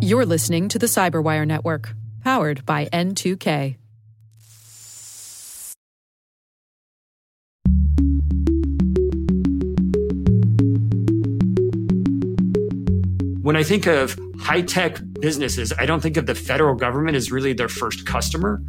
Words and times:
You're 0.00 0.26
listening 0.26 0.68
to 0.68 0.78
the 0.78 0.86
Cyberwire 0.86 1.46
Network, 1.46 1.94
powered 2.22 2.66
by 2.66 2.86
N2K. 2.86 3.76
When 13.42 13.56
I 13.56 13.64
think 13.64 13.86
of 13.86 14.18
high 14.38 14.62
tech 14.62 14.98
businesses, 15.20 15.72
I 15.78 15.86
don't 15.86 16.00
think 16.00 16.16
of 16.16 16.26
the 16.26 16.34
federal 16.34 16.74
government 16.74 17.16
as 17.16 17.32
really 17.32 17.52
their 17.52 17.68
first 17.68 18.06
customer. 18.06 18.62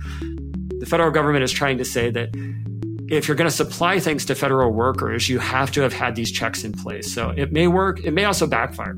The 0.79 0.85
federal 0.85 1.11
government 1.11 1.43
is 1.43 1.51
trying 1.51 1.77
to 1.77 1.85
say 1.85 2.09
that 2.11 2.29
if 3.09 3.27
you're 3.27 3.37
going 3.37 3.49
to 3.49 3.55
supply 3.55 3.99
things 3.99 4.25
to 4.25 4.35
federal 4.35 4.71
workers, 4.71 5.29
you 5.29 5.39
have 5.39 5.71
to 5.71 5.81
have 5.81 5.93
had 5.93 6.15
these 6.15 6.31
checks 6.31 6.63
in 6.63 6.73
place. 6.73 7.13
So 7.13 7.29
it 7.29 7.51
may 7.51 7.67
work, 7.67 8.03
it 8.03 8.11
may 8.11 8.25
also 8.25 8.47
backfire. 8.47 8.97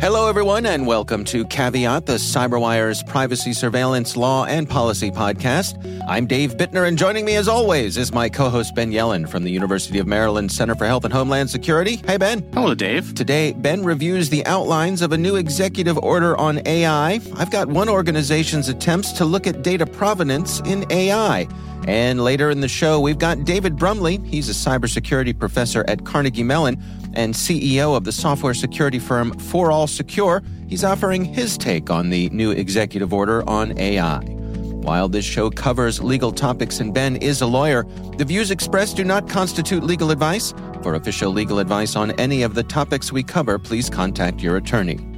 Hello, 0.00 0.28
everyone, 0.28 0.64
and 0.64 0.86
welcome 0.86 1.24
to 1.24 1.44
Caveat, 1.46 2.06
the 2.06 2.14
CyberWire's 2.14 3.02
privacy 3.02 3.52
surveillance 3.52 4.16
law 4.16 4.44
and 4.44 4.70
policy 4.70 5.10
podcast. 5.10 5.74
I'm 6.06 6.24
Dave 6.26 6.56
Bittner, 6.56 6.86
and 6.86 6.96
joining 6.96 7.24
me, 7.24 7.34
as 7.34 7.48
always, 7.48 7.96
is 7.96 8.12
my 8.12 8.28
co 8.28 8.48
host 8.48 8.76
Ben 8.76 8.92
Yelin 8.92 9.28
from 9.28 9.42
the 9.42 9.50
University 9.50 9.98
of 9.98 10.06
Maryland 10.06 10.52
Center 10.52 10.76
for 10.76 10.86
Health 10.86 11.04
and 11.04 11.12
Homeland 11.12 11.50
Security. 11.50 11.96
Hey, 12.06 12.16
Ben. 12.16 12.48
Hello, 12.54 12.76
Dave. 12.76 13.12
Today, 13.14 13.52
Ben 13.54 13.82
reviews 13.82 14.30
the 14.30 14.46
outlines 14.46 15.02
of 15.02 15.10
a 15.10 15.18
new 15.18 15.34
executive 15.34 15.98
order 15.98 16.36
on 16.36 16.62
AI. 16.64 17.18
I've 17.34 17.50
got 17.50 17.66
one 17.66 17.88
organization's 17.88 18.68
attempts 18.68 19.10
to 19.14 19.24
look 19.24 19.48
at 19.48 19.62
data 19.62 19.84
provenance 19.84 20.60
in 20.60 20.86
AI. 20.92 21.48
And 21.88 22.22
later 22.22 22.50
in 22.50 22.60
the 22.60 22.68
show, 22.68 23.00
we've 23.00 23.16
got 23.16 23.44
David 23.44 23.76
Brumley. 23.76 24.18
He's 24.26 24.50
a 24.50 24.52
cybersecurity 24.52 25.38
professor 25.38 25.86
at 25.88 26.04
Carnegie 26.04 26.42
Mellon 26.42 26.76
and 27.14 27.32
CEO 27.32 27.96
of 27.96 28.04
the 28.04 28.12
software 28.12 28.52
security 28.52 28.98
firm 28.98 29.32
ForAllSecure. 29.32 30.44
He's 30.68 30.84
offering 30.84 31.24
his 31.24 31.56
take 31.56 31.88
on 31.88 32.10
the 32.10 32.28
new 32.28 32.50
executive 32.50 33.14
order 33.14 33.42
on 33.48 33.76
AI. 33.78 34.18
While 34.18 35.08
this 35.08 35.24
show 35.24 35.48
covers 35.48 36.02
legal 36.02 36.30
topics 36.30 36.78
and 36.80 36.92
Ben 36.92 37.16
is 37.16 37.40
a 37.40 37.46
lawyer, 37.46 37.86
the 38.18 38.24
views 38.26 38.50
expressed 38.50 38.98
do 38.98 39.04
not 39.04 39.26
constitute 39.26 39.82
legal 39.82 40.10
advice. 40.10 40.52
For 40.82 40.94
official 40.94 41.32
legal 41.32 41.58
advice 41.58 41.96
on 41.96 42.10
any 42.20 42.42
of 42.42 42.54
the 42.54 42.64
topics 42.64 43.12
we 43.12 43.22
cover, 43.22 43.58
please 43.58 43.88
contact 43.88 44.42
your 44.42 44.58
attorney. 44.58 45.17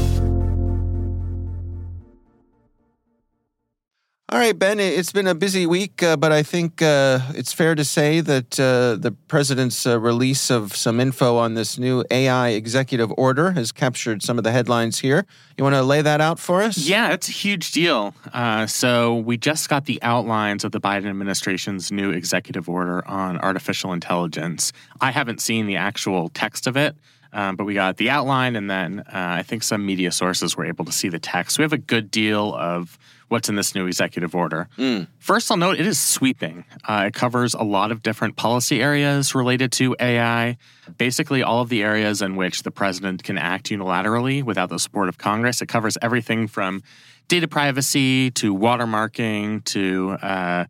All 4.33 4.39
right, 4.39 4.57
Ben, 4.57 4.79
it's 4.79 5.11
been 5.11 5.27
a 5.27 5.35
busy 5.35 5.65
week, 5.65 6.01
uh, 6.01 6.15
but 6.15 6.31
I 6.31 6.41
think 6.41 6.81
uh, 6.81 7.19
it's 7.31 7.51
fair 7.51 7.75
to 7.75 7.83
say 7.83 8.21
that 8.21 8.57
uh, 8.57 8.95
the 8.95 9.13
president's 9.27 9.85
uh, 9.85 9.99
release 9.99 10.49
of 10.49 10.73
some 10.73 11.01
info 11.01 11.35
on 11.35 11.55
this 11.55 11.77
new 11.77 12.05
AI 12.09 12.51
executive 12.51 13.11
order 13.17 13.51
has 13.51 13.73
captured 13.73 14.23
some 14.23 14.37
of 14.37 14.45
the 14.45 14.53
headlines 14.53 14.99
here. 14.99 15.25
You 15.57 15.65
want 15.65 15.75
to 15.75 15.83
lay 15.83 16.01
that 16.01 16.21
out 16.21 16.39
for 16.39 16.61
us? 16.61 16.77
Yeah, 16.77 17.11
it's 17.11 17.27
a 17.27 17.33
huge 17.33 17.73
deal. 17.73 18.15
Uh, 18.31 18.67
so, 18.67 19.17
we 19.17 19.35
just 19.35 19.67
got 19.67 19.83
the 19.83 20.01
outlines 20.01 20.63
of 20.63 20.71
the 20.71 20.79
Biden 20.79 21.09
administration's 21.09 21.91
new 21.91 22.11
executive 22.11 22.69
order 22.69 23.05
on 23.09 23.37
artificial 23.39 23.91
intelligence. 23.91 24.71
I 25.01 25.11
haven't 25.11 25.41
seen 25.41 25.67
the 25.67 25.75
actual 25.75 26.29
text 26.29 26.67
of 26.67 26.77
it. 26.77 26.95
Um, 27.33 27.55
but 27.55 27.63
we 27.63 27.73
got 27.73 27.95
the 27.95 28.09
outline, 28.09 28.57
and 28.57 28.69
then 28.69 28.99
uh, 28.99 29.05
I 29.13 29.43
think 29.43 29.63
some 29.63 29.85
media 29.85 30.11
sources 30.11 30.57
were 30.57 30.65
able 30.65 30.83
to 30.83 30.91
see 30.91 31.07
the 31.07 31.17
text. 31.17 31.57
we 31.57 31.61
have 31.61 31.71
a 31.71 31.77
good 31.77 32.11
deal 32.11 32.53
of 32.53 32.99
what's 33.31 33.47
in 33.47 33.55
this 33.55 33.73
new 33.73 33.87
executive 33.87 34.35
order. 34.35 34.67
Mm. 34.77 35.07
First, 35.19 35.49
I'll 35.49 35.57
note 35.57 35.79
it 35.79 35.87
is 35.87 35.97
sweeping. 35.97 36.65
Uh, 36.83 37.05
it 37.07 37.13
covers 37.13 37.53
a 37.53 37.63
lot 37.63 37.91
of 37.91 38.03
different 38.03 38.35
policy 38.35 38.81
areas 38.81 39.33
related 39.33 39.71
to 39.73 39.95
AI, 39.99 40.57
basically, 40.97 41.41
all 41.41 41.61
of 41.61 41.69
the 41.69 41.81
areas 41.81 42.21
in 42.21 42.35
which 42.35 42.63
the 42.63 42.71
president 42.71 43.23
can 43.23 43.37
act 43.37 43.69
unilaterally 43.69 44.43
without 44.43 44.69
the 44.69 44.77
support 44.77 45.07
of 45.07 45.17
Congress. 45.17 45.61
It 45.61 45.67
covers 45.67 45.97
everything 46.01 46.47
from 46.47 46.83
data 47.29 47.47
privacy 47.47 48.31
to 48.31 48.53
watermarking 48.53 49.63
to 49.63 50.17
uh, 50.21 50.65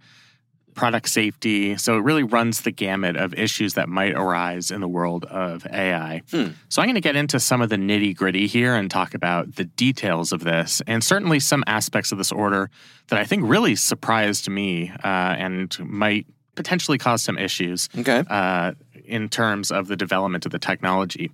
product 0.74 1.09
safety. 1.09 1.78
So 1.78 1.98
it 1.98 2.02
really 2.02 2.24
runs 2.24 2.62
the 2.62 2.72
gamut 2.72 3.16
of 3.16 3.34
issues 3.34 3.74
that 3.76 3.90
might 3.90 4.14
arise 4.14 4.72
in 4.72 4.82
the 4.82 4.88
world 4.88 5.26
of 5.26 5.66
AI. 5.68 6.22
Hmm. 6.32 6.50
So 6.70 6.82
I'm 6.82 6.88
going 6.88 6.96
to 6.96 7.02
get 7.02 7.16
into 7.16 7.40
some 7.40 7.62
of 7.62 7.70
the 7.70 7.76
nitty 7.76 8.16
gritty 8.16 8.48
here 8.48 8.76
and 8.76 8.90
talk 8.90 9.14
about 9.14 9.56
the 9.56 9.66
details 9.66 10.32
of 10.32 10.44
this, 10.44 10.82
and 10.88 11.04
certainly 11.04 11.40
some 11.40 11.64
aspects 11.68 12.12
of 12.12 12.18
this 12.18 12.32
order 12.32 12.70
that 13.08 13.20
I 13.20 13.26
think 13.26 13.44
really 13.46 13.76
surprised 13.76 14.50
me 14.50 14.92
uh, 15.04 15.08
and 15.08 15.78
might 15.80 16.26
potentially 16.56 16.98
cause 16.98 17.22
some 17.22 17.38
issues 17.38 17.90
okay. 17.98 18.24
uh, 18.30 18.74
in 19.06 19.30
terms 19.30 19.72
of 19.72 19.88
the 19.88 19.96
development 19.96 20.46
of 20.46 20.52
the 20.52 20.59
technology. 20.59 21.32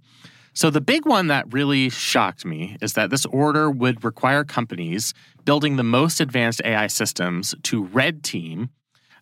So, 0.53 0.71
the 0.71 0.81
big 0.81 1.05
one 1.05 1.27
that 1.27 1.53
really 1.53 1.89
shocked 1.91 2.43
me 2.43 2.77
is 2.81 2.93
that 2.93 3.11
this 3.11 3.27
order 3.27 3.69
would 3.69 4.03
require 4.03 4.43
companies 4.43 5.13
building 5.45 5.75
the 5.75 5.83
most 5.83 6.19
advanced 6.19 6.61
AI 6.65 6.87
systems 6.87 7.53
to 7.61 7.83
red 7.83 8.23
team 8.23 8.69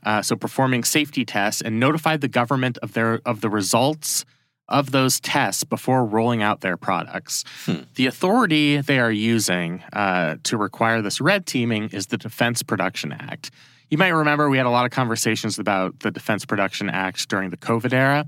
uh, 0.05 0.21
so 0.21 0.35
performing 0.35 0.83
safety 0.83 1.25
tests, 1.25 1.61
and 1.61 1.79
notified 1.79 2.21
the 2.21 2.27
government 2.27 2.77
of 2.79 2.93
their 2.93 3.19
of 3.25 3.41
the 3.41 3.49
results 3.49 4.23
of 4.67 4.91
those 4.91 5.19
tests 5.19 5.63
before 5.63 6.05
rolling 6.05 6.41
out 6.41 6.61
their 6.61 6.77
products. 6.77 7.43
Hmm. 7.65 7.81
The 7.95 8.07
authority 8.07 8.81
they 8.81 8.99
are 8.99 9.11
using 9.11 9.83
uh, 9.93 10.37
to 10.43 10.57
require 10.57 11.01
this 11.01 11.21
red 11.21 11.45
teaming 11.45 11.89
is 11.89 12.07
the 12.07 12.17
Defense 12.17 12.63
Production 12.63 13.11
Act. 13.11 13.51
You 13.89 13.97
might 13.99 14.09
remember 14.09 14.49
we 14.49 14.57
had 14.57 14.65
a 14.65 14.71
lot 14.71 14.85
of 14.85 14.91
conversations 14.91 15.59
about 15.59 15.99
the 15.99 16.09
Defense 16.09 16.45
Production 16.45 16.89
Act 16.89 17.29
during 17.29 17.51
the 17.51 17.57
COVID 17.57 17.93
era. 17.93 18.25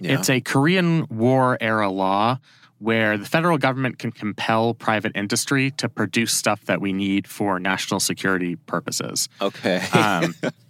Yeah. 0.00 0.18
It's 0.18 0.28
a 0.28 0.40
Korean 0.40 1.06
War 1.08 1.56
era 1.60 1.88
law 1.88 2.38
where 2.78 3.16
the 3.16 3.24
federal 3.24 3.56
government 3.56 3.98
can 3.98 4.12
compel 4.12 4.74
private 4.74 5.12
industry 5.14 5.70
to 5.72 5.88
produce 5.88 6.32
stuff 6.32 6.64
that 6.66 6.80
we 6.80 6.92
need 6.92 7.26
for 7.26 7.58
national 7.58 8.00
security 8.00 8.56
purposes. 8.56 9.28
Okay. 9.40 9.78
um, 9.92 10.34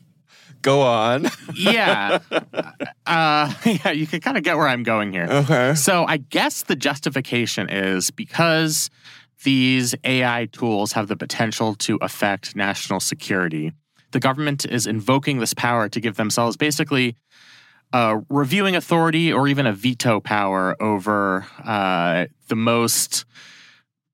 Go 0.63 0.83
on. 0.83 1.29
yeah. 1.55 2.19
Uh, 3.07 3.53
yeah, 3.65 3.93
you 3.93 4.05
can 4.05 4.21
kind 4.21 4.37
of 4.37 4.43
get 4.43 4.57
where 4.57 4.67
I'm 4.67 4.83
going 4.83 5.13
here. 5.13 5.29
Okay. 5.31 5.77
So 5.77 6.05
I 6.09 6.17
guess 6.17 6.65
the 6.65 6.75
justification 6.75 7.69
is 7.71 8.11
because 8.11 8.91
these 9.45 9.95
AI 10.03 10.49
tools 10.51 10.93
have 10.95 11.07
the 11.07 11.17
potential 11.17 11.77
to 11.77 11.99
affect 12.03 12.57
national 12.57 12.99
security. 12.99 13.71
The 14.11 14.19
government 14.19 14.65
is 14.65 14.89
invoking 14.89 15.39
this 15.39 15.55
power 15.55 15.89
to 15.89 16.01
give 16.01 16.17
themselves 16.17 16.57
basically 16.57 17.17
a 17.93 18.21
reviewing 18.29 18.75
authority 18.75 19.33
or 19.33 19.47
even 19.47 19.67
a 19.67 19.73
veto 19.73 20.19
power 20.21 20.77
over 20.83 21.47
uh, 21.63 22.27
the 22.49 22.57
most 22.57 23.25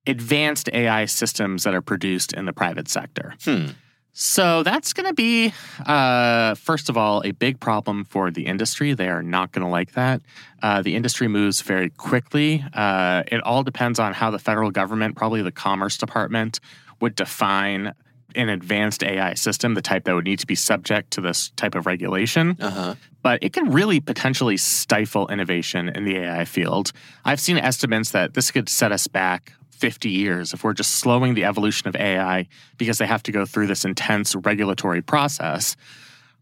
advanced 0.06 0.68
AI 0.72 1.06
systems 1.06 1.64
that 1.64 1.74
are 1.74 1.82
produced 1.82 2.32
in 2.32 2.44
the 2.44 2.52
private 2.52 2.88
sector. 2.88 3.34
Hmm. 3.44 3.68
So 4.14 4.62
that's 4.62 4.92
going 4.92 5.06
to 5.06 5.14
be, 5.14 5.54
uh, 5.86 6.54
first 6.54 6.90
of 6.90 6.98
all, 6.98 7.22
a 7.24 7.30
big 7.30 7.60
problem 7.60 8.04
for 8.04 8.30
the 8.30 8.46
industry. 8.46 8.92
They 8.92 9.08
are 9.08 9.22
not 9.22 9.52
going 9.52 9.64
to 9.64 9.70
like 9.70 9.92
that. 9.92 10.20
Uh, 10.62 10.82
the 10.82 10.94
industry 10.94 11.28
moves 11.28 11.62
very 11.62 11.88
quickly. 11.88 12.62
Uh, 12.74 13.22
it 13.28 13.42
all 13.42 13.62
depends 13.62 13.98
on 13.98 14.12
how 14.12 14.30
the 14.30 14.38
federal 14.38 14.70
government, 14.70 15.16
probably 15.16 15.40
the 15.40 15.50
Commerce 15.50 15.96
Department, 15.96 16.60
would 17.00 17.14
define 17.14 17.94
an 18.34 18.48
advanced 18.48 19.02
AI 19.02 19.34
system, 19.34 19.74
the 19.74 19.82
type 19.82 20.04
that 20.04 20.14
would 20.14 20.24
need 20.24 20.38
to 20.38 20.46
be 20.46 20.54
subject 20.54 21.10
to 21.12 21.20
this 21.20 21.50
type 21.50 21.74
of 21.74 21.86
regulation. 21.86 22.56
Uh-huh. 22.60 22.94
But 23.22 23.42
it 23.42 23.52
can 23.52 23.70
really 23.70 24.00
potentially 24.00 24.56
stifle 24.56 25.28
innovation 25.28 25.88
in 25.88 26.04
the 26.04 26.16
AI 26.16 26.44
field. 26.44 26.92
I've 27.24 27.40
seen 27.40 27.58
estimates 27.58 28.10
that 28.10 28.34
this 28.34 28.50
could 28.50 28.68
set 28.68 28.92
us 28.92 29.06
back 29.06 29.52
50 29.82 30.10
years 30.10 30.52
if 30.52 30.62
we're 30.62 30.74
just 30.74 30.92
slowing 30.92 31.34
the 31.34 31.44
evolution 31.44 31.88
of 31.88 31.96
AI 31.96 32.46
because 32.78 32.98
they 32.98 33.06
have 33.06 33.24
to 33.24 33.32
go 33.32 33.44
through 33.44 33.66
this 33.66 33.84
intense 33.84 34.36
regulatory 34.36 35.02
process. 35.02 35.74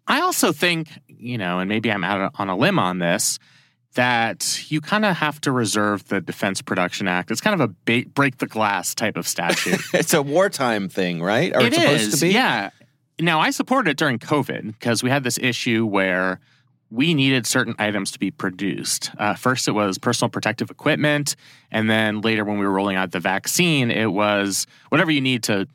I 0.07 0.21
also 0.21 0.53
think, 0.53 0.91
you 1.09 1.39
know, 1.39 1.59
and 1.59 1.67
maybe 1.67 1.91
I'm 1.91 2.05
out 2.05 2.35
on 2.39 2.51
a 2.51 2.57
limb 2.57 2.79
on 2.79 2.99
this, 2.99 3.39
that 3.95 4.71
you 4.71 4.83
kind 4.83 5.07
of 5.07 5.17
have 5.17 5.41
to 5.41 5.53
reserve 5.53 6.07
the 6.09 6.21
Defense 6.21 6.61
Production 6.61 7.09
Act. 7.09 7.31
It's 7.31 7.41
kind 7.41 7.59
of 7.59 7.71
a 7.71 7.75
ba- 7.87 8.11
break 8.13 8.37
the 8.37 8.47
glass 8.47 8.95
type 8.95 9.17
of 9.17 9.27
statute. 9.27 9.81
it's 9.95 10.13
a 10.13 10.21
wartime 10.21 10.91
thing, 10.91 11.23
right? 11.23 11.57
Or 11.57 11.63
it 11.63 11.73
it's 11.73 11.77
supposed 11.77 12.21
to 12.21 12.27
be? 12.27 12.35
Yeah. 12.35 12.69
Now, 13.19 13.41
I 13.41 13.53
supported 13.53 13.93
it 13.93 13.97
during 13.97 14.19
COVID 14.19 14.67
because 14.67 15.03
we 15.03 15.09
had 15.09 15.25
this 15.25 15.39
issue 15.39 15.87
where 15.87 16.41
we 16.91 17.15
needed 17.15 17.47
certain 17.47 17.75
items 17.79 18.11
to 18.11 18.19
be 18.19 18.31
produced. 18.31 19.11
Uh, 19.19 19.35
first, 19.35 19.69
it 19.69 19.73
was 19.73 19.97
personal 19.97 20.29
protective 20.29 20.71
equipment. 20.71 21.37
And 21.71 21.89
then 21.89 22.21
later, 22.21 22.45
when 22.45 22.59
we 22.59 22.67
were 22.67 22.73
rolling 22.73 22.97
out 22.97 23.13
the 23.13 23.21
vaccine, 23.21 23.91
it 23.91 24.13
was 24.13 24.67
whatever 24.89 25.11
you 25.11 25.21
need 25.21 25.45
to 25.45 25.69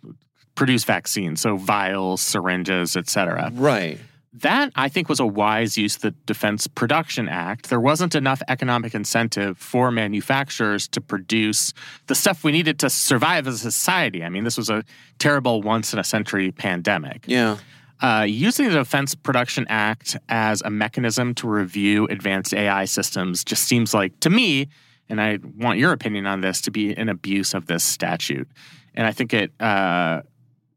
produce 0.55 0.83
vaccines. 0.83 1.41
So 1.41 1.55
vials, 1.57 2.21
syringes, 2.21 2.97
et 2.97 3.09
cetera. 3.09 3.49
Right. 3.53 3.97
That, 4.39 4.73
I 4.75 4.89
think, 4.89 5.07
was 5.07 5.21
a 5.21 5.25
wise 5.25 5.77
use 5.77 5.95
of 5.95 6.01
the 6.01 6.11
Defense 6.25 6.67
Production 6.67 7.29
Act. 7.29 7.69
There 7.69 7.79
wasn't 7.79 8.15
enough 8.15 8.41
economic 8.49 8.93
incentive 8.93 9.57
for 9.57 9.91
manufacturers 9.91 10.89
to 10.89 10.99
produce 10.99 11.71
the 12.07 12.15
stuff 12.15 12.43
we 12.43 12.51
needed 12.51 12.77
to 12.79 12.89
survive 12.89 13.47
as 13.47 13.55
a 13.55 13.71
society. 13.71 14.25
I 14.25 14.27
mean, 14.27 14.43
this 14.43 14.57
was 14.57 14.69
a 14.69 14.83
terrible 15.19 15.61
once 15.61 15.93
in 15.93 15.99
a 15.99 16.03
century 16.03 16.51
pandemic. 16.51 17.23
Yeah. 17.27 17.59
Uh, 18.01 18.25
using 18.27 18.67
the 18.67 18.75
Defense 18.75 19.15
Production 19.15 19.65
Act 19.69 20.17
as 20.27 20.61
a 20.61 20.69
mechanism 20.69 21.33
to 21.35 21.47
review 21.47 22.05
advanced 22.07 22.53
AI 22.53 22.85
systems 22.85 23.43
just 23.43 23.63
seems 23.63 23.93
like, 23.93 24.19
to 24.19 24.29
me, 24.29 24.67
and 25.07 25.21
I 25.21 25.39
want 25.57 25.79
your 25.79 25.93
opinion 25.93 26.25
on 26.25 26.41
this, 26.41 26.61
to 26.61 26.71
be 26.71 26.93
an 26.93 27.09
abuse 27.09 27.53
of 27.53 27.67
this 27.67 27.83
statute. 27.83 28.49
And 28.95 29.07
I 29.07 29.11
think 29.11 29.33
it 29.33 29.51
uh, 29.61 30.21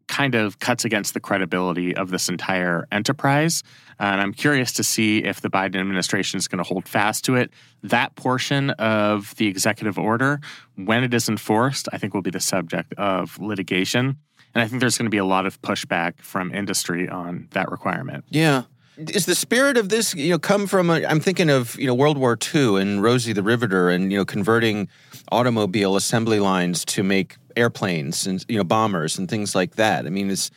kind 0.06 0.34
of 0.34 0.58
cuts 0.58 0.84
against 0.84 1.14
the 1.14 1.20
credibility 1.20 1.94
of 1.94 2.10
this 2.10 2.28
entire 2.28 2.86
enterprise. 2.90 3.62
And 3.98 4.20
I'm 4.20 4.32
curious 4.32 4.72
to 4.74 4.84
see 4.84 5.18
if 5.18 5.40
the 5.40 5.50
Biden 5.50 5.76
administration 5.76 6.38
is 6.38 6.48
going 6.48 6.62
to 6.62 6.64
hold 6.64 6.88
fast 6.88 7.24
to 7.24 7.34
it. 7.34 7.50
That 7.82 8.14
portion 8.16 8.70
of 8.70 9.34
the 9.36 9.46
executive 9.46 9.98
order, 9.98 10.40
when 10.76 11.04
it 11.04 11.14
is 11.14 11.28
enforced, 11.28 11.88
I 11.92 11.98
think 11.98 12.14
will 12.14 12.22
be 12.22 12.30
the 12.30 12.40
subject 12.40 12.94
of 12.94 13.38
litigation. 13.38 14.18
And 14.58 14.64
I 14.64 14.68
think 14.68 14.80
there's 14.80 14.98
going 14.98 15.06
to 15.06 15.10
be 15.10 15.18
a 15.18 15.24
lot 15.24 15.46
of 15.46 15.62
pushback 15.62 16.20
from 16.20 16.52
industry 16.52 17.08
on 17.08 17.46
that 17.52 17.70
requirement. 17.70 18.24
Yeah. 18.28 18.64
Is 18.96 19.24
the 19.24 19.36
spirit 19.36 19.76
of 19.76 19.88
this, 19.88 20.16
you 20.16 20.30
know, 20.30 20.38
come 20.40 20.66
from? 20.66 20.90
i 20.90 21.08
am 21.08 21.20
thinking 21.20 21.48
of 21.48 21.78
you 21.78 21.86
know 21.86 21.94
World 21.94 22.18
War 22.18 22.36
II 22.52 22.80
and 22.80 23.00
Rosie 23.00 23.32
the 23.32 23.44
Riveter, 23.44 23.88
and 23.88 24.10
you 24.10 24.18
know 24.18 24.24
converting 24.24 24.88
automobile 25.30 25.94
assembly 25.94 26.40
lines 26.40 26.84
to 26.86 27.04
make 27.04 27.36
airplanes 27.54 28.26
and 28.26 28.44
you 28.48 28.56
know 28.58 28.64
bombers 28.64 29.16
and 29.16 29.30
things 29.30 29.54
like 29.54 29.76
that. 29.76 30.06
I 30.06 30.10
mean, 30.10 30.28
it 30.28 30.50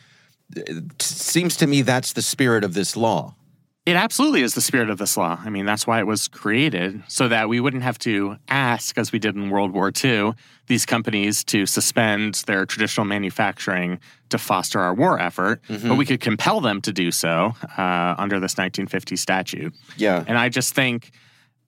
seems 1.00 1.56
to 1.58 1.68
me 1.68 1.82
that's 1.82 2.14
the 2.14 2.22
spirit 2.22 2.64
of 2.64 2.74
this 2.74 2.96
law. 2.96 3.36
It 3.84 3.96
absolutely 3.96 4.42
is 4.42 4.54
the 4.54 4.60
spirit 4.60 4.90
of 4.90 4.98
this 4.98 5.16
law. 5.16 5.40
I 5.44 5.50
mean, 5.50 5.66
that's 5.66 5.88
why 5.88 5.98
it 5.98 6.06
was 6.06 6.28
created, 6.28 7.02
so 7.08 7.26
that 7.26 7.48
we 7.48 7.58
wouldn't 7.58 7.82
have 7.82 7.98
to 8.00 8.36
ask, 8.48 8.96
as 8.96 9.10
we 9.10 9.18
did 9.18 9.34
in 9.34 9.50
World 9.50 9.72
War 9.72 9.90
II, 10.04 10.34
these 10.68 10.86
companies 10.86 11.42
to 11.44 11.66
suspend 11.66 12.44
their 12.46 12.64
traditional 12.64 13.04
manufacturing 13.04 13.98
to 14.30 14.38
foster 14.38 14.78
our 14.78 14.94
war 14.94 15.18
effort, 15.18 15.62
mm-hmm. 15.68 15.88
but 15.88 15.96
we 15.96 16.06
could 16.06 16.20
compel 16.20 16.60
them 16.60 16.80
to 16.82 16.92
do 16.92 17.10
so 17.10 17.54
uh, 17.76 18.14
under 18.18 18.36
this 18.36 18.52
1950 18.52 19.16
statute. 19.16 19.74
Yeah. 19.96 20.24
And 20.28 20.38
I 20.38 20.48
just 20.48 20.74
think 20.74 21.10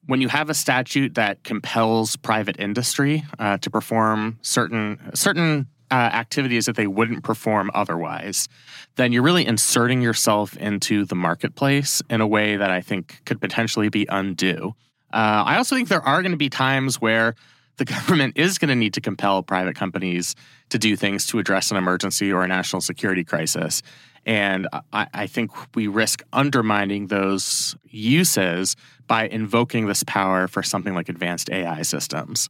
when 0.06 0.20
you 0.20 0.28
have 0.28 0.50
a 0.50 0.54
statute 0.54 1.14
that 1.14 1.42
compels 1.42 2.14
private 2.16 2.60
industry 2.60 3.24
uh, 3.38 3.58
to 3.58 3.70
perform 3.70 4.38
certain 4.42 4.98
certain 5.14 5.66
uh, 5.90 5.94
activities 5.94 6.66
that 6.66 6.76
they 6.76 6.86
wouldn't 6.86 7.24
perform 7.24 7.70
otherwise, 7.74 8.48
then 8.96 9.12
you're 9.12 9.22
really 9.22 9.46
inserting 9.46 10.00
yourself 10.00 10.56
into 10.56 11.04
the 11.04 11.14
marketplace 11.14 12.02
in 12.08 12.20
a 12.20 12.26
way 12.26 12.56
that 12.56 12.70
I 12.70 12.80
think 12.80 13.22
could 13.24 13.40
potentially 13.40 13.88
be 13.88 14.06
undue. 14.08 14.74
Uh, 15.12 15.44
I 15.46 15.56
also 15.56 15.76
think 15.76 15.88
there 15.88 16.02
are 16.02 16.22
going 16.22 16.32
to 16.32 16.38
be 16.38 16.50
times 16.50 17.00
where 17.00 17.34
the 17.76 17.84
government 17.96 18.36
is 18.36 18.58
going 18.58 18.68
to 18.68 18.74
need 18.74 18.94
to 18.94 19.00
compel 19.00 19.42
private 19.42 19.76
companies 19.76 20.34
to 20.70 20.78
do 20.78 20.96
things 20.96 21.26
to 21.28 21.38
address 21.38 21.70
an 21.70 21.76
emergency 21.76 22.32
or 22.32 22.42
a 22.42 22.48
national 22.48 22.80
security 22.80 23.24
crisis. 23.24 23.82
And 24.26 24.68
I, 24.92 25.06
I, 25.12 25.26
think 25.26 25.50
we 25.74 25.86
risk 25.86 26.22
undermining 26.32 27.08
those 27.08 27.76
uses 27.90 28.74
by 29.06 29.28
invoking 29.28 29.86
this 29.86 30.02
power 30.02 30.48
for 30.48 30.62
something 30.62 30.94
like 30.94 31.10
advanced 31.10 31.50
AI 31.50 31.82
systems. 31.82 32.48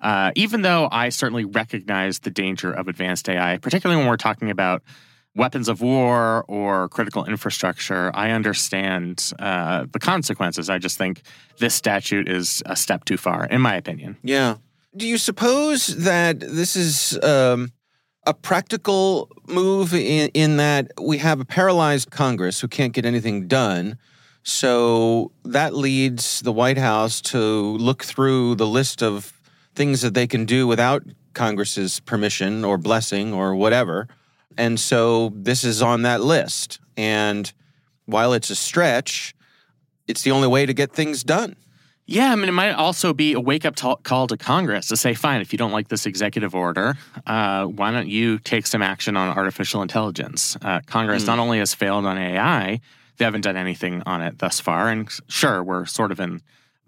Uh, 0.00 0.30
even 0.34 0.62
though 0.62 0.88
I 0.90 1.08
certainly 1.08 1.44
recognize 1.44 2.20
the 2.20 2.30
danger 2.30 2.72
of 2.72 2.88
advanced 2.88 3.28
AI, 3.28 3.58
particularly 3.58 3.98
when 4.00 4.08
we're 4.08 4.16
talking 4.16 4.50
about 4.50 4.82
weapons 5.34 5.68
of 5.68 5.80
war 5.80 6.44
or 6.48 6.88
critical 6.88 7.24
infrastructure, 7.24 8.10
I 8.14 8.30
understand 8.30 9.32
uh, 9.38 9.86
the 9.90 9.98
consequences. 9.98 10.68
I 10.68 10.78
just 10.78 10.98
think 10.98 11.22
this 11.58 11.74
statute 11.74 12.28
is 12.28 12.62
a 12.66 12.74
step 12.74 13.04
too 13.04 13.16
far, 13.16 13.46
in 13.46 13.60
my 13.60 13.76
opinion. 13.76 14.16
Yeah. 14.22 14.56
Do 14.96 15.06
you 15.06 15.18
suppose 15.18 15.88
that 15.88 16.40
this 16.40 16.74
is 16.74 17.22
um, 17.22 17.72
a 18.26 18.32
practical 18.32 19.30
move 19.46 19.92
in, 19.92 20.30
in 20.32 20.56
that 20.56 20.90
we 21.00 21.18
have 21.18 21.38
a 21.38 21.44
paralyzed 21.44 22.10
Congress 22.10 22.60
who 22.60 22.68
can't 22.68 22.94
get 22.94 23.04
anything 23.04 23.46
done? 23.46 23.98
So 24.42 25.32
that 25.44 25.74
leads 25.74 26.40
the 26.40 26.52
White 26.52 26.78
House 26.78 27.20
to 27.22 27.38
look 27.38 28.04
through 28.04 28.54
the 28.54 28.66
list 28.66 29.02
of 29.02 29.35
things 29.76 30.00
that 30.00 30.14
they 30.14 30.26
can 30.26 30.44
do 30.44 30.66
without 30.66 31.04
Congress's 31.34 32.00
permission 32.00 32.64
or 32.64 32.78
blessing 32.78 33.32
or 33.32 33.54
whatever. 33.54 34.08
And 34.56 34.80
so 34.80 35.32
this 35.34 35.64
is 35.64 35.82
on 35.82 36.02
that 36.02 36.22
list. 36.22 36.80
And 36.96 37.52
while 38.06 38.32
it's 38.32 38.50
a 38.50 38.56
stretch, 38.56 39.34
it's 40.08 40.22
the 40.22 40.30
only 40.30 40.48
way 40.48 40.66
to 40.66 40.72
get 40.72 40.92
things 40.92 41.22
done. 41.22 41.56
Yeah, 42.08 42.30
I 42.30 42.36
mean, 42.36 42.48
it 42.48 42.52
might 42.52 42.72
also 42.72 43.12
be 43.12 43.32
a 43.32 43.40
wake 43.40 43.64
up 43.64 43.74
t- 43.74 43.94
call 44.04 44.28
to 44.28 44.36
Congress 44.36 44.86
to 44.88 44.96
say, 44.96 45.12
fine, 45.12 45.40
if 45.40 45.52
you 45.52 45.58
don't 45.58 45.72
like 45.72 45.88
this 45.88 46.06
executive 46.06 46.54
order, 46.54 46.94
uh, 47.26 47.64
why 47.64 47.90
don't 47.90 48.08
you 48.08 48.38
take 48.38 48.68
some 48.68 48.80
action 48.80 49.16
on 49.16 49.36
artificial 49.36 49.82
intelligence? 49.82 50.56
Uh, 50.62 50.80
Congress 50.86 51.24
mm. 51.24 51.26
not 51.26 51.40
only 51.40 51.58
has 51.58 51.74
failed 51.74 52.06
on 52.06 52.16
AI, 52.16 52.80
they 53.16 53.24
haven't 53.24 53.40
done 53.40 53.56
anything 53.56 54.04
on 54.06 54.22
it 54.22 54.38
thus 54.38 54.60
far. 54.60 54.88
And 54.88 55.10
sure, 55.26 55.64
we're 55.64 55.84
sort 55.84 56.12
of 56.12 56.20
in 56.20 56.42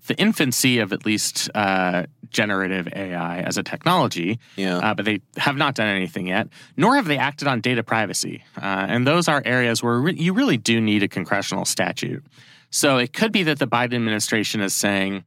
the 0.07 0.17
infancy 0.19 0.79
of 0.79 0.93
at 0.93 1.05
least 1.05 1.51
uh, 1.53 2.05
generative 2.31 2.89
AI 2.95 3.41
as 3.41 3.57
a 3.57 3.63
technology, 3.63 4.39
yeah. 4.57 4.79
uh, 4.79 4.95
but 4.95 5.05
they 5.05 5.21
have 5.37 5.57
not 5.57 5.75
done 5.75 5.89
anything 5.89 6.27
yet, 6.27 6.49
nor 6.77 6.97
have 6.97 7.07
they 7.07 7.19
acted 7.19 7.49
on 7.49 7.61
data 7.61 7.83
privacy. 7.83 8.45
Uh, 8.57 8.87
and 8.89 9.07
those 9.07 9.29
are 9.29 9.43
areas 9.45 9.83
where 9.83 9.99
re- 9.99 10.17
you 10.17 10.33
really 10.33 10.57
do 10.57 10.81
need 10.81 11.03
a 11.03 11.09
congressional 11.09 11.65
statute. 11.65 12.25
So 12.71 12.99
it 12.99 13.13
could 13.13 13.33
be 13.33 13.43
that 13.45 13.59
the 13.59 13.67
Biden 13.67 13.95
administration 13.95 14.61
is 14.61 14.75
saying, 14.75 15.25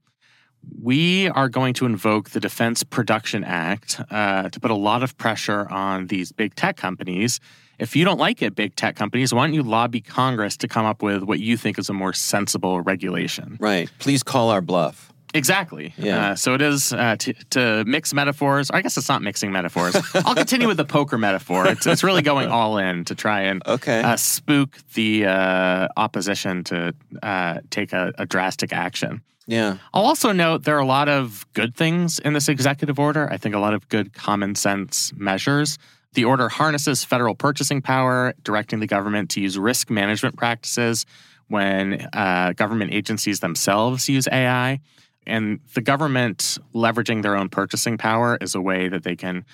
we 0.80 1.27
are 1.30 1.50
going 1.50 1.74
to 1.74 1.88
invoke 1.88 2.30
the 2.30 2.39
Defense 2.39 2.83
Production 2.83 3.44
Act 3.44 4.00
uh, 4.12 4.50
to 4.50 4.59
put 4.59 4.69
a 4.69 4.75
lot 4.75 5.01
of 5.01 5.18
pressure 5.18 5.68
on 5.71 6.07
these 6.07 6.31
big 6.31 6.54
tech 6.54 6.77
companies 6.77 7.39
if 7.81 7.95
you 7.95 8.06
don't 8.06 8.19
like 8.19 8.44
it, 8.44 8.54
big 8.54 8.75
tech 8.75 8.95
companies, 8.95 9.33
why 9.33 9.47
don't 9.47 9.56
you 9.56 9.63
lobby 9.63 10.01
Congress 10.01 10.56
to 10.57 10.68
come 10.68 10.86
up 10.86 11.01
with 11.01 11.24
what 11.24 11.39
you 11.39 11.57
think 11.57 11.80
is 11.80 11.89
a 11.89 11.94
more 11.94 12.13
sensible 12.13 12.80
regulation? 12.81 13.57
Right. 13.59 13.90
Please 13.97 14.21
call 14.21 14.52
our 14.52 14.61
bluff. 14.61 15.10
Exactly. 15.33 15.94
Yeah. 15.97 16.31
Uh, 16.31 16.35
so 16.35 16.54
it 16.54 16.61
is 16.61 16.94
uh, 16.94 17.16
to, 17.19 17.33
to, 17.52 17.83
mix 17.85 18.14
metaphors. 18.14 18.69
I 18.71 18.81
guess 18.81 18.97
it's 18.97 19.07
not 19.07 19.21
mixing 19.21 19.52
metaphors. 19.52 19.95
I'll 20.14 20.35
continue 20.35 20.68
with 20.68 20.78
the 20.78 20.85
poker 20.85 21.18
metaphor. 21.18 21.68
It's, 21.68 21.88
it's 21.88 22.04
really 22.04 22.21
going 22.21 22.47
all 22.50 22.78
in 22.78 23.06
to 23.06 23.16
try 23.16 23.42
and 23.42 23.66
okay. 23.66 24.02
uh, 24.02 24.18
spook 24.18 24.78
the 24.94 25.26
uh, 25.26 25.88
opposition 25.95 26.64
to 26.66 26.94
uh, 27.23 27.59
take 27.69 27.94
a, 27.94 28.14
a 28.18 28.26
drastic 28.26 28.73
action. 28.73 29.21
Yeah. 29.47 29.78
I'll 29.94 30.06
also 30.06 30.31
note 30.31 30.64
there 30.64 30.76
are 30.78 30.80
a 30.80 30.85
lot 30.85 31.09
of 31.09 31.45
good 31.54 31.76
things 31.76 32.19
in 32.19 32.33
this 32.33 32.47
executive 32.47 33.00
order. 33.00 33.30
I 33.31 33.38
think 33.38 33.56
a 33.56 33.59
lot 33.59 33.73
of 33.73 33.88
good 33.90 34.14
common 34.14 34.56
sense 34.56 35.11
measures. 35.16 35.78
The 36.14 36.26
order 36.26 36.50
harnesses 36.50 37.04
federal 37.04 37.35
purchasing 37.35 37.81
power, 37.81 38.33
directing 38.44 38.80
the 38.80 38.88
government 38.88 39.30
to 39.31 39.42
use 39.42 39.57
risk 39.57 39.90
management 39.90 40.38
practices 40.38 41.06
when 41.47 42.07
uh, 42.14 42.54
government 42.54 42.94
agencies 42.94 43.40
themselves 43.40 44.07
use 44.09 44.28
AI. 44.31 44.80
And 45.28 45.59
the 45.73 45.81
government 45.81 46.57
leveraging 46.73 47.21
their 47.21 47.35
own 47.35 47.49
purchasing 47.49 47.97
power 47.97 48.37
is 48.42 48.56
a 48.56 48.61
way 48.61 48.87
that 48.87 49.04
they 49.04 49.16
can 49.16 49.45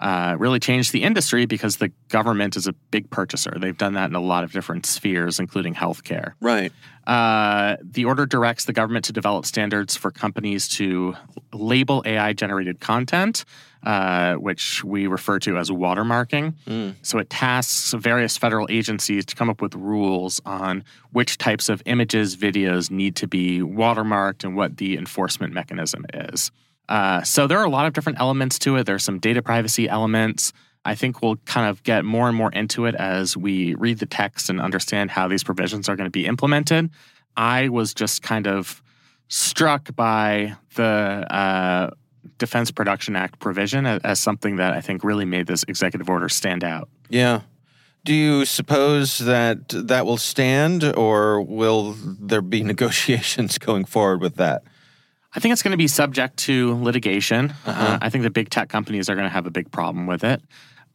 uh, 0.00 0.34
really 0.38 0.58
change 0.58 0.92
the 0.92 1.02
industry 1.02 1.44
because 1.44 1.76
the 1.76 1.92
government 2.08 2.56
is 2.56 2.66
a 2.66 2.72
big 2.90 3.10
purchaser. 3.10 3.54
They've 3.60 3.76
done 3.76 3.92
that 3.94 4.08
in 4.08 4.16
a 4.16 4.20
lot 4.20 4.44
of 4.44 4.52
different 4.52 4.86
spheres, 4.86 5.38
including 5.38 5.74
healthcare. 5.74 6.32
Right. 6.40 6.72
Uh, 7.06 7.76
the 7.82 8.06
order 8.06 8.24
directs 8.24 8.64
the 8.64 8.72
government 8.72 9.04
to 9.06 9.12
develop 9.12 9.44
standards 9.44 9.96
for 9.96 10.10
companies 10.10 10.68
to 10.68 11.16
label 11.52 12.02
AI 12.06 12.32
generated 12.32 12.80
content 12.80 13.44
uh, 13.82 14.34
which 14.34 14.84
we 14.84 15.06
refer 15.06 15.38
to 15.40 15.56
as 15.56 15.70
watermarking. 15.70 16.54
Mm. 16.66 16.94
So 17.02 17.18
it 17.18 17.30
tasks 17.30 17.92
various 17.94 18.36
federal 18.36 18.66
agencies 18.70 19.24
to 19.26 19.34
come 19.34 19.48
up 19.48 19.62
with 19.62 19.74
rules 19.74 20.40
on 20.44 20.84
which 21.12 21.38
types 21.38 21.68
of 21.68 21.82
images, 21.86 22.36
videos 22.36 22.90
need 22.90 23.16
to 23.16 23.26
be 23.26 23.60
watermarked 23.60 24.44
and 24.44 24.56
what 24.56 24.76
the 24.76 24.96
enforcement 24.96 25.52
mechanism 25.52 26.04
is. 26.12 26.50
Uh, 26.88 27.22
so 27.22 27.46
there 27.46 27.58
are 27.58 27.64
a 27.64 27.70
lot 27.70 27.86
of 27.86 27.92
different 27.92 28.20
elements 28.20 28.58
to 28.58 28.76
it. 28.76 28.84
There's 28.84 29.04
some 29.04 29.18
data 29.18 29.42
privacy 29.42 29.88
elements. 29.88 30.52
I 30.84 30.94
think 30.94 31.22
we'll 31.22 31.36
kind 31.36 31.68
of 31.68 31.82
get 31.82 32.04
more 32.04 32.26
and 32.28 32.36
more 32.36 32.50
into 32.52 32.86
it 32.86 32.94
as 32.94 33.36
we 33.36 33.74
read 33.74 33.98
the 33.98 34.06
text 34.06 34.50
and 34.50 34.60
understand 34.60 35.10
how 35.10 35.28
these 35.28 35.44
provisions 35.44 35.88
are 35.88 35.96
going 35.96 36.06
to 36.06 36.10
be 36.10 36.26
implemented. 36.26 36.90
I 37.36 37.68
was 37.68 37.94
just 37.94 38.22
kind 38.22 38.46
of 38.46 38.82
struck 39.28 39.94
by 39.94 40.56
the 40.74 41.26
uh, 41.30 41.90
Defense 42.38 42.70
Production 42.70 43.16
Act 43.16 43.38
provision 43.38 43.86
as, 43.86 44.00
as 44.02 44.20
something 44.20 44.56
that 44.56 44.72
I 44.72 44.80
think 44.80 45.04
really 45.04 45.24
made 45.24 45.46
this 45.46 45.64
executive 45.64 46.08
order 46.08 46.28
stand 46.28 46.64
out. 46.64 46.88
Yeah. 47.08 47.42
Do 48.04 48.14
you 48.14 48.44
suppose 48.46 49.18
that 49.18 49.68
that 49.68 50.06
will 50.06 50.16
stand, 50.16 50.84
or 50.96 51.42
will 51.42 51.94
there 52.02 52.40
be 52.40 52.62
negotiations 52.74 53.58
going 53.58 53.84
forward 53.84 54.20
with 54.20 54.36
that? 54.36 54.62
I 55.34 55.38
think 55.38 55.52
it's 55.52 55.62
going 55.62 55.72
to 55.72 55.78
be 55.78 55.86
subject 55.86 56.38
to 56.38 56.74
litigation. 56.82 57.50
Uh-huh. 57.64 57.70
Uh, 57.70 57.98
I 58.00 58.08
think 58.08 58.24
the 58.24 58.30
big 58.30 58.50
tech 58.50 58.68
companies 58.68 59.08
are 59.08 59.14
going 59.14 59.26
to 59.26 59.32
have 59.32 59.46
a 59.46 59.50
big 59.50 59.70
problem 59.70 60.06
with 60.06 60.24
it. 60.24 60.42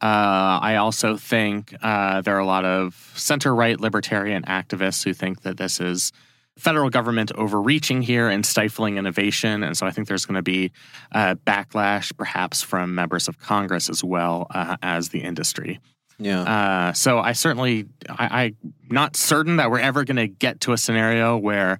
Uh, 0.02 0.60
I 0.60 0.76
also 0.76 1.16
think 1.16 1.74
uh, 1.80 2.20
there 2.20 2.36
are 2.36 2.40
a 2.40 2.46
lot 2.46 2.66
of 2.66 3.12
center 3.16 3.54
right 3.54 3.80
libertarian 3.80 4.42
activists 4.42 5.02
who 5.04 5.14
think 5.14 5.42
that 5.42 5.56
this 5.56 5.80
is 5.80 6.12
federal 6.58 6.90
government 6.90 7.32
overreaching 7.32 8.02
here 8.02 8.28
and 8.28 8.44
stifling 8.44 8.96
innovation. 8.96 9.62
And 9.62 9.76
so 9.76 9.86
I 9.86 9.90
think 9.90 10.08
there's 10.08 10.26
going 10.26 10.36
to 10.36 10.42
be 10.42 10.72
backlash, 11.14 12.16
perhaps 12.16 12.62
from 12.62 12.94
members 12.94 13.28
of 13.28 13.38
Congress 13.38 13.90
as 13.90 14.02
well 14.02 14.46
uh, 14.50 14.76
as 14.82 15.10
the 15.10 15.22
industry. 15.22 15.80
Yeah. 16.18 16.40
Uh, 16.40 16.92
so 16.92 17.18
I 17.18 17.32
certainly, 17.32 17.86
I, 18.08 18.44
I'm 18.44 18.72
not 18.90 19.16
certain 19.16 19.56
that 19.56 19.70
we're 19.70 19.80
ever 19.80 20.04
going 20.04 20.16
to 20.16 20.28
get 20.28 20.60
to 20.62 20.72
a 20.72 20.78
scenario 20.78 21.36
where 21.36 21.78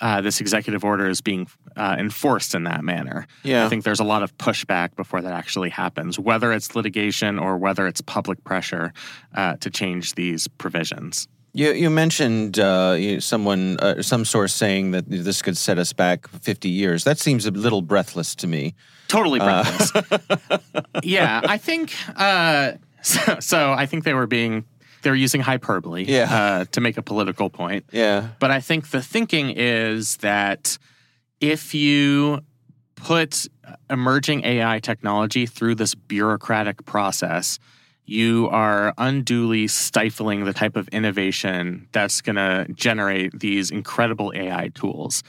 uh, 0.00 0.20
this 0.20 0.40
executive 0.40 0.84
order 0.84 1.08
is 1.08 1.20
being 1.20 1.48
uh, 1.76 1.96
enforced 1.98 2.54
in 2.54 2.64
that 2.64 2.84
manner. 2.84 3.26
Yeah. 3.42 3.66
I 3.66 3.68
think 3.68 3.84
there's 3.84 4.00
a 4.00 4.04
lot 4.04 4.22
of 4.22 4.36
pushback 4.38 4.96
before 4.96 5.20
that 5.22 5.32
actually 5.32 5.70
happens, 5.70 6.18
whether 6.18 6.52
it's 6.52 6.74
litigation 6.74 7.38
or 7.38 7.56
whether 7.56 7.86
it's 7.86 8.00
public 8.00 8.42
pressure 8.44 8.92
uh, 9.34 9.56
to 9.56 9.70
change 9.70 10.14
these 10.14 10.48
provisions. 10.48 11.28
You, 11.52 11.72
you 11.72 11.90
mentioned 11.90 12.58
uh, 12.58 13.20
someone, 13.20 13.78
uh, 13.80 14.02
some 14.02 14.24
source 14.24 14.54
saying 14.54 14.92
that 14.92 15.08
this 15.08 15.42
could 15.42 15.56
set 15.56 15.78
us 15.78 15.92
back 15.92 16.28
50 16.28 16.68
years. 16.68 17.04
That 17.04 17.18
seems 17.18 17.46
a 17.46 17.50
little 17.50 17.82
breathless 17.82 18.34
to 18.36 18.46
me. 18.46 18.74
Totally 19.08 19.38
breathless. 19.40 19.92
yeah, 21.02 21.40
I 21.44 21.58
think. 21.58 21.94
So, 23.00 23.38
so 23.38 23.72
I 23.72 23.86
think 23.86 24.02
they 24.02 24.12
were 24.12 24.26
being 24.26 24.64
they 25.02 25.10
were 25.10 25.16
using 25.16 25.40
hyperbole 25.40 26.04
yeah. 26.04 26.34
uh, 26.34 26.64
to 26.72 26.80
make 26.80 26.96
a 26.96 27.02
political 27.02 27.50
point. 27.50 27.84
Yeah. 27.92 28.28
But 28.38 28.50
I 28.50 28.60
think 28.60 28.90
the 28.90 29.00
thinking 29.02 29.50
is 29.50 30.16
that 30.18 30.78
if 31.40 31.74
you 31.74 32.40
put 32.96 33.46
emerging 33.88 34.44
AI 34.44 34.80
technology 34.80 35.46
through 35.46 35.76
this 35.76 35.94
bureaucratic 35.94 36.84
process, 36.84 37.58
you 38.08 38.48
are 38.50 38.94
unduly 38.96 39.68
stifling 39.68 40.44
the 40.44 40.54
type 40.54 40.76
of 40.76 40.88
innovation 40.88 41.86
that's 41.92 42.22
going 42.22 42.36
to 42.36 42.66
generate 42.72 43.38
these 43.38 43.70
incredible 43.70 44.32
AI 44.34 44.68
tools. 44.74 45.22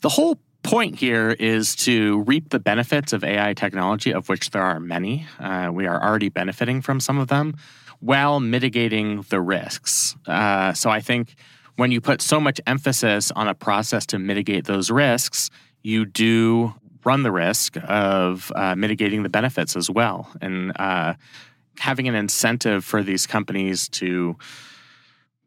The 0.00 0.08
whole 0.08 0.38
point 0.62 0.96
here 0.96 1.32
is 1.38 1.76
to 1.76 2.22
reap 2.22 2.48
the 2.48 2.58
benefits 2.58 3.12
of 3.12 3.22
AI 3.22 3.52
technology, 3.52 4.12
of 4.12 4.30
which 4.30 4.50
there 4.50 4.62
are 4.62 4.80
many. 4.80 5.26
Uh, 5.38 5.70
we 5.70 5.86
are 5.86 6.02
already 6.02 6.30
benefiting 6.30 6.80
from 6.80 6.98
some 6.98 7.18
of 7.18 7.28
them 7.28 7.54
while 8.00 8.40
mitigating 8.40 9.22
the 9.28 9.40
risks. 9.40 10.16
Uh, 10.26 10.72
so 10.72 10.88
I 10.88 11.00
think 11.00 11.34
when 11.76 11.92
you 11.92 12.00
put 12.00 12.22
so 12.22 12.40
much 12.40 12.60
emphasis 12.66 13.30
on 13.32 13.48
a 13.48 13.54
process 13.54 14.06
to 14.06 14.18
mitigate 14.18 14.64
those 14.64 14.90
risks, 14.90 15.50
you 15.82 16.06
do 16.06 16.74
run 17.04 17.22
the 17.22 17.32
risk 17.32 17.76
of 17.86 18.50
uh, 18.54 18.74
mitigating 18.74 19.22
the 19.22 19.28
benefits 19.28 19.76
as 19.76 19.90
well. 19.90 20.30
And 20.40 20.72
uh, 20.78 21.14
having 21.78 22.08
an 22.08 22.14
incentive 22.14 22.84
for 22.84 23.02
these 23.02 23.26
companies 23.26 23.88
to 23.88 24.36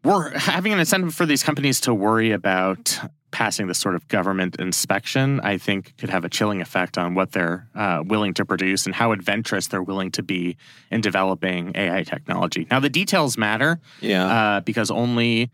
we're 0.03 0.37
having 0.37 0.73
an 0.73 0.79
incentive 0.79 1.13
for 1.13 1.25
these 1.25 1.43
companies 1.43 1.81
to 1.81 1.93
worry 1.93 2.31
about 2.31 2.99
passing 3.31 3.67
this 3.67 3.77
sort 3.77 3.93
of 3.93 4.07
government 4.07 4.55
inspection, 4.55 5.39
I 5.41 5.57
think 5.57 5.97
could 5.97 6.09
have 6.09 6.23
a 6.23 6.29
chilling 6.29 6.61
effect 6.61 6.97
on 6.97 7.13
what 7.13 7.33
they're 7.33 7.67
uh, 7.75 8.03
willing 8.05 8.33
to 8.35 8.45
produce 8.45 8.85
and 8.85 8.95
how 8.95 9.11
adventurous 9.11 9.67
they're 9.67 9.83
willing 9.83 10.11
to 10.11 10.23
be 10.23 10.55
in 10.91 11.01
developing 11.01 11.73
AI 11.75 12.03
technology. 12.03 12.67
Now, 12.71 12.79
the 12.79 12.89
details 12.89 13.37
matter, 13.37 13.79
yeah, 13.99 14.25
uh, 14.25 14.59
because 14.61 14.89
only 14.89 15.51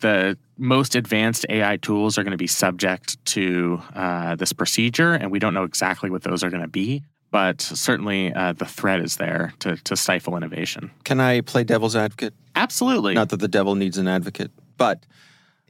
the 0.00 0.36
most 0.58 0.96
advanced 0.96 1.46
AI 1.48 1.76
tools 1.76 2.18
are 2.18 2.24
going 2.24 2.32
to 2.32 2.36
be 2.36 2.46
subject 2.46 3.24
to 3.26 3.80
uh, 3.94 4.34
this 4.34 4.52
procedure, 4.52 5.12
and 5.12 5.30
we 5.30 5.38
don't 5.38 5.54
know 5.54 5.64
exactly 5.64 6.10
what 6.10 6.22
those 6.22 6.42
are 6.42 6.50
going 6.50 6.62
to 6.62 6.68
be. 6.68 7.04
But 7.34 7.60
certainly, 7.60 8.32
uh, 8.32 8.52
the 8.52 8.64
threat 8.64 9.00
is 9.00 9.16
there 9.16 9.54
to, 9.58 9.74
to 9.74 9.96
stifle 9.96 10.36
innovation. 10.36 10.92
Can 11.02 11.18
I 11.18 11.40
play 11.40 11.64
devil's 11.64 11.96
advocate? 11.96 12.32
Absolutely. 12.54 13.12
Not 13.14 13.30
that 13.30 13.40
the 13.40 13.48
devil 13.48 13.74
needs 13.74 13.98
an 13.98 14.06
advocate, 14.06 14.52
but 14.76 15.04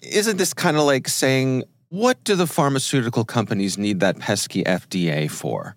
isn't 0.02 0.36
this 0.36 0.52
kind 0.52 0.76
of 0.76 0.82
like 0.82 1.08
saying, 1.08 1.64
what 1.88 2.22
do 2.22 2.36
the 2.36 2.46
pharmaceutical 2.46 3.24
companies 3.24 3.78
need 3.78 4.00
that 4.00 4.18
pesky 4.18 4.62
FDA 4.62 5.30
for? 5.30 5.74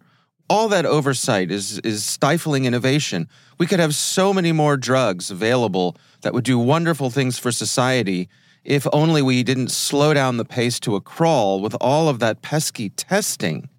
All 0.50 0.68
that 0.68 0.86
oversight 0.86 1.52
is, 1.52 1.80
is 1.80 2.04
stifling 2.04 2.66
innovation. 2.66 3.30
We 3.58 3.66
could 3.66 3.80
have 3.80 3.96
so 3.96 4.34
many 4.34 4.52
more 4.52 4.76
drugs 4.76 5.32
available 5.32 5.96
that 6.20 6.34
would 6.34 6.44
do 6.44 6.60
wonderful 6.60 7.10
things 7.10 7.40
for 7.40 7.54
society 7.54 8.28
if 8.66 8.86
only 8.92 9.22
we 9.22 9.42
didn't 9.42 9.72
slow 9.72 10.14
down 10.14 10.36
the 10.36 10.44
pace 10.44 10.82
to 10.82 10.98
a 10.98 11.02
crawl 11.02 11.62
with 11.62 11.78
all 11.80 12.10
of 12.10 12.20
that 12.20 12.42
pesky 12.42 12.90
testing. 12.90 13.70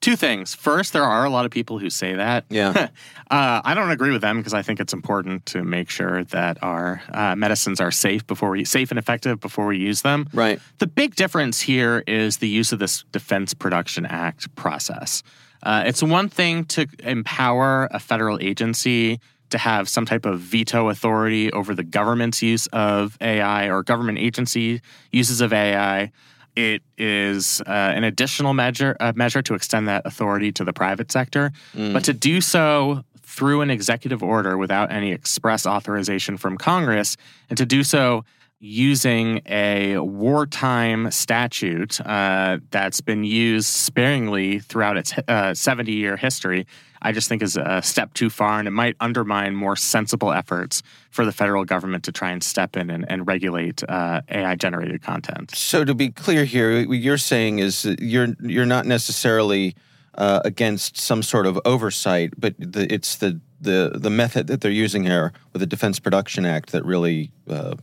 Two 0.00 0.16
things. 0.16 0.54
First, 0.54 0.94
there 0.94 1.04
are 1.04 1.26
a 1.26 1.30
lot 1.30 1.44
of 1.44 1.50
people 1.50 1.78
who 1.78 1.90
say 1.90 2.14
that. 2.14 2.46
Yeah. 2.48 2.88
uh, 3.30 3.60
I 3.62 3.74
don't 3.74 3.90
agree 3.90 4.12
with 4.12 4.22
them 4.22 4.38
because 4.38 4.54
I 4.54 4.62
think 4.62 4.80
it's 4.80 4.94
important 4.94 5.44
to 5.46 5.62
make 5.62 5.90
sure 5.90 6.24
that 6.24 6.62
our 6.62 7.02
uh, 7.12 7.36
medicines 7.36 7.80
are 7.80 7.90
safe 7.90 8.26
before 8.26 8.50
we 8.50 8.64
safe 8.64 8.90
and 8.90 8.98
effective 8.98 9.40
before 9.40 9.66
we 9.66 9.76
use 9.76 10.00
them. 10.00 10.26
Right. 10.32 10.58
The 10.78 10.86
big 10.86 11.16
difference 11.16 11.60
here 11.60 12.02
is 12.06 12.38
the 12.38 12.48
use 12.48 12.72
of 12.72 12.78
this 12.78 13.04
Defense 13.12 13.52
Production 13.52 14.06
Act 14.06 14.54
process. 14.56 15.22
Uh, 15.62 15.82
it's 15.84 16.02
one 16.02 16.30
thing 16.30 16.64
to 16.64 16.86
empower 17.00 17.88
a 17.90 17.98
federal 17.98 18.38
agency 18.40 19.20
to 19.50 19.58
have 19.58 19.88
some 19.88 20.06
type 20.06 20.24
of 20.24 20.40
veto 20.40 20.88
authority 20.88 21.52
over 21.52 21.74
the 21.74 21.82
government's 21.82 22.42
use 22.42 22.66
of 22.68 23.18
AI 23.20 23.68
or 23.68 23.82
government 23.82 24.18
agency 24.18 24.80
uses 25.12 25.40
of 25.40 25.52
AI. 25.52 26.10
It 26.56 26.82
is 26.98 27.60
uh, 27.62 27.70
an 27.70 28.04
additional 28.04 28.54
measure 28.54 28.96
uh, 29.00 29.12
measure 29.14 29.42
to 29.42 29.54
extend 29.54 29.88
that 29.88 30.02
authority 30.04 30.52
to 30.52 30.64
the 30.64 30.72
private 30.72 31.10
sector, 31.10 31.52
mm. 31.74 31.92
but 31.92 32.04
to 32.04 32.12
do 32.12 32.40
so 32.40 33.04
through 33.22 33.60
an 33.60 33.70
executive 33.70 34.22
order 34.22 34.58
without 34.58 34.90
any 34.90 35.12
express 35.12 35.66
authorization 35.66 36.36
from 36.36 36.58
Congress, 36.58 37.16
and 37.48 37.56
to 37.56 37.64
do 37.64 37.82
so 37.82 38.24
using 38.58 39.40
a 39.46 39.96
wartime 39.98 41.10
statute 41.10 42.00
uh, 42.02 42.58
that's 42.70 43.00
been 43.00 43.24
used 43.24 43.68
sparingly 43.68 44.58
throughout 44.58 44.98
its 44.98 45.14
70 45.58 45.92
year 45.92 46.16
history 46.16 46.66
I 47.02 47.12
just 47.12 47.28
think 47.28 47.42
is 47.42 47.56
a 47.56 47.80
step 47.82 48.14
too 48.14 48.30
far, 48.30 48.58
and 48.58 48.68
it 48.68 48.72
might 48.72 48.96
undermine 49.00 49.54
more 49.54 49.76
sensible 49.76 50.32
efforts 50.32 50.82
for 51.10 51.24
the 51.24 51.32
federal 51.32 51.64
government 51.64 52.04
to 52.04 52.12
try 52.12 52.30
and 52.30 52.42
step 52.42 52.76
in 52.76 52.90
and, 52.90 53.10
and 53.10 53.26
regulate 53.26 53.82
uh, 53.88 54.22
AI 54.30 54.54
generated 54.54 55.02
content. 55.02 55.54
So, 55.54 55.84
to 55.84 55.94
be 55.94 56.10
clear 56.10 56.44
here, 56.44 56.86
what 56.86 56.98
you're 56.98 57.18
saying 57.18 57.58
is 57.58 57.84
you're 57.98 58.28
you're 58.40 58.66
not 58.66 58.86
necessarily 58.86 59.74
uh, 60.16 60.40
against 60.44 60.98
some 60.98 61.22
sort 61.22 61.46
of 61.46 61.58
oversight, 61.64 62.34
but 62.38 62.54
the, 62.58 62.92
it's 62.92 63.16
the, 63.16 63.40
the 63.60 63.92
the 63.94 64.10
method 64.10 64.46
that 64.48 64.60
they're 64.60 64.70
using 64.70 65.04
here 65.04 65.32
with 65.52 65.60
the 65.60 65.66
Defense 65.66 65.98
Production 65.98 66.44
Act 66.44 66.72
that 66.72 66.84
really 66.84 67.30
uh, 67.48 67.74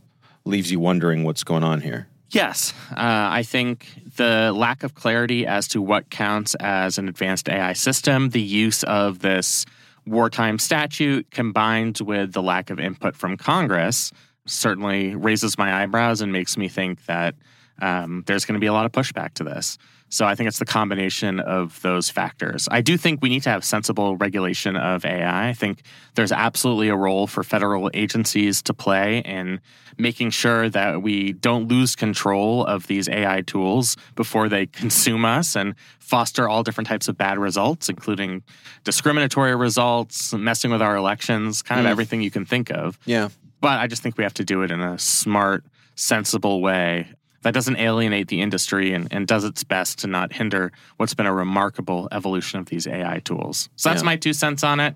leaves 0.44 0.70
you 0.70 0.80
wondering 0.80 1.24
what's 1.24 1.44
going 1.44 1.64
on 1.64 1.80
here. 1.80 2.08
Yes. 2.30 2.74
Uh, 2.90 2.94
I 2.96 3.42
think 3.42 3.88
the 4.18 4.52
lack 4.54 4.82
of 4.82 4.94
clarity 4.94 5.46
as 5.46 5.66
to 5.68 5.80
what 5.80 6.10
counts 6.10 6.54
as 6.56 6.98
an 6.98 7.08
advanced 7.08 7.48
AI 7.48 7.72
system, 7.72 8.30
the 8.30 8.42
use 8.42 8.82
of 8.82 9.20
this 9.20 9.64
wartime 10.04 10.58
statute 10.58 11.30
combined 11.30 12.00
with 12.00 12.32
the 12.32 12.42
lack 12.42 12.70
of 12.70 12.78
input 12.78 13.16
from 13.16 13.36
Congress 13.36 14.12
certainly 14.46 15.14
raises 15.14 15.56
my 15.56 15.82
eyebrows 15.82 16.20
and 16.20 16.32
makes 16.32 16.56
me 16.56 16.68
think 16.68 17.04
that 17.06 17.34
um, 17.80 18.24
there's 18.26 18.44
going 18.44 18.54
to 18.54 18.60
be 18.60 18.66
a 18.66 18.72
lot 18.72 18.86
of 18.86 18.92
pushback 18.92 19.34
to 19.34 19.44
this. 19.44 19.78
So 20.10 20.24
I 20.26 20.34
think 20.34 20.48
it's 20.48 20.58
the 20.58 20.64
combination 20.64 21.38
of 21.40 21.80
those 21.82 22.08
factors. 22.08 22.68
I 22.70 22.80
do 22.80 22.96
think 22.96 23.20
we 23.20 23.28
need 23.28 23.42
to 23.42 23.50
have 23.50 23.64
sensible 23.64 24.16
regulation 24.16 24.76
of 24.76 25.04
AI. 25.04 25.48
I 25.48 25.52
think 25.52 25.82
there's 26.14 26.32
absolutely 26.32 26.88
a 26.88 26.96
role 26.96 27.26
for 27.26 27.42
federal 27.42 27.90
agencies 27.92 28.62
to 28.62 28.74
play 28.74 29.18
in 29.18 29.60
making 29.98 30.30
sure 30.30 30.70
that 30.70 31.02
we 31.02 31.32
don't 31.32 31.68
lose 31.68 31.94
control 31.94 32.64
of 32.64 32.86
these 32.86 33.08
AI 33.08 33.42
tools 33.42 33.96
before 34.14 34.48
they 34.48 34.66
consume 34.82 35.24
us 35.24 35.56
and 35.56 35.74
foster 35.98 36.48
all 36.48 36.62
different 36.62 36.88
types 36.88 37.08
of 37.08 37.18
bad 37.18 37.38
results, 37.38 37.88
including 37.88 38.42
discriminatory 38.84 39.54
results, 39.54 40.32
messing 40.32 40.70
with 40.70 40.80
our 40.80 40.96
elections, 40.96 41.60
kind 41.60 41.80
of 41.80 41.86
mm. 41.86 41.90
everything 41.90 42.22
you 42.22 42.30
can 42.30 42.46
think 42.46 42.70
of. 42.70 42.98
Yeah. 43.04 43.28
But 43.60 43.80
I 43.80 43.88
just 43.88 44.02
think 44.02 44.16
we 44.16 44.24
have 44.24 44.34
to 44.34 44.44
do 44.44 44.62
it 44.62 44.70
in 44.70 44.80
a 44.80 44.98
smart, 44.98 45.64
sensible 45.96 46.62
way 46.62 47.08
that 47.42 47.54
doesn't 47.54 47.76
alienate 47.76 48.28
the 48.28 48.40
industry 48.40 48.92
and, 48.92 49.08
and 49.12 49.26
does 49.26 49.44
its 49.44 49.64
best 49.64 50.00
to 50.00 50.06
not 50.06 50.32
hinder 50.32 50.72
what's 50.96 51.14
been 51.14 51.26
a 51.26 51.32
remarkable 51.32 52.08
evolution 52.12 52.58
of 52.58 52.66
these 52.66 52.86
AI 52.86 53.20
tools. 53.20 53.68
So 53.76 53.88
that's 53.88 54.02
yeah. 54.02 54.06
my 54.06 54.16
two 54.16 54.32
cents 54.32 54.64
on 54.64 54.80
it. 54.80 54.94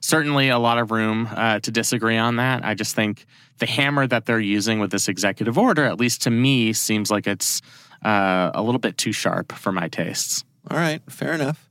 Certainly 0.00 0.50
a 0.50 0.58
lot 0.58 0.78
of 0.78 0.90
room 0.90 1.28
uh, 1.34 1.60
to 1.60 1.70
disagree 1.70 2.18
on 2.18 2.36
that. 2.36 2.64
I 2.64 2.74
just 2.74 2.94
think 2.94 3.24
the 3.58 3.66
hammer 3.66 4.06
that 4.06 4.26
they're 4.26 4.40
using 4.40 4.80
with 4.80 4.90
this 4.90 5.08
executive 5.08 5.56
order, 5.56 5.84
at 5.84 5.98
least 5.98 6.22
to 6.22 6.30
me, 6.30 6.72
seems 6.72 7.10
like 7.10 7.26
it's 7.26 7.62
uh, 8.04 8.50
a 8.54 8.62
little 8.62 8.80
bit 8.80 8.98
too 8.98 9.12
sharp 9.12 9.52
for 9.52 9.72
my 9.72 9.88
tastes. 9.88 10.44
All 10.70 10.76
right, 10.76 11.00
fair 11.08 11.32
enough. 11.32 11.68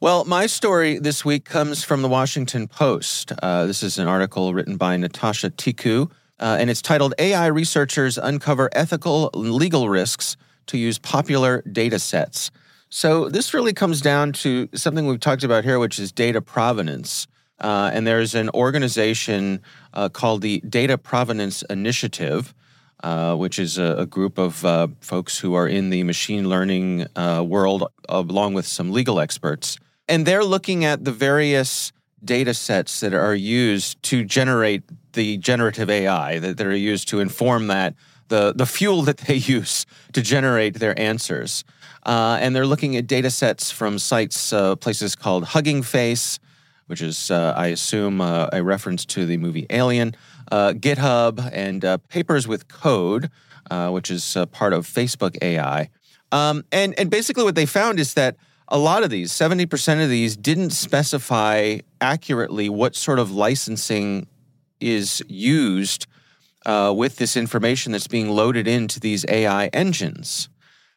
Well, 0.00 0.24
my 0.24 0.46
story 0.46 0.98
this 0.98 1.24
week 1.24 1.44
comes 1.44 1.84
from 1.84 2.02
the 2.02 2.08
Washington 2.08 2.66
Post. 2.66 3.32
Uh, 3.40 3.66
this 3.66 3.82
is 3.82 3.98
an 3.98 4.08
article 4.08 4.52
written 4.52 4.76
by 4.76 4.96
Natasha 4.96 5.50
Tiku, 5.50 6.10
uh, 6.40 6.56
and 6.58 6.70
it's 6.70 6.82
titled 6.82 7.14
AI 7.18 7.46
Researchers 7.46 8.18
Uncover 8.18 8.68
Ethical 8.72 9.30
Legal 9.34 9.88
Risks 9.88 10.36
to 10.66 10.78
Use 10.78 10.98
Popular 10.98 11.62
Data 11.62 11.98
Sets. 11.98 12.50
So, 12.88 13.28
this 13.28 13.54
really 13.54 13.72
comes 13.72 14.00
down 14.00 14.32
to 14.34 14.68
something 14.74 15.06
we've 15.06 15.20
talked 15.20 15.44
about 15.44 15.64
here, 15.64 15.78
which 15.78 15.98
is 15.98 16.12
data 16.12 16.42
provenance. 16.42 17.26
Uh, 17.58 17.90
and 17.92 18.06
there's 18.06 18.34
an 18.34 18.50
organization 18.50 19.62
uh, 19.94 20.08
called 20.08 20.42
the 20.42 20.60
Data 20.60 20.98
Provenance 20.98 21.62
Initiative. 21.70 22.54
Uh, 23.04 23.34
which 23.34 23.58
is 23.58 23.78
a, 23.78 23.96
a 23.98 24.06
group 24.06 24.38
of 24.38 24.64
uh, 24.64 24.86
folks 25.00 25.36
who 25.36 25.54
are 25.54 25.66
in 25.66 25.90
the 25.90 26.04
machine 26.04 26.48
learning 26.48 27.04
uh, 27.16 27.42
world, 27.44 27.82
along 28.08 28.54
with 28.54 28.64
some 28.64 28.92
legal 28.92 29.18
experts. 29.18 29.76
And 30.06 30.24
they're 30.24 30.44
looking 30.44 30.84
at 30.84 31.04
the 31.04 31.10
various 31.10 31.90
data 32.24 32.54
sets 32.54 33.00
that 33.00 33.14
are 33.14 33.34
used 33.34 34.02
to 34.04 34.24
generate 34.24 34.82
the 35.12 35.36
generative 35.38 35.90
AI 35.90 36.38
that, 36.38 36.56
that 36.56 36.66
are 36.66 36.76
used 36.76 37.08
to 37.08 37.20
inform 37.20 37.66
that, 37.66 37.94
the, 38.28 38.52
the 38.54 38.66
fuel 38.66 39.02
that 39.02 39.18
they 39.18 39.34
use 39.56 39.86
to 40.12 40.22
generate 40.22 40.74
their 40.74 40.98
answers. 40.98 41.64
Uh, 42.04 42.38
and 42.40 42.54
they're 42.54 42.66
looking 42.66 42.96
at 42.96 43.06
data 43.06 43.30
sets 43.30 43.70
from 43.70 43.98
sites, 43.98 44.52
uh, 44.52 44.74
places 44.76 45.14
called 45.14 45.44
Hugging 45.44 45.82
Face, 45.82 46.38
which 46.86 47.00
is, 47.00 47.30
uh, 47.30 47.54
I 47.56 47.68
assume, 47.68 48.20
a 48.20 48.60
reference 48.62 49.04
to 49.06 49.24
the 49.24 49.36
movie 49.36 49.66
Alien 49.70 50.14
uh, 50.52 50.74
GitHub 50.74 51.48
and 51.52 51.84
uh, 51.84 51.96
Papers 52.08 52.46
with 52.46 52.68
Code, 52.68 53.30
uh, 53.70 53.90
which 53.90 54.10
is 54.10 54.36
uh, 54.36 54.46
part 54.46 54.74
of 54.74 54.86
Facebook 54.86 55.36
AI. 55.40 55.88
Um, 56.30 56.64
and, 56.70 56.98
and 56.98 57.10
basically, 57.10 57.44
what 57.44 57.54
they 57.54 57.66
found 57.66 57.98
is 57.98 58.14
that 58.14 58.36
a 58.72 58.78
lot 58.78 59.02
of 59.02 59.10
these, 59.10 59.30
70% 59.30 60.02
of 60.02 60.08
these, 60.08 60.34
didn't 60.34 60.70
specify 60.70 61.78
accurately 62.00 62.70
what 62.70 62.96
sort 62.96 63.18
of 63.18 63.30
licensing 63.30 64.26
is 64.80 65.22
used 65.28 66.06
uh, 66.64 66.92
with 66.96 67.16
this 67.16 67.36
information 67.36 67.92
that's 67.92 68.06
being 68.06 68.30
loaded 68.30 68.66
into 68.66 68.98
these 68.98 69.26
AI 69.28 69.66
engines. 69.68 70.48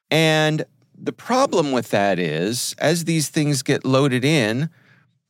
And 0.10 0.64
the 0.98 1.12
problem 1.12 1.74
with 1.74 1.90
that 1.90 2.18
is, 2.18 2.76
as 2.78 3.04
these 3.04 3.28
things 3.28 3.62
get 3.62 3.84
loaded 3.84 4.24
in, 4.24 4.70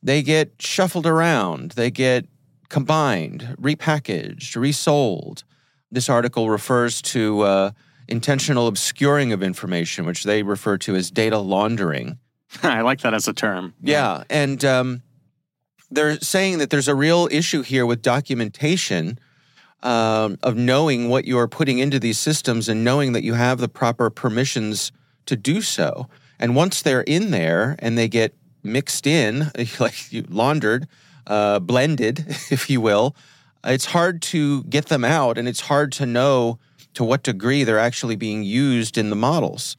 they 0.00 0.22
get 0.22 0.52
shuffled 0.60 1.04
around, 1.04 1.72
they 1.72 1.90
get 1.90 2.26
combined, 2.68 3.56
repackaged, 3.60 4.54
resold. 4.54 5.42
This 5.90 6.08
article 6.08 6.48
refers 6.48 7.02
to 7.02 7.40
uh, 7.40 7.70
intentional 8.06 8.68
obscuring 8.68 9.32
of 9.32 9.42
information, 9.42 10.06
which 10.06 10.22
they 10.22 10.44
refer 10.44 10.78
to 10.78 10.94
as 10.94 11.10
data 11.10 11.38
laundering. 11.38 12.20
I 12.62 12.80
like 12.82 13.00
that 13.00 13.14
as 13.14 13.28
a 13.28 13.32
term. 13.32 13.74
Yeah. 13.80 14.24
And 14.30 14.64
um, 14.64 15.02
they're 15.90 16.18
saying 16.20 16.58
that 16.58 16.70
there's 16.70 16.88
a 16.88 16.94
real 16.94 17.28
issue 17.30 17.62
here 17.62 17.86
with 17.86 18.02
documentation 18.02 19.18
um, 19.82 20.38
of 20.42 20.56
knowing 20.56 21.08
what 21.08 21.24
you 21.26 21.38
are 21.38 21.48
putting 21.48 21.78
into 21.78 21.98
these 21.98 22.18
systems 22.18 22.68
and 22.68 22.82
knowing 22.82 23.12
that 23.12 23.22
you 23.22 23.34
have 23.34 23.58
the 23.58 23.68
proper 23.68 24.10
permissions 24.10 24.90
to 25.26 25.36
do 25.36 25.60
so. 25.60 26.08
And 26.38 26.56
once 26.56 26.82
they're 26.82 27.02
in 27.02 27.30
there 27.30 27.76
and 27.78 27.96
they 27.96 28.08
get 28.08 28.34
mixed 28.62 29.06
in, 29.06 29.50
like 29.78 29.94
laundered, 30.28 30.88
uh, 31.26 31.60
blended, 31.60 32.24
if 32.50 32.68
you 32.70 32.80
will, 32.80 33.14
it's 33.64 33.86
hard 33.86 34.22
to 34.22 34.64
get 34.64 34.86
them 34.86 35.04
out 35.04 35.38
and 35.38 35.48
it's 35.48 35.62
hard 35.62 35.92
to 35.92 36.06
know 36.06 36.58
to 36.94 37.04
what 37.04 37.22
degree 37.22 37.62
they're 37.64 37.78
actually 37.78 38.16
being 38.16 38.42
used 38.42 38.96
in 38.96 39.10
the 39.10 39.16
models. 39.16 39.76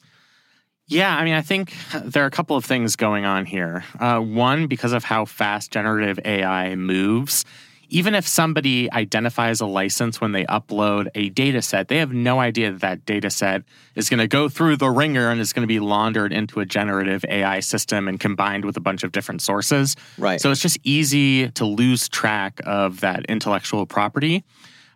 Yeah, 0.87 1.15
I 1.15 1.25
mean, 1.25 1.33
I 1.33 1.41
think 1.41 1.73
there 1.93 2.23
are 2.23 2.27
a 2.27 2.31
couple 2.31 2.55
of 2.55 2.63
things 2.63 2.95
going 2.95 3.25
on 3.25 3.45
here. 3.45 3.83
Uh, 3.99 4.19
one, 4.19 4.67
because 4.67 4.93
of 4.93 5.03
how 5.03 5.25
fast 5.25 5.71
generative 5.71 6.17
AI 6.23 6.75
moves, 6.75 7.43
even 7.89 8.15
if 8.15 8.27
somebody 8.27 8.91
identifies 8.91 9.61
a 9.61 9.65
license 9.65 10.19
when 10.19 10.31
they 10.31 10.45
upload 10.45 11.09
a 11.15 11.29
data 11.29 11.61
set, 11.61 11.87
they 11.87 11.97
have 11.97 12.13
no 12.13 12.39
idea 12.39 12.71
that 12.71 12.81
that 12.81 13.05
data 13.05 13.29
set 13.29 13.63
is 13.95 14.09
going 14.09 14.19
to 14.19 14.27
go 14.27 14.49
through 14.49 14.77
the 14.77 14.89
ringer 14.89 15.29
and 15.29 15.39
is 15.39 15.53
going 15.53 15.63
to 15.63 15.67
be 15.67 15.79
laundered 15.79 16.33
into 16.33 16.59
a 16.59 16.65
generative 16.65 17.23
AI 17.29 17.59
system 17.59 18.07
and 18.07 18.19
combined 18.19 18.65
with 18.65 18.77
a 18.77 18.81
bunch 18.81 19.03
of 19.03 19.11
different 19.11 19.41
sources. 19.41 19.95
Right. 20.17 20.39
So 20.39 20.51
it's 20.51 20.61
just 20.61 20.79
easy 20.83 21.49
to 21.51 21.65
lose 21.65 22.09
track 22.09 22.59
of 22.65 23.01
that 23.01 23.25
intellectual 23.25 23.85
property. 23.85 24.43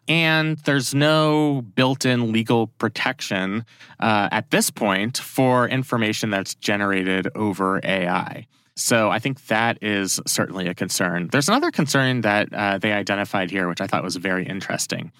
And 0.07 0.57
there's 0.59 0.93
no 0.93 1.61
built 1.61 2.05
in 2.05 2.31
legal 2.31 2.67
protection 2.67 3.65
uh, 3.99 4.29
at 4.31 4.51
this 4.51 4.71
point 4.71 5.17
for 5.17 5.67
information 5.67 6.29
that's 6.29 6.55
generated 6.55 7.27
over 7.35 7.79
AI. 7.83 8.47
So 8.75 9.09
I 9.09 9.19
think 9.19 9.45
that 9.47 9.77
is 9.81 10.19
certainly 10.25 10.67
a 10.67 10.73
concern. 10.73 11.29
There's 11.31 11.49
another 11.49 11.71
concern 11.71 12.21
that 12.21 12.51
uh, 12.53 12.77
they 12.77 12.93
identified 12.93 13.51
here, 13.51 13.67
which 13.67 13.81
I 13.81 13.87
thought 13.87 14.03
was 14.03 14.15
very 14.15 14.45
interesting. 14.45 15.11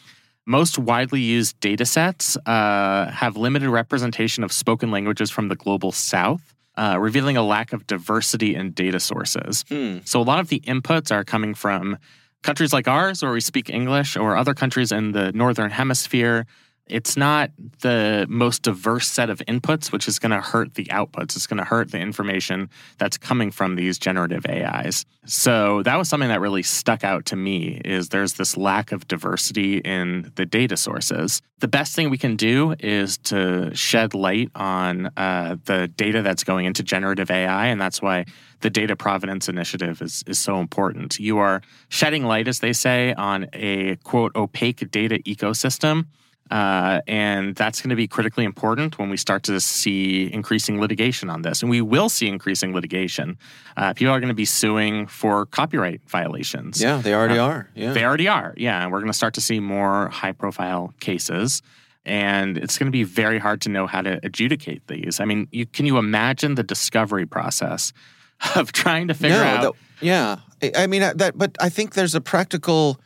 Most 0.46 0.80
widely 0.80 1.22
used 1.22 1.60
data 1.60 1.86
sets 1.86 2.36
uh, 2.46 3.12
have 3.12 3.38
limited 3.38 3.70
representation 3.70 4.44
of 4.44 4.52
spoken 4.52 4.90
languages 4.90 5.30
from 5.30 5.50
the 5.50 5.56
global 5.56 5.92
south, 5.92 6.56
uh, 6.76 6.98
revealing 7.00 7.38
a 7.38 7.44
lack 7.44 7.74
of 7.74 7.86
diversity 7.86 8.56
in 8.56 8.72
data 8.72 9.00
sources. 9.00 9.64
Hmm. 9.70 10.00
So 10.06 10.20
a 10.20 10.24
lot 10.24 10.40
of 10.40 10.48
the 10.48 10.62
inputs 10.62 11.12
are 11.12 11.24
coming 11.24 11.54
from 11.54 11.98
countries 12.44 12.74
like 12.74 12.88
ours, 12.88 13.22
where 13.24 13.32
we 13.32 13.42
speak 13.42 13.70
English, 13.70 14.18
or 14.18 14.36
other 14.36 14.54
countries 14.54 14.92
in 14.92 15.12
the 15.12 15.32
northern 15.32 15.72
hemisphere 15.72 16.46
it's 16.92 17.16
not 17.16 17.52
the 17.80 18.26
most 18.30 18.64
diverse 18.64 19.08
set 19.08 19.30
of 19.30 19.40
inputs, 19.48 19.92
which 19.92 20.08
is 20.08 20.20
going 20.20 20.32
to 20.32 20.42
hurt 20.42 20.76
the 20.76 20.86
outputs. 20.86 21.36
It's 21.36 21.48
going 21.48 21.58
to 21.58 21.64
hurt 21.64 21.92
the 21.92 22.00
information 22.00 22.70
that's 22.98 23.18
coming 23.18 23.50
from 23.50 23.76
these 23.76 23.98
generative 23.98 24.46
AIs. 24.46 25.06
So 25.26 25.84
that 25.84 25.98
was 25.98 26.10
something 26.10 26.30
that 26.30 26.42
really 26.42 26.64
stuck 26.64 27.04
out 27.04 27.26
to 27.28 27.36
me 27.36 27.82
is 27.86 28.10
there's 28.10 28.34
this 28.34 28.58
lack 28.58 28.92
of 28.92 29.08
diversity 29.08 29.78
in 29.78 30.32
the 30.36 30.46
data 30.46 30.76
sources. 30.76 31.42
The 31.60 31.68
best 31.68 31.96
thing 31.96 32.10
we 32.10 32.18
can 32.18 32.36
do 32.36 32.76
is 32.80 33.18
to 33.20 33.74
shed 33.76 34.14
light 34.14 34.50
on 34.56 35.12
uh, 35.16 35.58
the 35.66 35.88
data 35.88 36.22
that's 36.24 36.44
going 36.44 36.66
into 36.66 36.82
generative 36.82 37.30
AI, 37.30 37.68
and 37.68 37.80
that's 37.80 38.02
why 38.02 38.26
the 38.62 38.70
data 38.70 38.96
provenance 38.96 39.48
initiative 39.48 40.02
is, 40.02 40.24
is 40.26 40.40
so 40.40 40.60
important. 40.60 41.20
You 41.20 41.38
are 41.38 41.62
shedding 41.90 42.26
light, 42.26 42.48
as 42.48 42.60
they 42.60 42.74
say, 42.74 43.14
on 43.14 43.48
a 43.54 43.96
quote 43.98 44.36
opaque 44.36 44.90
data 44.90 45.20
ecosystem 45.20 46.08
uh, 46.52 47.00
and 47.08 47.56
that's 47.56 47.82
going 47.82 47.92
to 47.92 47.96
be 47.96 48.08
critically 48.08 48.44
important 48.44 49.00
when 49.00 49.10
we 49.10 49.16
start 49.16 49.44
to 49.44 49.60
see 49.62 50.32
increasing 50.34 50.82
litigation 50.82 51.30
on 51.30 51.44
this. 51.44 51.62
And 51.62 51.72
we 51.72 51.80
will 51.80 52.10
see 52.10 52.28
increasing 52.28 52.74
litigation. 52.74 53.38
Uh, 53.78 53.94
people 53.94 54.14
are 54.14 54.20
going 54.20 54.28
to 54.28 54.36
be 54.36 54.46
suing 54.46 55.08
for 55.08 55.46
copyright 55.46 56.02
violations. 56.10 56.82
Yeah, 56.82 56.98
they 56.98 57.14
already 57.14 57.40
uh, 57.40 57.46
are. 57.46 57.70
Yeah. 57.74 57.94
They 57.94 58.04
already 58.04 58.28
are. 58.28 58.54
Yeah. 58.58 58.84
And 58.84 58.92
we're 58.92 59.00
going 59.00 59.12
to 59.12 59.18
start 59.18 59.34
to 59.36 59.42
see 59.42 59.62
more 59.62 60.10
high 60.10 60.34
profile 60.34 60.94
cases. 61.00 61.62
And 62.06 62.58
it's 62.58 62.78
going 62.78 62.88
to 62.88 62.92
be 62.92 63.04
very 63.04 63.40
hard 63.40 63.62
to 63.62 63.70
know 63.70 63.88
how 63.88 64.02
to 64.02 64.20
adjudicate 64.22 64.88
these. 64.88 65.22
I 65.22 65.26
mean, 65.26 65.48
you, 65.52 65.66
can 65.66 65.86
you 65.86 65.98
imagine 65.98 66.56
the 66.56 66.64
discovery 66.64 67.26
process 67.26 67.94
of 68.56 68.74
trying 68.74 69.08
to 69.08 69.14
figure 69.14 69.38
out? 69.38 69.78
yeah. 70.02 70.40
I 70.76 70.86
mean, 70.88 71.02
that, 71.02 71.38
but 71.38 71.56
I 71.62 71.70
think 71.70 71.94
there's 71.94 72.14
a 72.14 72.22
practical 72.22 73.00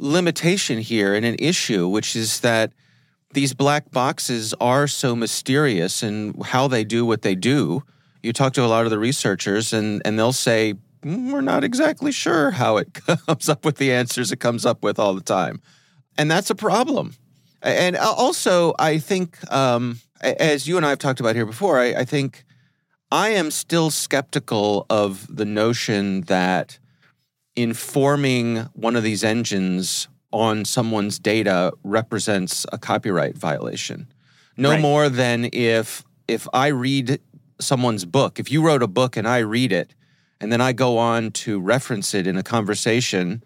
limitation 0.00 0.78
here 0.78 1.14
and 1.14 1.24
an 1.24 1.36
issue, 1.38 1.86
which 1.86 2.16
is 2.16 2.40
that 2.40 2.72
these 3.32 3.54
black 3.54 3.90
boxes 3.92 4.54
are 4.60 4.88
so 4.88 5.14
mysterious 5.14 6.02
and 6.02 6.42
how 6.46 6.66
they 6.66 6.84
do 6.84 7.06
what 7.06 7.22
they 7.22 7.34
do. 7.34 7.82
You 8.22 8.32
talk 8.32 8.54
to 8.54 8.64
a 8.64 8.66
lot 8.66 8.84
of 8.84 8.90
the 8.90 8.98
researchers, 8.98 9.72
and, 9.72 10.02
and 10.04 10.18
they'll 10.18 10.32
say, 10.32 10.74
mm, 11.02 11.32
We're 11.32 11.40
not 11.40 11.62
exactly 11.62 12.12
sure 12.12 12.50
how 12.50 12.78
it 12.78 12.92
comes 13.26 13.48
up 13.48 13.64
with 13.64 13.76
the 13.76 13.92
answers 13.92 14.32
it 14.32 14.40
comes 14.40 14.66
up 14.66 14.82
with 14.82 14.98
all 14.98 15.14
the 15.14 15.20
time. 15.20 15.60
And 16.18 16.30
that's 16.30 16.50
a 16.50 16.54
problem. 16.54 17.14
And 17.62 17.96
also, 17.96 18.74
I 18.78 18.98
think, 18.98 19.38
um, 19.52 20.00
as 20.22 20.66
you 20.66 20.76
and 20.76 20.84
I 20.84 20.90
have 20.90 20.98
talked 20.98 21.20
about 21.20 21.36
here 21.36 21.46
before, 21.46 21.78
I, 21.78 21.94
I 21.94 22.04
think 22.04 22.44
I 23.12 23.30
am 23.30 23.50
still 23.50 23.90
skeptical 23.90 24.86
of 24.90 25.26
the 25.34 25.44
notion 25.44 26.22
that 26.22 26.78
informing 27.62 28.58
one 28.74 28.96
of 28.96 29.02
these 29.02 29.24
engines 29.24 30.08
on 30.32 30.64
someone's 30.64 31.18
data 31.18 31.72
represents 31.82 32.64
a 32.72 32.78
copyright 32.78 33.36
violation. 33.36 34.06
No 34.56 34.70
right. 34.70 34.80
more 34.80 35.08
than 35.08 35.48
if 35.52 36.04
if 36.28 36.46
I 36.52 36.68
read 36.68 37.20
someone's 37.60 38.04
book, 38.04 38.38
if 38.38 38.50
you 38.50 38.62
wrote 38.62 38.82
a 38.82 38.86
book 38.86 39.16
and 39.16 39.26
I 39.26 39.38
read 39.38 39.72
it 39.72 39.94
and 40.40 40.52
then 40.52 40.60
I 40.60 40.72
go 40.72 40.98
on 40.98 41.32
to 41.32 41.60
reference 41.60 42.14
it 42.14 42.26
in 42.26 42.36
a 42.36 42.42
conversation, 42.42 43.42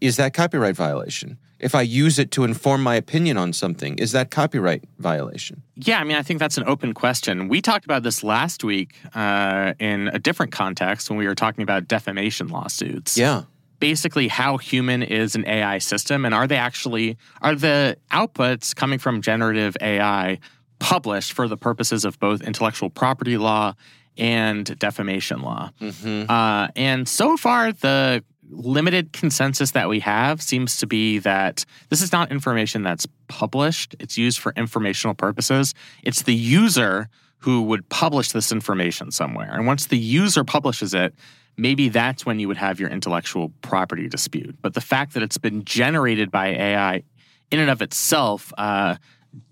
is 0.00 0.16
that 0.16 0.34
copyright 0.34 0.76
violation? 0.76 1.38
If 1.58 1.74
I 1.74 1.80
use 1.80 2.18
it 2.18 2.30
to 2.32 2.44
inform 2.44 2.82
my 2.82 2.96
opinion 2.96 3.38
on 3.38 3.54
something, 3.54 3.98
is 3.98 4.12
that 4.12 4.30
copyright 4.30 4.84
violation? 4.98 5.62
Yeah, 5.74 5.98
I 5.98 6.04
mean, 6.04 6.16
I 6.18 6.22
think 6.22 6.38
that's 6.38 6.58
an 6.58 6.64
open 6.66 6.92
question. 6.92 7.48
We 7.48 7.62
talked 7.62 7.86
about 7.86 8.02
this 8.02 8.22
last 8.22 8.62
week 8.62 8.94
uh, 9.14 9.72
in 9.78 10.08
a 10.08 10.18
different 10.18 10.52
context 10.52 11.08
when 11.08 11.18
we 11.18 11.26
were 11.26 11.34
talking 11.34 11.62
about 11.62 11.88
defamation 11.88 12.48
lawsuits. 12.48 13.16
Yeah 13.16 13.44
basically 13.78 14.28
how 14.28 14.56
human 14.56 15.02
is 15.02 15.34
an 15.34 15.46
AI 15.46 15.78
system 15.78 16.24
and 16.24 16.34
are 16.34 16.46
they 16.46 16.56
actually 16.56 17.16
are 17.42 17.54
the 17.54 17.96
outputs 18.10 18.74
coming 18.74 18.98
from 18.98 19.22
generative 19.22 19.76
AI 19.80 20.38
published 20.78 21.32
for 21.32 21.48
the 21.48 21.56
purposes 21.56 22.04
of 22.04 22.18
both 22.18 22.42
intellectual 22.42 22.90
property 22.90 23.36
law 23.36 23.74
and 24.18 24.78
defamation 24.78 25.42
law. 25.42 25.70
Mm-hmm. 25.80 26.30
Uh, 26.30 26.68
and 26.76 27.08
so 27.08 27.36
far, 27.36 27.72
the 27.72 28.24
limited 28.48 29.12
consensus 29.12 29.72
that 29.72 29.88
we 29.88 30.00
have 30.00 30.40
seems 30.40 30.78
to 30.78 30.86
be 30.86 31.18
that 31.18 31.64
this 31.88 32.00
is 32.00 32.12
not 32.12 32.30
information 32.30 32.82
that's 32.82 33.06
published, 33.28 33.96
it's 33.98 34.16
used 34.16 34.38
for 34.38 34.52
informational 34.56 35.14
purposes. 35.14 35.74
It's 36.02 36.22
the 36.22 36.34
user 36.34 37.08
who 37.38 37.62
would 37.62 37.88
publish 37.88 38.32
this 38.32 38.50
information 38.52 39.10
somewhere. 39.10 39.52
And 39.52 39.66
once 39.66 39.86
the 39.86 39.98
user 39.98 40.44
publishes 40.44 40.94
it, 40.94 41.14
maybe 41.56 41.88
that's 41.88 42.26
when 42.26 42.38
you 42.38 42.48
would 42.48 42.56
have 42.56 42.80
your 42.80 42.90
intellectual 42.90 43.52
property 43.62 44.08
dispute. 44.08 44.56
But 44.60 44.74
the 44.74 44.80
fact 44.80 45.14
that 45.14 45.22
it's 45.22 45.38
been 45.38 45.64
generated 45.64 46.30
by 46.30 46.48
AI 46.48 47.02
in 47.50 47.60
and 47.60 47.70
of 47.70 47.82
itself 47.82 48.52
uh, 48.58 48.96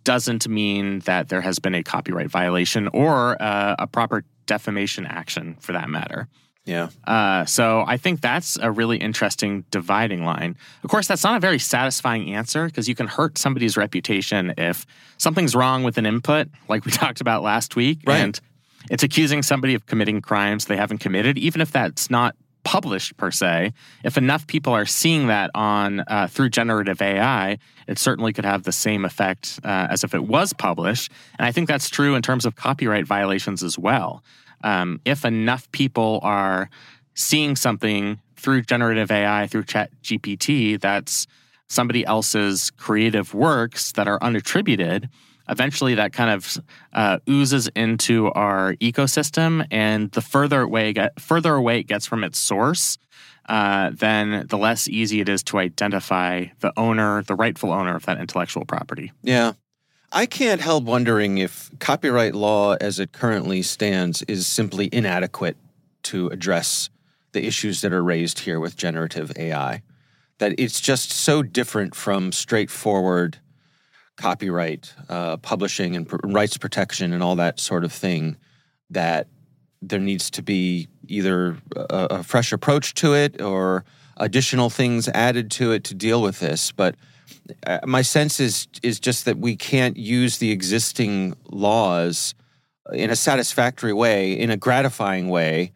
doesn't 0.02 0.48
mean 0.48 1.00
that 1.00 1.28
there 1.28 1.40
has 1.40 1.58
been 1.58 1.74
a 1.74 1.82
copyright 1.82 2.30
violation 2.30 2.88
or 2.88 3.40
uh, 3.40 3.76
a 3.78 3.86
proper 3.86 4.24
defamation 4.46 5.06
action 5.06 5.56
for 5.60 5.72
that 5.72 5.88
matter. 5.88 6.28
Yeah. 6.64 6.88
Uh, 7.06 7.44
so 7.44 7.84
I 7.86 7.98
think 7.98 8.20
that's 8.22 8.56
a 8.60 8.70
really 8.70 8.96
interesting 8.96 9.64
dividing 9.70 10.24
line. 10.24 10.56
Of 10.82 10.90
course, 10.90 11.06
that's 11.06 11.22
not 11.22 11.36
a 11.36 11.40
very 11.40 11.58
satisfying 11.58 12.34
answer 12.34 12.66
because 12.66 12.88
you 12.88 12.94
can 12.94 13.06
hurt 13.06 13.36
somebody's 13.36 13.76
reputation 13.76 14.54
if 14.56 14.86
something's 15.18 15.54
wrong 15.54 15.82
with 15.82 15.98
an 15.98 16.06
input, 16.06 16.48
like 16.68 16.84
we 16.84 16.92
talked 16.92 17.20
about 17.20 17.42
last 17.42 17.76
week, 17.76 18.00
right. 18.06 18.16
and 18.16 18.40
it's 18.90 19.02
accusing 19.02 19.42
somebody 19.42 19.74
of 19.74 19.86
committing 19.86 20.22
crimes 20.22 20.64
they 20.64 20.76
haven't 20.76 20.98
committed, 20.98 21.36
even 21.38 21.60
if 21.60 21.70
that's 21.70 22.10
not 22.10 22.34
published 22.64 23.14
per 23.18 23.30
se. 23.30 23.74
If 24.02 24.16
enough 24.16 24.46
people 24.46 24.72
are 24.72 24.86
seeing 24.86 25.26
that 25.26 25.50
on 25.54 26.00
uh, 26.00 26.28
through 26.30 26.48
generative 26.48 27.02
AI, 27.02 27.58
it 27.86 27.98
certainly 27.98 28.32
could 28.32 28.46
have 28.46 28.62
the 28.62 28.72
same 28.72 29.04
effect 29.04 29.60
uh, 29.64 29.88
as 29.90 30.02
if 30.02 30.14
it 30.14 30.24
was 30.24 30.54
published. 30.54 31.12
And 31.38 31.46
I 31.46 31.52
think 31.52 31.68
that's 31.68 31.90
true 31.90 32.14
in 32.14 32.22
terms 32.22 32.46
of 32.46 32.56
copyright 32.56 33.06
violations 33.06 33.62
as 33.62 33.78
well 33.78 34.22
um, 34.64 35.00
if 35.04 35.24
enough 35.24 35.70
people 35.70 36.18
are 36.22 36.68
seeing 37.14 37.54
something 37.54 38.18
through 38.36 38.62
generative 38.62 39.12
AI, 39.12 39.46
through 39.46 39.64
Chat 39.64 39.90
GPT, 40.02 40.80
that's 40.80 41.26
somebody 41.68 42.04
else's 42.04 42.70
creative 42.72 43.34
works 43.34 43.92
that 43.92 44.08
are 44.08 44.18
unattributed, 44.20 45.08
eventually 45.48 45.94
that 45.94 46.12
kind 46.12 46.30
of 46.30 46.58
uh, 46.92 47.18
oozes 47.28 47.68
into 47.76 48.30
our 48.32 48.74
ecosystem. 48.76 49.66
And 49.70 50.10
the 50.12 50.20
further 50.20 50.62
away, 50.62 50.92
get, 50.92 51.20
further 51.20 51.54
away 51.54 51.80
it 51.80 51.84
gets 51.84 52.06
from 52.06 52.24
its 52.24 52.38
source, 52.38 52.98
uh, 53.48 53.90
then 53.92 54.46
the 54.48 54.58
less 54.58 54.88
easy 54.88 55.20
it 55.20 55.28
is 55.28 55.42
to 55.44 55.58
identify 55.58 56.46
the 56.60 56.72
owner, 56.76 57.22
the 57.22 57.34
rightful 57.34 57.70
owner 57.70 57.94
of 57.94 58.06
that 58.06 58.18
intellectual 58.18 58.64
property. 58.64 59.12
Yeah. 59.22 59.52
I 60.16 60.26
can't 60.26 60.60
help 60.60 60.84
wondering 60.84 61.38
if 61.38 61.72
copyright 61.80 62.36
law 62.36 62.74
as 62.74 63.00
it 63.00 63.10
currently 63.10 63.62
stands 63.62 64.22
is 64.22 64.46
simply 64.46 64.88
inadequate 64.92 65.56
to 66.04 66.28
address 66.28 66.88
the 67.32 67.44
issues 67.44 67.80
that 67.80 67.92
are 67.92 68.02
raised 68.02 68.38
here 68.38 68.60
with 68.60 68.76
generative 68.76 69.32
AI. 69.36 69.82
That 70.38 70.54
it's 70.56 70.80
just 70.80 71.10
so 71.10 71.42
different 71.42 71.96
from 71.96 72.30
straightforward 72.30 73.38
copyright, 74.16 74.94
uh, 75.08 75.38
publishing, 75.38 75.96
and 75.96 76.08
pr- 76.08 76.18
rights 76.22 76.58
protection, 76.58 77.12
and 77.12 77.20
all 77.20 77.34
that 77.34 77.58
sort 77.58 77.82
of 77.82 77.92
thing 77.92 78.36
that 78.90 79.26
there 79.82 79.98
needs 79.98 80.30
to 80.30 80.42
be 80.42 80.86
either 81.08 81.58
a, 81.74 82.06
a 82.10 82.22
fresh 82.22 82.52
approach 82.52 82.94
to 82.94 83.14
it 83.14 83.42
or 83.42 83.84
additional 84.16 84.70
things 84.70 85.08
added 85.08 85.50
to 85.50 85.72
it 85.72 85.82
to 85.84 85.94
deal 85.94 86.22
with 86.22 86.38
this. 86.38 86.70
But 86.70 86.94
uh, 87.66 87.80
my 87.86 88.02
sense 88.02 88.40
is 88.40 88.68
is 88.82 89.00
just 89.00 89.24
that 89.24 89.38
we 89.38 89.56
can't 89.56 89.96
use 89.96 90.38
the 90.38 90.50
existing 90.50 91.34
laws 91.50 92.34
in 92.92 93.10
a 93.10 93.16
satisfactory 93.16 93.92
way, 93.92 94.32
in 94.32 94.50
a 94.50 94.56
gratifying 94.56 95.28
way, 95.28 95.72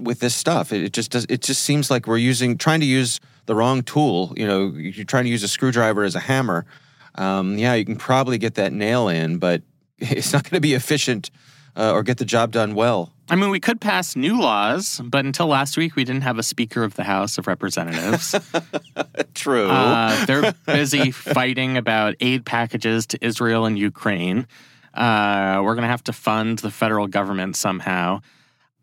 with 0.00 0.20
this 0.20 0.34
stuff. 0.34 0.72
It, 0.72 0.84
it 0.84 0.92
just 0.92 1.10
does. 1.10 1.26
It 1.28 1.42
just 1.42 1.62
seems 1.62 1.90
like 1.90 2.06
we're 2.06 2.16
using 2.18 2.58
trying 2.58 2.80
to 2.80 2.86
use 2.86 3.20
the 3.46 3.54
wrong 3.54 3.82
tool. 3.82 4.32
You 4.36 4.46
know, 4.46 4.68
you're 4.68 5.04
trying 5.04 5.24
to 5.24 5.30
use 5.30 5.42
a 5.42 5.48
screwdriver 5.48 6.04
as 6.04 6.14
a 6.14 6.20
hammer. 6.20 6.66
Um, 7.14 7.56
yeah, 7.58 7.74
you 7.74 7.84
can 7.84 7.96
probably 7.96 8.38
get 8.38 8.56
that 8.56 8.72
nail 8.72 9.08
in, 9.08 9.38
but 9.38 9.62
it's 9.98 10.32
not 10.32 10.44
going 10.44 10.56
to 10.56 10.60
be 10.60 10.74
efficient 10.74 11.30
uh, 11.76 11.92
or 11.92 12.02
get 12.02 12.18
the 12.18 12.24
job 12.24 12.52
done 12.52 12.74
well. 12.74 13.12
I 13.28 13.34
mean, 13.34 13.50
we 13.50 13.58
could 13.58 13.80
pass 13.80 14.14
new 14.14 14.40
laws, 14.40 15.00
but 15.04 15.24
until 15.24 15.48
last 15.48 15.76
week, 15.76 15.96
we 15.96 16.04
didn't 16.04 16.22
have 16.22 16.38
a 16.38 16.42
Speaker 16.42 16.84
of 16.84 16.94
the 16.94 17.02
House 17.02 17.38
of 17.38 17.46
Representatives. 17.46 18.34
True. 19.34 19.68
Uh, 19.68 20.24
they're 20.26 20.52
busy 20.64 21.10
fighting 21.10 21.76
about 21.76 22.14
aid 22.20 22.44
packages 22.44 23.06
to 23.08 23.24
Israel 23.24 23.66
and 23.66 23.76
Ukraine. 23.78 24.46
Uh, 24.94 25.60
we're 25.64 25.74
going 25.74 25.82
to 25.82 25.88
have 25.88 26.04
to 26.04 26.12
fund 26.12 26.60
the 26.60 26.70
federal 26.70 27.08
government 27.08 27.56
somehow. 27.56 28.20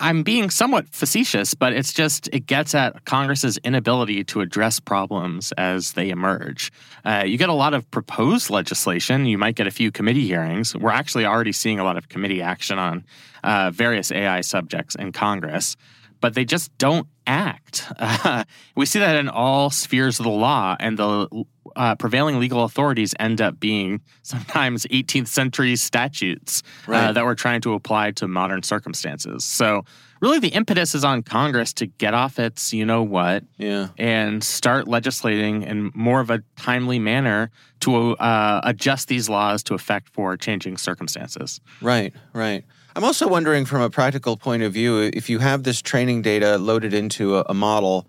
I'm 0.04 0.24
being 0.24 0.50
somewhat 0.50 0.90
facetious, 0.90 1.54
but 1.54 1.72
it's 1.72 1.94
just, 1.94 2.28
it 2.34 2.46
gets 2.46 2.76
at 2.76 3.06
Congress's 3.06 3.58
inability 3.60 4.26
to 4.26 4.42
address 4.42 4.78
problems 4.82 5.54
as 5.54 5.94
they 5.94 6.10
emerge. 6.10 6.74
Uh, 7.06 7.24
you 7.26 7.38
get 7.38 7.48
a 7.48 7.54
lot 7.54 7.74
of 7.74 7.90
proposed 7.90 8.50
legislation. 8.50 9.26
You 9.26 9.38
might 9.38 9.56
get 9.56 9.66
a 9.66 9.72
few 9.72 9.94
committee 9.94 10.28
hearings. 10.28 10.76
We're 10.76 10.92
actually 10.92 11.26
already 11.26 11.54
seeing 11.54 11.80
a 11.80 11.86
lot 11.86 11.96
of 11.96 12.10
committee 12.10 12.42
action 12.42 12.78
on 12.80 13.06
uh, 13.46 13.72
various 13.72 14.12
AI 14.12 14.42
subjects 14.42 14.94
in 14.96 15.14
Congress, 15.14 15.78
but 16.20 16.34
they 16.34 16.44
just 16.44 16.78
don't 16.78 17.08
act. 17.26 17.53
Uh, 17.98 18.44
we 18.76 18.86
see 18.86 19.00
that 19.00 19.16
in 19.16 19.30
all 19.30 19.70
spheres 19.70 20.20
of 20.20 20.26
the 20.26 20.32
law, 20.32 20.76
and 20.80 20.98
the 20.98 21.46
uh, 21.76 21.96
prevailing 21.96 22.40
legal 22.40 22.64
authorities 22.64 23.14
end 23.20 23.42
up 23.42 23.60
being 23.60 24.02
sometimes 24.22 24.86
18th 24.88 25.28
century 25.28 25.76
statutes 25.76 26.64
uh, 26.88 26.92
right. 26.92 27.06
uh, 27.06 27.12
that 27.14 27.26
we're 27.26 27.36
trying 27.36 27.62
to 27.62 27.74
apply 27.74 28.12
to 28.12 28.28
modern 28.28 28.64
circumstances. 28.64 29.44
So, 29.44 29.86
really, 30.22 30.40
the 30.40 30.50
impetus 30.50 30.96
is 30.96 31.04
on 31.04 31.24
Congress 31.24 31.74
to 31.74 31.86
get 31.88 32.14
off 32.14 32.40
its 32.40 32.74
you 32.74 32.86
know 32.86 33.04
what 33.04 33.44
yeah. 33.58 33.90
and 33.98 34.44
start 34.44 34.88
legislating 34.88 35.64
in 35.64 35.92
more 35.94 36.20
of 36.20 36.30
a 36.30 36.44
timely 36.58 37.00
manner 37.00 37.52
to 37.82 38.16
uh, 38.18 38.62
adjust 38.64 39.08
these 39.08 39.30
laws 39.30 39.64
to 39.64 39.74
effect 39.74 40.10
for 40.10 40.38
changing 40.38 40.78
circumstances. 40.78 41.60
Right, 41.82 42.14
right. 42.34 42.64
I'm 42.96 43.04
also 43.04 43.28
wondering 43.28 43.66
from 43.66 43.82
a 43.82 43.90
practical 43.90 44.38
point 44.38 44.62
of 44.62 44.72
view 44.72 45.00
if 45.00 45.28
you 45.30 45.40
have 45.40 45.64
this 45.64 45.82
training 45.82 46.22
data 46.22 46.58
loaded 46.58 46.94
into 46.94 47.38
a, 47.38 47.46
a 47.50 47.54
model 47.54 48.08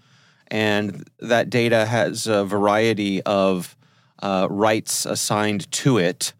and 0.48 1.08
that 1.20 1.48
data 1.48 1.86
has 1.86 2.26
a 2.26 2.44
variety 2.44 3.22
of 3.22 3.76
uh, 4.22 4.46
rights 4.50 5.06
assigned 5.06 5.70
to 5.72 5.96
it. 5.96 6.34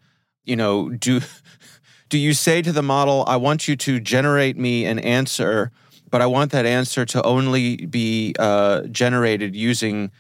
You 0.45 0.57
know, 0.57 0.91
do 0.91 1.21
do 2.11 2.19
you 2.19 2.35
say 2.35 2.61
to 2.61 2.71
the 2.71 2.83
model, 2.83 3.25
"I 3.27 3.37
want 3.37 3.67
you 3.67 3.77
to 3.77 3.99
generate 3.99 4.59
me 4.59 4.85
an 4.85 4.99
answer, 4.99 5.73
but 6.11 6.21
I 6.21 6.27
want 6.27 6.53
that 6.53 6.67
answer 6.67 7.07
to 7.07 7.23
only 7.23 7.77
be 7.87 8.35
uh, 8.39 8.83
generated 8.83 9.57
using 9.57 10.11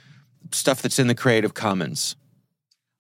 stuff 0.51 0.81
that's 0.81 0.99
in 0.99 1.09
the 1.09 1.15
Creative 1.15 1.53
Commons"? 1.53 2.17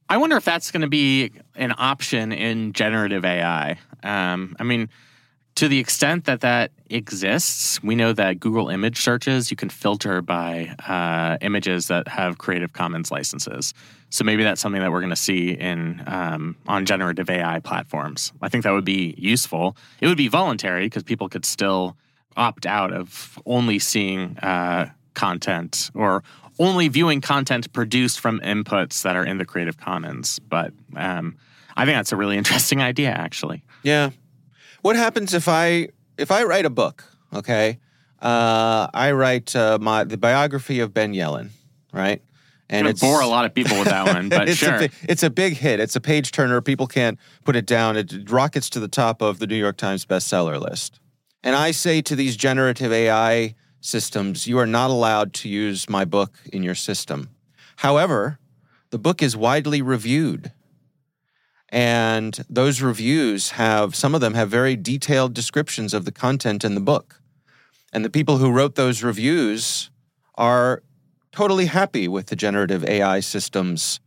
I 0.08 0.18
wonder 0.18 0.36
if 0.36 0.44
that's 0.44 0.70
going 0.70 0.82
to 0.82 0.88
be 0.88 1.32
an 1.56 1.74
option 1.78 2.30
in 2.30 2.74
generative 2.74 3.24
AI. 3.24 3.78
Um, 4.02 4.54
I 4.60 4.62
mean, 4.64 4.90
to 5.56 5.68
the 5.68 5.78
extent 5.78 6.24
that 6.24 6.40
that 6.40 6.72
exists, 6.90 7.82
we 7.82 7.94
know 7.94 8.12
that 8.12 8.40
Google 8.40 8.68
image 8.68 9.00
searches, 9.00 9.50
you 9.50 9.56
can 9.56 9.68
filter 9.68 10.20
by 10.20 10.74
uh, 10.88 11.38
images 11.42 11.86
that 11.88 12.08
have 12.08 12.38
Creative 12.38 12.72
Commons 12.72 13.12
licenses. 13.12 13.72
So 14.10 14.24
maybe 14.24 14.42
that's 14.42 14.60
something 14.60 14.80
that 14.80 14.90
we're 14.90 15.00
going 15.00 15.10
to 15.10 15.16
see 15.16 15.50
in 15.50 16.02
um, 16.06 16.56
on 16.66 16.86
generative 16.86 17.30
AI 17.30 17.60
platforms. 17.60 18.32
I 18.42 18.48
think 18.48 18.64
that 18.64 18.72
would 18.72 18.84
be 18.84 19.14
useful. 19.16 19.76
It 20.00 20.08
would 20.08 20.16
be 20.16 20.28
voluntary 20.28 20.86
because 20.86 21.02
people 21.02 21.28
could 21.28 21.44
still 21.44 21.96
opt 22.36 22.66
out 22.66 22.92
of 22.92 23.38
only 23.46 23.78
seeing 23.78 24.36
uh, 24.38 24.90
content 25.14 25.90
or 25.94 26.24
only 26.58 26.88
viewing 26.88 27.20
content 27.20 27.72
produced 27.72 28.20
from 28.20 28.40
inputs 28.40 29.02
that 29.02 29.16
are 29.16 29.24
in 29.24 29.38
the 29.38 29.44
Creative 29.44 29.76
Commons. 29.76 30.38
But 30.40 30.72
um, 30.96 31.36
I 31.76 31.84
think 31.84 31.96
that's 31.96 32.12
a 32.12 32.16
really 32.16 32.36
interesting 32.42 32.82
idea, 32.82 33.10
actually. 33.10 33.62
Yeah, 33.82 34.10
what 34.84 34.96
happens 34.96 35.32
if 35.32 35.48
I 35.48 35.88
if 36.18 36.30
I 36.30 36.44
write 36.44 36.66
a 36.66 36.70
book? 36.70 37.04
Okay, 37.32 37.78
uh, 38.20 38.86
I 38.92 39.12
write 39.12 39.56
uh, 39.56 39.78
my 39.80 40.04
the 40.04 40.18
biography 40.18 40.80
of 40.80 40.92
Ben 40.92 41.14
Yelin, 41.14 41.48
right? 41.92 42.22
And 42.68 42.86
it's 42.86 43.00
bore 43.00 43.22
a 43.22 43.26
lot 43.26 43.46
of 43.46 43.54
people 43.54 43.78
with 43.78 43.88
that 43.88 44.06
one, 44.06 44.28
but 44.28 44.48
it's 44.48 44.58
sure, 44.58 44.74
a, 44.74 44.90
it's 45.08 45.22
a 45.22 45.30
big 45.30 45.54
hit. 45.54 45.80
It's 45.80 45.96
a 45.96 46.00
page 46.00 46.32
turner. 46.32 46.60
People 46.60 46.86
can't 46.86 47.18
put 47.44 47.56
it 47.56 47.66
down. 47.66 47.96
It 47.96 48.30
rockets 48.30 48.68
to 48.70 48.80
the 48.80 48.88
top 48.88 49.22
of 49.22 49.38
the 49.38 49.46
New 49.46 49.56
York 49.56 49.78
Times 49.78 50.04
bestseller 50.04 50.60
list. 50.60 51.00
And 51.42 51.56
I 51.56 51.70
say 51.70 52.02
to 52.02 52.16
these 52.16 52.36
generative 52.36 52.92
AI 52.92 53.54
systems, 53.80 54.46
you 54.46 54.58
are 54.58 54.66
not 54.66 54.90
allowed 54.90 55.32
to 55.34 55.48
use 55.48 55.88
my 55.88 56.04
book 56.04 56.38
in 56.52 56.62
your 56.62 56.74
system. 56.74 57.30
However, 57.76 58.38
the 58.90 58.98
book 58.98 59.22
is 59.22 59.36
widely 59.36 59.82
reviewed 59.82 60.52
and 61.74 62.38
those 62.48 62.80
reviews 62.80 63.50
have, 63.50 63.96
some 63.96 64.14
of 64.14 64.20
them 64.20 64.34
have 64.34 64.48
very 64.48 64.76
detailed 64.76 65.34
descriptions 65.34 65.92
of 65.92 66.04
the 66.04 66.12
content 66.12 66.64
in 66.64 66.76
the 66.76 66.80
book. 66.80 67.20
And 67.92 68.04
the 68.04 68.10
people 68.10 68.36
who 68.36 68.52
wrote 68.52 68.76
those 68.76 69.02
reviews 69.02 69.90
are 70.36 70.84
totally 71.32 71.66
happy 71.66 72.06
with 72.06 72.26
the 72.26 72.36
generative 72.36 72.84
AI 72.84 73.18
system's 73.18 73.98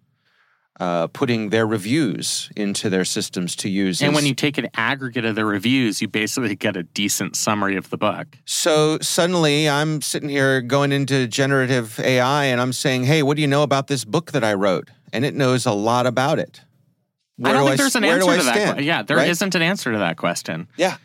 uh, 0.80 1.08
putting 1.08 1.50
their 1.50 1.68
reviews 1.68 2.50
into 2.56 2.90
their 2.90 3.04
systems 3.04 3.54
to 3.58 3.70
use. 3.70 4.02
And 4.02 4.16
when 4.16 4.26
you 4.26 4.34
take 4.34 4.58
an 4.58 4.70
aggregate 4.76 5.26
of 5.26 5.36
the 5.36 5.44
reviews, 5.44 6.02
you 6.02 6.08
basically 6.08 6.56
get 6.56 6.78
a 6.78 6.84
decent 6.84 7.36
summary 7.36 7.76
of 7.76 7.90
the 7.90 7.98
book. 7.98 8.28
So 8.46 8.98
suddenly 9.02 9.68
I'm 9.68 10.02
sitting 10.02 10.30
here 10.30 10.62
going 10.62 10.94
into 10.94 11.28
generative 11.28 12.00
AI 12.00 12.46
and 12.46 12.62
I'm 12.62 12.72
saying, 12.72 13.04
hey, 13.04 13.24
what 13.24 13.36
do 13.36 13.42
you 13.42 13.48
know 13.48 13.64
about 13.64 13.88
this 13.88 14.06
book 14.06 14.32
that 14.32 14.46
I 14.46 14.54
wrote? 14.54 14.90
And 15.12 15.26
it 15.26 15.36
knows 15.36 15.66
a 15.66 15.74
lot 15.74 16.08
about 16.08 16.40
it. 16.40 16.62
Where 17.38 17.52
I 17.52 17.54
don't 17.54 17.64
do 17.64 17.68
think 17.70 17.78
there's 17.80 17.96
an 17.96 18.04
answer 18.04 18.30
I 18.32 18.38
to 18.38 18.44
that. 18.44 18.54
stand? 18.56 18.78
que- 18.80 18.86
Yeah, 18.86 19.04
there 19.04 19.18
Right? 19.18 19.40
not 19.42 19.56
an 19.56 19.62
answer 19.62 19.92
to 19.94 20.00
that 20.00 20.18
question. 20.18 20.68
Yeah. 20.76 20.98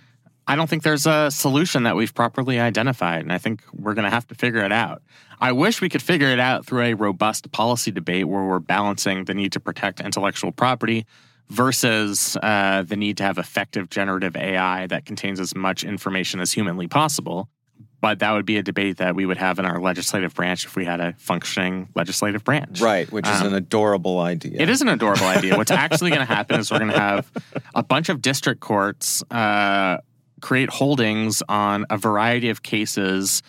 I 0.46 0.56
don't 0.56 0.68
think 0.68 0.82
there's 0.82 1.06
a 1.06 1.30
solution 1.30 1.84
that 1.84 1.94
we've 1.94 2.12
properly 2.12 2.58
identified, 2.58 3.20
and 3.22 3.32
I 3.32 3.38
think 3.38 3.62
we're 3.72 3.94
going 3.94 4.04
to 4.06 4.10
have 4.10 4.26
to 4.28 4.34
figure 4.34 4.64
it 4.64 4.72
out. 4.72 5.02
I 5.40 5.52
wish 5.52 5.80
we 5.80 5.88
could 5.88 6.02
figure 6.02 6.28
it 6.28 6.40
out 6.40 6.66
through 6.66 6.82
a 6.82 6.94
robust 6.94 7.52
policy 7.52 7.90
debate 7.92 8.26
where 8.28 8.42
we're 8.42 8.58
balancing 8.58 9.24
the 9.24 9.34
need 9.34 9.52
to 9.52 9.60
protect 9.60 10.00
intellectual 10.00 10.50
property 10.50 11.06
versus 11.48 12.36
uh, 12.42 12.82
the 12.82 12.96
need 12.96 13.16
to 13.18 13.22
have 13.22 13.38
effective 13.38 13.88
generative 13.90 14.34
AI 14.36 14.86
that 14.88 15.04
contains 15.04 15.38
as 15.38 15.54
much 15.54 15.84
information 15.84 16.40
as 16.40 16.52
humanly 16.52 16.88
possible. 16.88 17.48
But 18.02 18.18
that 18.18 18.32
would 18.32 18.44
be 18.44 18.58
a 18.58 18.62
debate 18.62 18.98
that 18.98 19.14
we 19.14 19.24
would 19.24 19.38
have 19.38 19.58
in 19.60 19.64
our 19.64 19.80
legislative 19.80 20.34
branch 20.34 20.66
if 20.66 20.76
we 20.76 20.84
had 20.84 21.00
a 21.00 21.14
functioning 21.18 21.88
legislative 21.94 22.42
branch. 22.44 22.80
Right, 22.80 23.10
which 23.10 23.26
is 23.26 23.40
Um, 23.40 23.46
an 23.46 23.54
adorable 23.54 24.18
idea. 24.20 24.60
It 24.60 24.68
is 24.68 24.82
an 24.82 24.88
adorable 24.88 25.26
idea. 25.26 25.56
What's 25.60 25.70
actually 25.70 26.10
going 26.10 26.26
to 26.26 26.32
happen 26.34 26.58
is 26.60 26.70
we're 26.70 26.80
going 26.80 26.90
to 26.90 26.98
have 26.98 27.30
a 27.74 27.82
bunch 27.84 28.08
of 28.10 28.20
district 28.20 28.60
courts 28.60 29.22
uh, 29.30 29.98
create 30.40 30.68
holdings 30.68 31.42
on 31.48 31.86
a 31.90 31.96
variety 31.96 32.50
of 32.50 32.62
cases 32.64 33.40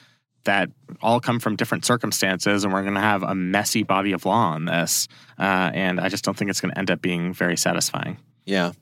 that 0.43 0.69
all 1.01 1.19
come 1.19 1.39
from 1.39 1.55
different 1.55 1.83
circumstances, 1.83 2.63
and 2.63 2.71
we're 2.71 2.83
going 2.83 2.93
to 2.93 2.99
have 2.99 3.23
a 3.23 3.33
messy 3.33 3.81
body 3.81 4.11
of 4.11 4.23
law 4.25 4.51
on 4.53 4.65
this. 4.65 5.07
Uh, 5.39 5.71
and 5.73 5.99
I 5.99 6.09
just 6.09 6.23
don't 6.23 6.37
think 6.37 6.51
it's 6.51 6.61
going 6.61 6.71
to 6.73 6.77
end 6.77 6.91
up 6.91 7.01
being 7.01 7.33
very 7.33 7.57
satisfying. 7.57 8.17
Yeah. 8.45 8.73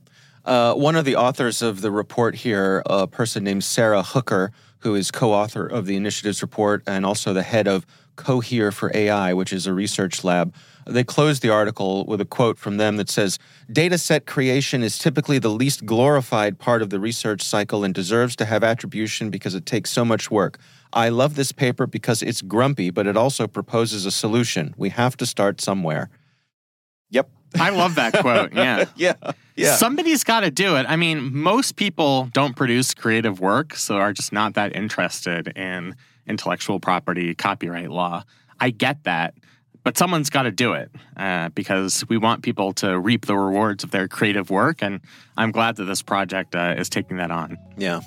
Uh, 0.43 0.73
one 0.73 0.95
of 0.97 1.05
the 1.05 1.15
authors 1.15 1.61
of 1.61 1.79
the 1.81 1.91
report 1.91 2.35
here, 2.35 2.81
a 2.87 3.07
person 3.07 3.43
named 3.45 3.63
Sara 3.63 4.01
Hooker, 4.03 4.51
who 4.81 4.95
is 4.95 5.11
co 5.11 5.33
author 5.33 5.65
of 5.65 5.85
the 5.85 5.95
initiatives 5.95 6.41
report 6.41 6.83
and 6.85 7.05
also 7.05 7.33
the 7.33 7.43
head 7.43 7.67
of 7.67 7.85
Cohere 8.15 8.71
for 8.71 8.91
AI, 8.93 9.33
which 9.33 9.53
is 9.53 9.65
a 9.65 9.73
research 9.73 10.23
lab, 10.23 10.53
they 10.85 11.03
closed 11.03 11.41
the 11.41 11.49
article 11.49 12.05
with 12.05 12.19
a 12.21 12.25
quote 12.25 12.57
from 12.57 12.77
them 12.77 12.97
that 12.97 13.09
says 13.09 13.39
Data 13.71 13.97
set 13.97 14.25
creation 14.25 14.83
is 14.83 14.97
typically 14.97 15.39
the 15.39 15.49
least 15.49 15.85
glorified 15.85 16.59
part 16.59 16.81
of 16.81 16.89
the 16.89 16.99
research 16.99 17.41
cycle 17.41 17.83
and 17.83 17.93
deserves 17.93 18.35
to 18.37 18.45
have 18.45 18.63
attribution 18.63 19.29
because 19.29 19.55
it 19.55 19.65
takes 19.65 19.89
so 19.91 20.03
much 20.03 20.29
work. 20.29 20.59
I 20.93 21.09
love 21.09 21.35
this 21.35 21.51
paper 21.51 21.87
because 21.87 22.21
it's 22.21 22.41
grumpy, 22.41 22.89
but 22.89 23.07
it 23.07 23.15
also 23.15 23.47
proposes 23.47 24.05
a 24.05 24.11
solution. 24.11 24.73
We 24.77 24.89
have 24.89 25.15
to 25.17 25.25
start 25.25 25.61
somewhere. 25.61 26.09
Yep. 27.09 27.29
I 27.59 27.69
love 27.69 27.95
that 27.95 28.13
quote. 28.13 28.53
Yeah. 28.53 28.85
Yeah. 28.95 29.13
Yeah. 29.55 29.75
Somebody's 29.75 30.23
got 30.23 30.41
to 30.41 30.51
do 30.51 30.75
it. 30.75 30.85
I 30.87 30.95
mean, 30.95 31.35
most 31.35 31.75
people 31.75 32.29
don't 32.33 32.55
produce 32.55 32.93
creative 32.93 33.39
work, 33.39 33.75
so 33.75 33.97
are 33.97 34.13
just 34.13 34.31
not 34.31 34.53
that 34.55 34.75
interested 34.75 35.49
in 35.49 35.95
intellectual 36.27 36.79
property, 36.79 37.35
copyright 37.35 37.91
law. 37.91 38.23
I 38.59 38.69
get 38.69 39.03
that, 39.03 39.33
but 39.83 39.97
someone's 39.97 40.29
got 40.29 40.43
to 40.43 40.51
do 40.51 40.73
it 40.73 40.91
uh, 41.17 41.49
because 41.49 42.05
we 42.09 42.17
want 42.17 42.43
people 42.43 42.73
to 42.73 42.97
reap 42.99 43.25
the 43.25 43.37
rewards 43.37 43.83
of 43.83 43.91
their 43.91 44.07
creative 44.07 44.49
work. 44.49 44.81
And 44.81 45.01
I'm 45.37 45.51
glad 45.51 45.75
that 45.77 45.85
this 45.85 46.01
project 46.01 46.55
uh, 46.55 46.75
is 46.77 46.89
taking 46.89 47.17
that 47.17 47.31
on. 47.31 47.57
Yeah. 47.77 48.01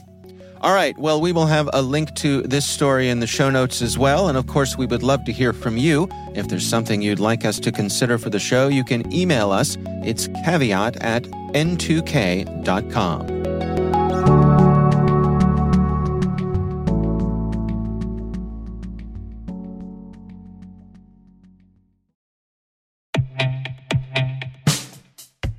All 0.64 0.72
right. 0.72 0.96
Well, 0.96 1.20
we 1.20 1.30
will 1.30 1.44
have 1.44 1.68
a 1.74 1.82
link 1.82 2.14
to 2.14 2.40
this 2.40 2.64
story 2.64 3.10
in 3.10 3.20
the 3.20 3.26
show 3.26 3.50
notes 3.50 3.82
as 3.82 3.98
well. 3.98 4.28
And 4.30 4.38
of 4.38 4.46
course, 4.46 4.78
we 4.78 4.86
would 4.86 5.02
love 5.02 5.22
to 5.26 5.32
hear 5.32 5.52
from 5.52 5.76
you. 5.76 6.08
If 6.34 6.48
there's 6.48 6.66
something 6.66 7.02
you'd 7.02 7.20
like 7.20 7.44
us 7.44 7.60
to 7.60 7.70
consider 7.70 8.16
for 8.16 8.30
the 8.30 8.38
show, 8.38 8.68
you 8.68 8.82
can 8.82 9.12
email 9.12 9.52
us. 9.52 9.76
It's 10.06 10.26
caveat 10.42 10.96
at 11.02 11.24
n2k.com. 11.52 12.54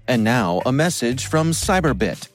And 0.07 0.23
now, 0.23 0.63
a 0.65 0.71
message 0.71 1.27
from 1.27 1.51
Cyberbit. 1.51 2.34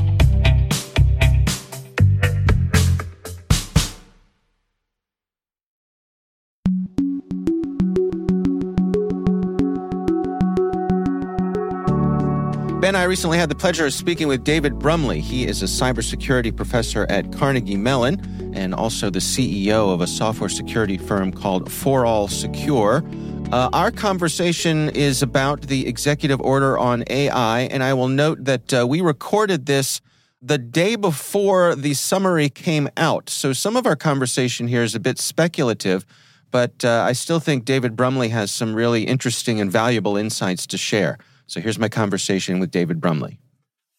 Ben, 12.81 12.95
I 12.95 13.03
recently 13.03 13.37
had 13.37 13.47
the 13.47 13.53
pleasure 13.53 13.85
of 13.85 13.93
speaking 13.93 14.27
with 14.27 14.43
David 14.43 14.79
Brumley. 14.79 15.19
He 15.19 15.45
is 15.45 15.61
a 15.61 15.67
cybersecurity 15.67 16.55
professor 16.55 17.05
at 17.11 17.31
Carnegie 17.31 17.77
Mellon 17.77 18.19
and 18.55 18.73
also 18.73 19.11
the 19.11 19.19
CEO 19.19 19.93
of 19.93 20.01
a 20.01 20.07
software 20.07 20.49
security 20.49 20.97
firm 20.97 21.31
called 21.31 21.69
ForAllSecure. 21.69 23.53
Uh, 23.53 23.69
our 23.71 23.91
conversation 23.91 24.89
is 24.95 25.21
about 25.21 25.61
the 25.61 25.87
executive 25.87 26.41
order 26.41 26.75
on 26.75 27.03
AI, 27.07 27.59
and 27.59 27.83
I 27.83 27.93
will 27.93 28.07
note 28.07 28.45
that 28.45 28.73
uh, 28.73 28.87
we 28.87 28.99
recorded 28.99 29.67
this 29.67 30.01
the 30.41 30.57
day 30.57 30.95
before 30.95 31.75
the 31.75 31.93
summary 31.93 32.49
came 32.49 32.89
out. 32.97 33.29
So 33.29 33.53
some 33.53 33.77
of 33.77 33.85
our 33.85 33.95
conversation 33.95 34.67
here 34.67 34.81
is 34.81 34.95
a 34.95 34.99
bit 34.99 35.19
speculative, 35.19 36.03
but 36.49 36.83
uh, 36.83 37.05
I 37.07 37.13
still 37.13 37.39
think 37.39 37.63
David 37.63 37.95
Brumley 37.95 38.29
has 38.29 38.49
some 38.49 38.73
really 38.73 39.03
interesting 39.03 39.61
and 39.61 39.71
valuable 39.71 40.17
insights 40.17 40.65
to 40.65 40.79
share. 40.79 41.19
So 41.51 41.59
here's 41.59 41.77
my 41.77 41.89
conversation 41.89 42.61
with 42.61 42.71
David 42.71 43.01
Brumley. 43.01 43.37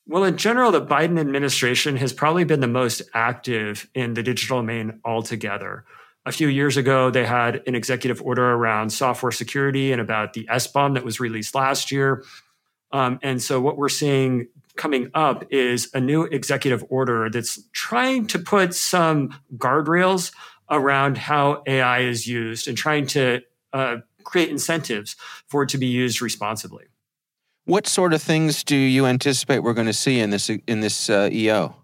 Well, 0.06 0.24
in 0.24 0.38
general, 0.38 0.72
the 0.72 0.80
Biden 0.80 1.20
administration 1.20 1.96
has 1.96 2.10
probably 2.10 2.44
been 2.44 2.60
the 2.60 2.66
most 2.66 3.02
active 3.12 3.90
in 3.94 4.14
the 4.14 4.22
digital 4.22 4.60
domain 4.60 5.00
altogether. 5.04 5.84
A 6.24 6.32
few 6.32 6.48
years 6.48 6.78
ago, 6.78 7.10
they 7.10 7.26
had 7.26 7.62
an 7.66 7.74
executive 7.74 8.22
order 8.22 8.52
around 8.52 8.88
software 8.88 9.32
security 9.32 9.92
and 9.92 10.00
about 10.00 10.32
the 10.32 10.46
SBOM 10.50 10.94
that 10.94 11.04
was 11.04 11.20
released 11.20 11.54
last 11.54 11.92
year. 11.92 12.24
Um, 12.90 13.18
and 13.22 13.42
so, 13.42 13.60
what 13.60 13.76
we're 13.76 13.90
seeing 13.90 14.48
coming 14.76 15.10
up 15.12 15.44
is 15.50 15.90
a 15.92 16.00
new 16.00 16.22
executive 16.22 16.82
order 16.88 17.28
that's 17.28 17.62
trying 17.72 18.28
to 18.28 18.38
put 18.38 18.74
some 18.74 19.38
guardrails 19.58 20.32
around 20.70 21.18
how 21.18 21.62
AI 21.66 22.00
is 22.00 22.26
used 22.26 22.66
and 22.66 22.78
trying 22.78 23.06
to 23.08 23.42
uh, 23.74 23.96
create 24.24 24.48
incentives 24.48 25.16
for 25.48 25.64
it 25.64 25.68
to 25.68 25.76
be 25.76 25.86
used 25.86 26.22
responsibly. 26.22 26.86
What 27.64 27.86
sort 27.86 28.12
of 28.12 28.20
things 28.20 28.64
do 28.64 28.76
you 28.76 29.06
anticipate 29.06 29.60
we're 29.60 29.74
going 29.74 29.86
to 29.86 29.92
see 29.92 30.18
in 30.18 30.30
this 30.30 30.48
in 30.48 30.80
this 30.80 31.08
uh, 31.08 31.28
EO? 31.32 31.76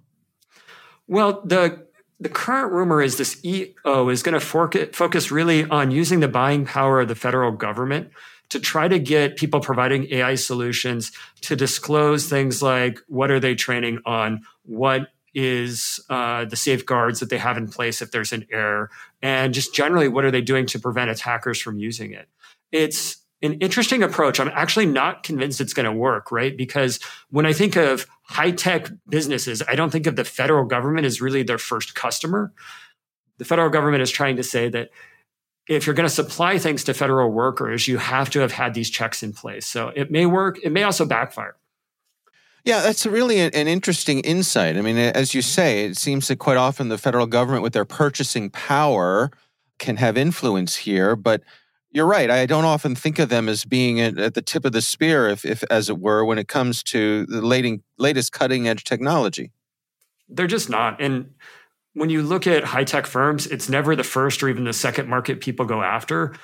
Well, 1.07 1.41
the 1.45 1.87
the 2.21 2.29
current 2.29 2.73
rumor 2.73 3.01
is 3.01 3.17
this 3.17 3.43
EO 3.45 4.09
is 4.09 4.23
going 4.23 4.39
to 4.39 4.91
focus 4.93 5.31
really 5.31 5.65
on 5.65 5.91
using 5.91 6.21
the 6.21 6.29
buying 6.29 6.67
power 6.67 7.01
of 7.01 7.09
the 7.09 7.15
federal 7.15 7.53
government 7.53 8.11
to 8.49 8.59
try 8.59 8.89
to 8.89 8.99
get 8.99 9.37
people 9.37 9.61
providing 9.61 10.13
AI 10.13 10.35
solutions 10.35 11.13
to 11.43 11.55
disclose 11.55 12.29
things 12.29 12.63
like 12.63 12.99
what 13.07 13.31
are 13.31 13.39
they 13.39 13.55
training 13.55 14.01
on, 14.05 14.43
what 14.65 15.09
is 15.35 16.01
uh, 16.09 16.45
the 16.47 16.57
safeguards 16.57 17.21
that 17.21 17.31
they 17.31 17.39
have 17.39 17.57
in 17.57 17.69
place 17.69 18.03
if 18.03 18.11
there's 18.11 18.33
an 18.33 18.47
error, 18.51 18.91
and 19.23 19.55
just 19.55 19.75
generally 19.75 20.09
what 20.09 20.25
are 20.25 20.31
they 20.31 20.41
doing 20.41 20.67
to 20.67 20.79
prevent 20.79 21.11
attackers 21.11 21.61
from 21.61 21.79
using 21.79 22.13
it. 22.13 22.29
It's 22.73 23.19
an 23.43 23.55
interesting 23.55 24.03
approach. 24.03 24.41
I'm 24.41 24.51
actually 24.53 24.87
not 24.87 25.23
convinced 25.23 25.61
it's 25.61 25.73
going 25.73 25.85
to 25.85 25.93
work, 25.93 26.33
right? 26.33 26.57
Because 26.57 26.99
when 27.31 27.47
I 27.47 27.53
think 27.53 27.77
of 27.77 28.07
high 28.23 28.51
tech 28.51 28.89
businesses, 29.09 29.63
I 29.69 29.75
don't 29.75 29.91
think 29.91 30.07
of 30.07 30.17
the 30.17 30.25
federal 30.25 30.65
government 30.65 31.07
as 31.07 31.21
really 31.21 31.43
their 31.43 31.59
first 31.59 31.95
customer. 31.95 32.53
The 33.39 33.45
federal 33.45 33.71
government 33.71 34.03
is 34.03 34.11
trying 34.11 34.37
to 34.37 34.43
say 34.43 34.69
that 34.71 34.91
if 35.69 35.87
you're 35.87 35.95
going 35.95 36.09
to 36.09 36.15
supply 36.15 36.59
things 36.59 36.83
to 36.85 36.95
federal 36.95 37.31
workers, 37.31 37.87
you 37.87 37.99
have 37.99 38.31
to 38.31 38.41
have 38.41 38.53
had 38.53 38.75
these 38.75 38.91
checks 38.91 39.23
in 39.23 39.33
place. 39.33 39.67
So 39.67 39.93
it 39.95 40.11
may 40.11 40.27
work, 40.27 40.59
it 40.63 40.73
may 40.73 40.83
also 40.83 41.05
backfire. 41.05 41.57
Yeah, 42.65 42.81
that's 42.81 43.07
really 43.07 43.39
an 43.39 43.53
interesting 43.53 44.21
insight. 44.21 44.77
I 44.77 44.83
mean, 44.83 44.99
as 44.99 45.33
you 45.33 45.43
say, 45.43 45.85
it 45.85 45.97
seems 45.97 46.29
that 46.29 46.37
quite 46.37 46.57
often 46.57 46.89
the 46.89 46.99
federal 46.99 47.27
government, 47.27 47.63
with 47.63 47.73
their 47.73 47.85
purchasing 47.85 48.51
power, 48.51 49.31
can 49.79 49.97
have 49.97 50.19
influence 50.19 50.77
here. 50.77 51.17
But 51.17 51.43
you're 51.91 52.07
right. 52.07 52.31
I 52.31 52.47
don't 52.47 52.65
often 52.65 52.95
think 52.95 53.19
of 53.19 53.29
them 53.29 53.49
as 53.49 53.65
being 53.65 54.01
at, 54.01 54.35
the 54.35 54.43
tip 54.43 54.65
of 54.65 54.73
the 54.73 54.83
spear, 54.83 55.29
if, 55.29 55.45
if 55.45 55.65
as 55.71 55.89
it 55.89 55.99
were, 55.99 56.25
when 56.25 56.39
it 56.39 56.49
comes 56.49 56.83
to 56.85 57.27
the 57.27 57.41
latest 57.99 58.33
cutting 58.33 58.69
edge 58.69 58.85
technology. 58.85 59.53
They're 60.29 60.47
just 60.47 60.69
not. 60.69 61.01
And 61.01 61.35
when 61.95 62.11
you 62.11 62.23
look 62.23 62.47
at 62.47 62.65
high 62.65 62.85
tech 62.85 63.07
firms, 63.07 63.47
it's 63.47 63.69
never 63.69 63.97
the 63.97 64.05
first 64.05 64.43
or 64.43 64.49
even 64.49 64.65
the 64.65 64.73
second 64.73 65.09
market 65.09 65.41
people 65.41 65.65
go 65.65 65.83
after. 65.83 66.35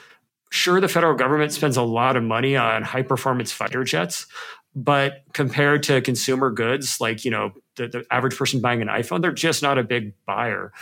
Sure, 0.51 0.81
the 0.81 0.89
federal 0.89 1.15
government 1.15 1.53
spends 1.53 1.77
a 1.77 1.83
lot 1.83 2.17
of 2.17 2.23
money 2.23 2.57
on 2.57 2.83
high 2.83 3.03
performance 3.03 3.53
fighter 3.53 3.85
jets, 3.85 4.27
but 4.75 5.23
compared 5.33 5.83
to 5.85 6.01
consumer 6.01 6.51
goods 6.51 7.01
like 7.01 7.25
you 7.25 7.31
know 7.31 7.53
the, 7.77 7.89
the, 7.89 8.05
average 8.11 8.37
person 8.37 8.61
buying 8.61 8.83
an 8.83 8.89
iphone 8.89 9.23
they're 9.23 9.33
just 9.33 9.63
not 9.63 9.79
a 9.79 9.85
big 9.85 10.13
buyer 10.27 10.73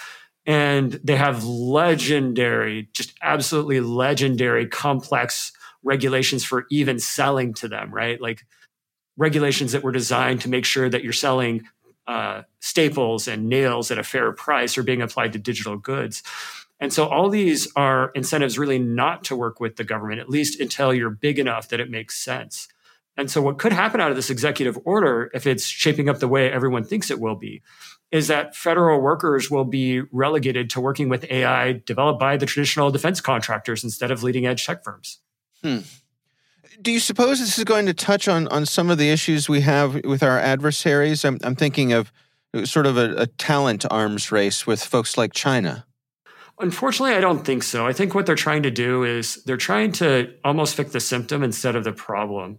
and 0.46 0.92
they 1.04 1.16
have 1.16 1.44
legendary 1.44 2.88
just 2.92 3.14
absolutely 3.22 3.80
legendary 3.80 4.66
complex 4.66 5.52
regulations 5.82 6.44
for 6.44 6.66
even 6.70 6.98
selling 6.98 7.54
to 7.54 7.68
them 7.68 7.92
right? 7.92 8.20
Like 8.20 8.44
regulations 9.16 9.72
that 9.72 9.82
were 9.82 9.92
designed 9.92 10.40
to 10.42 10.48
make 10.48 10.64
sure 10.64 10.88
that 10.88 11.04
you're 11.04 11.12
selling 11.12 11.68
uh, 12.06 12.42
staples 12.60 13.28
and 13.28 13.48
nails 13.48 13.90
at 13.90 13.98
a 13.98 14.02
fair 14.02 14.32
price 14.32 14.76
are 14.76 14.82
being 14.82 15.02
applied 15.02 15.32
to 15.32 15.38
digital 15.38 15.76
goods. 15.76 16.22
And 16.80 16.92
so 16.92 17.06
all 17.06 17.28
these 17.28 17.70
are 17.76 18.10
incentives 18.14 18.58
really 18.58 18.78
not 18.78 19.22
to 19.24 19.36
work 19.36 19.60
with 19.60 19.76
the 19.76 19.84
government 19.84 20.20
at 20.20 20.28
least 20.28 20.60
until 20.60 20.92
you're 20.92 21.10
big 21.10 21.38
enough 21.38 21.68
that 21.68 21.78
it 21.78 21.90
makes 21.90 22.18
sense. 22.18 22.68
And 23.16 23.30
so, 23.30 23.42
what 23.42 23.58
could 23.58 23.72
happen 23.72 24.00
out 24.00 24.10
of 24.10 24.16
this 24.16 24.30
executive 24.30 24.78
order, 24.84 25.30
if 25.34 25.46
it's 25.46 25.66
shaping 25.66 26.08
up 26.08 26.18
the 26.18 26.28
way 26.28 26.50
everyone 26.50 26.82
thinks 26.82 27.10
it 27.10 27.20
will 27.20 27.36
be, 27.36 27.62
is 28.12 28.28
that 28.28 28.54
federal 28.54 29.00
workers 29.00 29.50
will 29.50 29.64
be 29.64 30.02
relegated 30.12 30.68
to 30.70 30.80
working 30.80 31.08
with 31.08 31.24
AI 31.30 31.82
developed 31.86 32.20
by 32.20 32.36
the 32.36 32.44
traditional 32.44 32.90
defense 32.90 33.22
contractors 33.22 33.82
instead 33.82 34.10
of 34.10 34.22
leading 34.22 34.46
edge 34.46 34.66
tech 34.66 34.84
firms. 34.84 35.18
Hmm. 35.62 35.78
Do 36.80 36.92
you 36.92 37.00
suppose 37.00 37.40
this 37.40 37.58
is 37.58 37.64
going 37.64 37.86
to 37.86 37.94
touch 37.94 38.28
on, 38.28 38.48
on 38.48 38.66
some 38.66 38.90
of 38.90 38.98
the 38.98 39.08
issues 39.10 39.48
we 39.48 39.62
have 39.62 40.04
with 40.04 40.22
our 40.22 40.38
adversaries? 40.38 41.24
I'm, 41.24 41.38
I'm 41.42 41.56
thinking 41.56 41.92
of 41.92 42.12
sort 42.64 42.86
of 42.86 42.98
a, 42.98 43.14
a 43.16 43.26
talent 43.26 43.86
arms 43.90 44.30
race 44.30 44.66
with 44.66 44.84
folks 44.84 45.16
like 45.16 45.32
China. 45.32 45.86
Unfortunately, 46.60 47.14
I 47.14 47.20
don't 47.20 47.44
think 47.44 47.62
so. 47.62 47.86
I 47.86 47.94
think 47.94 48.14
what 48.14 48.26
they're 48.26 48.34
trying 48.34 48.62
to 48.64 48.70
do 48.70 49.04
is 49.04 49.42
they're 49.44 49.56
trying 49.56 49.92
to 49.92 50.34
almost 50.44 50.74
fix 50.74 50.92
the 50.92 51.00
symptom 51.00 51.42
instead 51.42 51.76
of 51.76 51.84
the 51.84 51.92
problem 51.92 52.58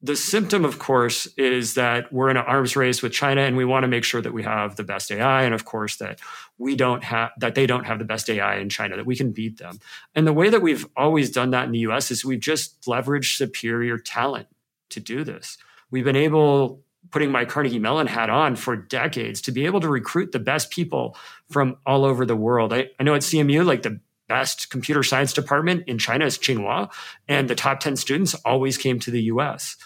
the 0.00 0.14
symptom, 0.14 0.64
of 0.64 0.78
course, 0.78 1.26
is 1.36 1.74
that 1.74 2.12
we're 2.12 2.30
in 2.30 2.36
an 2.36 2.44
arms 2.46 2.76
race 2.76 3.02
with 3.02 3.12
China 3.12 3.40
and 3.40 3.56
we 3.56 3.64
want 3.64 3.82
to 3.82 3.88
make 3.88 4.04
sure 4.04 4.22
that 4.22 4.32
we 4.32 4.44
have 4.44 4.76
the 4.76 4.84
best 4.84 5.10
AI. 5.10 5.42
And 5.42 5.52
of 5.54 5.64
course, 5.64 5.96
that 5.96 6.20
we 6.56 6.76
don't 6.76 7.02
have, 7.02 7.30
that 7.38 7.56
they 7.56 7.66
don't 7.66 7.84
have 7.84 7.98
the 7.98 8.04
best 8.04 8.30
AI 8.30 8.56
in 8.56 8.68
China, 8.68 8.96
that 8.96 9.06
we 9.06 9.16
can 9.16 9.32
beat 9.32 9.58
them. 9.58 9.80
And 10.14 10.24
the 10.24 10.32
way 10.32 10.50
that 10.50 10.62
we've 10.62 10.86
always 10.96 11.30
done 11.30 11.50
that 11.50 11.64
in 11.64 11.72
the 11.72 11.80
US 11.80 12.12
is 12.12 12.24
we've 12.24 12.38
just 12.38 12.82
leveraged 12.82 13.36
superior 13.36 13.98
talent 13.98 14.46
to 14.90 15.00
do 15.00 15.24
this. 15.24 15.58
We've 15.90 16.04
been 16.04 16.16
able, 16.16 16.82
putting 17.10 17.32
my 17.32 17.44
Carnegie 17.44 17.80
Mellon 17.80 18.06
hat 18.06 18.30
on 18.30 18.54
for 18.54 18.76
decades, 18.76 19.40
to 19.42 19.52
be 19.52 19.66
able 19.66 19.80
to 19.80 19.88
recruit 19.88 20.30
the 20.30 20.38
best 20.38 20.70
people 20.70 21.16
from 21.50 21.76
all 21.84 22.04
over 22.04 22.24
the 22.24 22.36
world. 22.36 22.72
I, 22.72 22.90
I 23.00 23.02
know 23.02 23.14
at 23.14 23.22
CMU, 23.22 23.66
like 23.66 23.82
the 23.82 23.98
best 24.28 24.70
computer 24.70 25.02
science 25.02 25.32
department 25.32 25.84
in 25.86 25.98
China 25.98 26.26
is 26.26 26.38
Tsinghua, 26.38 26.90
and 27.26 27.48
the 27.48 27.54
top 27.54 27.80
10 27.80 27.96
students 27.96 28.34
always 28.44 28.76
came 28.76 28.98
to 29.00 29.10
the 29.10 29.22
US. 29.24 29.76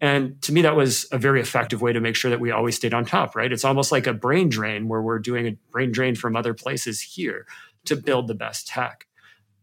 And 0.00 0.40
to 0.42 0.52
me, 0.52 0.62
that 0.62 0.76
was 0.76 1.06
a 1.10 1.18
very 1.18 1.40
effective 1.40 1.82
way 1.82 1.92
to 1.92 2.00
make 2.00 2.14
sure 2.14 2.30
that 2.30 2.40
we 2.40 2.52
always 2.52 2.76
stayed 2.76 2.94
on 2.94 3.04
top, 3.04 3.34
right? 3.34 3.52
It's 3.52 3.64
almost 3.64 3.90
like 3.90 4.06
a 4.06 4.12
brain 4.12 4.48
drain 4.48 4.88
where 4.88 5.02
we're 5.02 5.18
doing 5.18 5.46
a 5.46 5.58
brain 5.70 5.90
drain 5.90 6.14
from 6.14 6.36
other 6.36 6.54
places 6.54 7.00
here 7.00 7.46
to 7.86 7.96
build 7.96 8.28
the 8.28 8.34
best 8.34 8.68
tech. 8.68 9.06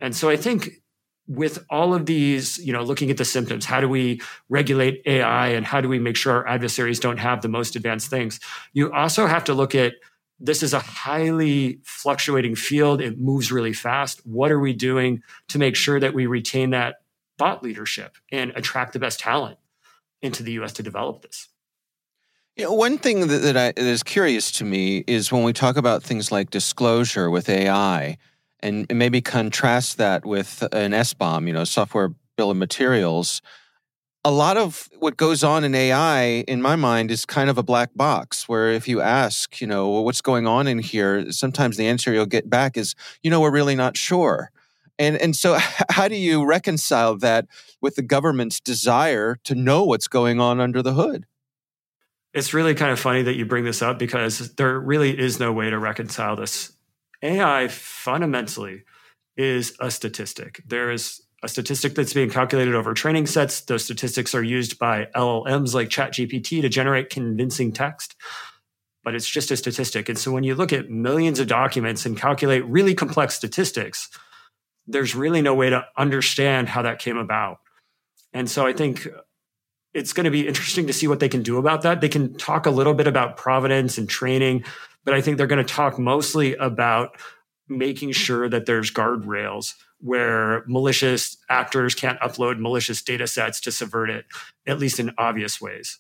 And 0.02 0.16
so 0.16 0.30
I 0.30 0.36
think 0.36 0.82
with 1.28 1.66
all 1.70 1.94
of 1.94 2.06
these, 2.06 2.60
you 2.60 2.74
know, 2.74 2.84
looking 2.84 3.10
at 3.10 3.18
the 3.18 3.26
symptoms, 3.26 3.66
how 3.66 3.80
do 3.80 3.90
we 3.90 4.22
regulate 4.50 5.02
AI 5.06 5.48
and 5.48 5.66
how 5.66 5.82
do 5.82 5.90
we 5.90 6.00
make 6.00 6.16
sure 6.16 6.34
our 6.34 6.48
adversaries 6.48 7.00
don't 7.00 7.18
have 7.18 7.42
the 7.42 7.48
most 7.48 7.76
advanced 7.76 8.10
things? 8.10 8.40
You 8.74 8.92
also 8.92 9.26
have 9.26 9.46
to 9.46 9.54
look 9.54 9.74
at 9.74 9.94
this 10.40 10.62
is 10.62 10.74
a 10.74 10.80
highly 10.80 11.80
fluctuating 11.84 12.56
field. 12.56 13.02
It 13.02 13.20
moves 13.20 13.52
really 13.52 13.74
fast. 13.74 14.26
What 14.26 14.52
are 14.52 14.60
we 14.60 14.74
doing 14.74 15.24
to 15.50 15.60
make 15.60 15.76
sure 15.76 16.00
that 16.00 16.14
we 16.14 16.26
retain 16.26 16.72
that 16.72 17.02
thought 17.38 17.64
leadership 17.64 18.18
and 18.32 18.52
attract 18.56 18.94
the 18.94 19.00
best 19.00 19.20
talent 19.20 19.58
into 20.22 20.44
the 20.44 20.54
US 20.54 20.74
to 20.74 20.84
develop 20.84 21.22
this? 21.22 21.48
You 22.56 22.66
know, 22.66 22.74
one 22.74 22.98
thing 22.98 23.28
that, 23.28 23.38
that, 23.42 23.58
I, 23.58 23.68
that 23.74 23.78
is 23.78 24.04
curious 24.04 24.52
to 24.54 24.66
me 24.66 25.04
is 25.08 25.32
when 25.32 25.44
we 25.44 25.52
talk 25.52 25.76
about 25.76 26.04
things 26.04 26.32
like 26.32 26.50
disclosure 26.52 27.30
with 27.30 27.50
AI, 27.50 28.18
and 28.62 28.88
maybe 28.92 29.22
contrast 29.22 29.98
that 29.98 30.26
with 30.26 30.64
an 30.72 30.92
SBOM, 30.92 31.48
you 31.48 31.54
know, 31.54 31.66
software 31.66 32.14
bill 32.38 32.50
of 32.50 32.58
materials 32.58 33.42
a 34.26 34.32
lot 34.32 34.58
of 34.58 34.90
what 34.98 35.18
goes 35.18 35.44
on 35.44 35.64
in 35.64 35.76
AI, 35.76 36.44
in 36.48 36.60
my 36.60 36.76
mind, 36.76 37.12
is 37.12 37.28
kind 37.28 37.48
of 37.48 37.60
a 37.60 37.64
black 37.64 37.92
box 37.96 38.50
where 38.50 38.72
if 38.72 38.88
you 38.88 39.00
ask, 39.00 39.62
you 39.62 39.68
know, 39.68 39.88
what's 40.02 40.22
going 40.22 40.48
on 40.48 40.66
in 40.66 40.80
here, 40.80 41.32
sometimes 41.32 41.78
the 41.78 41.86
answer 41.86 42.12
you'll 42.12 42.26
get 42.26 42.50
back 42.50 42.76
is, 42.76 42.96
you 43.22 43.30
know, 43.30 43.40
we're 43.40 43.52
really 43.52 43.76
not 43.76 43.96
sure. 43.96 44.50
And, 44.98 45.16
and 45.18 45.36
so, 45.36 45.60
how 45.92 46.08
do 46.08 46.16
you 46.16 46.44
reconcile 46.44 47.16
that 47.18 47.46
with 47.82 47.96
the 47.96 48.02
government's 48.02 48.60
desire 48.60 49.38
to 49.44 49.54
know 49.54 49.84
what's 49.84 50.08
going 50.08 50.40
on 50.40 50.60
under 50.60 50.82
the 50.82 50.94
hood? 50.94 51.28
It's 52.34 52.52
really 52.52 52.74
kind 52.74 52.92
of 52.92 53.00
funny 53.00 53.22
that 53.22 53.36
you 53.36 53.46
bring 53.46 53.64
this 53.64 53.84
up 53.84 54.00
because 54.00 54.56
there 54.56 54.80
really 54.80 55.18
is 55.18 55.40
no 55.40 55.54
way 55.54 55.70
to 55.70 55.78
reconcile 55.78 56.36
this. 56.36 56.76
AI 57.22 57.68
fundamentally 57.68 58.86
is 59.38 59.76
a 59.80 59.92
statistic. 59.92 60.64
There 60.66 60.90
is 60.90 61.22
a 61.46 61.48
statistic 61.48 61.94
that's 61.94 62.14
being 62.14 62.30
calculated 62.30 62.74
over 62.76 62.94
training 62.94 63.28
sets. 63.28 63.62
Those 63.62 63.86
statistics 63.86 64.34
are 64.34 64.44
used 64.44 64.80
by 64.80 65.08
LLMs 65.16 65.74
like 65.76 65.90
ChatGPT 65.90 66.62
to 66.62 66.70
generate 66.70 67.12
convincing 67.12 67.72
text, 67.72 68.16
but 69.04 69.14
it's 69.14 69.30
just 69.30 69.52
a 69.52 69.58
statistic. 69.58 70.10
And 70.10 70.18
so 70.18 70.32
when 70.32 70.44
you 70.44 70.56
look 70.56 70.74
at 70.74 70.90
millions 70.90 71.40
of 71.40 71.48
documents 71.48 72.06
and 72.06 72.18
calculate 72.18 72.66
really 72.66 72.96
complex 72.96 73.36
statistics, 73.36 74.10
there's 74.88 75.14
really 75.14 75.44
no 75.44 75.54
way 75.54 75.70
to 75.70 75.86
understand 75.96 76.68
how 76.68 76.82
that 76.82 77.00
came 77.00 77.18
about. 77.18 77.60
And 78.34 78.50
so 78.50 78.66
I 78.66 78.74
think 78.74 79.08
it's 79.94 80.14
going 80.14 80.26
to 80.26 80.32
be 80.32 80.48
interesting 80.48 80.88
to 80.88 80.94
see 80.94 81.08
what 81.08 81.20
they 81.20 81.30
can 81.30 81.44
do 81.44 81.58
about 81.58 81.84
that. 81.84 82.02
They 82.02 82.10
can 82.10 82.36
talk 82.38 82.66
a 82.66 82.72
little 82.72 82.96
bit 82.96 83.08
about 83.08 83.38
provenance 83.38 84.00
and 84.00 84.10
training, 84.10 84.66
but 85.04 85.14
I 85.14 85.22
think 85.22 85.38
they're 85.38 85.48
going 85.48 85.64
to 85.64 85.74
talk 85.74 86.00
mostly 86.00 86.56
about 86.56 87.18
making 87.68 88.12
sure 88.12 88.50
that 88.50 88.66
there's 88.66 88.92
guardrails 88.92 89.74
where 90.00 90.64
malicious 90.68 91.38
actors 91.50 91.96
can't 91.96 92.20
upload 92.20 92.60
malicious 92.60 93.02
data 93.02 93.28
sets 93.28 93.60
to 93.62 93.72
subvert 93.72 94.10
it, 94.10 94.26
at 94.68 94.80
least 94.80 95.00
in 95.00 95.12
obvious 95.18 95.60
ways. 95.60 96.00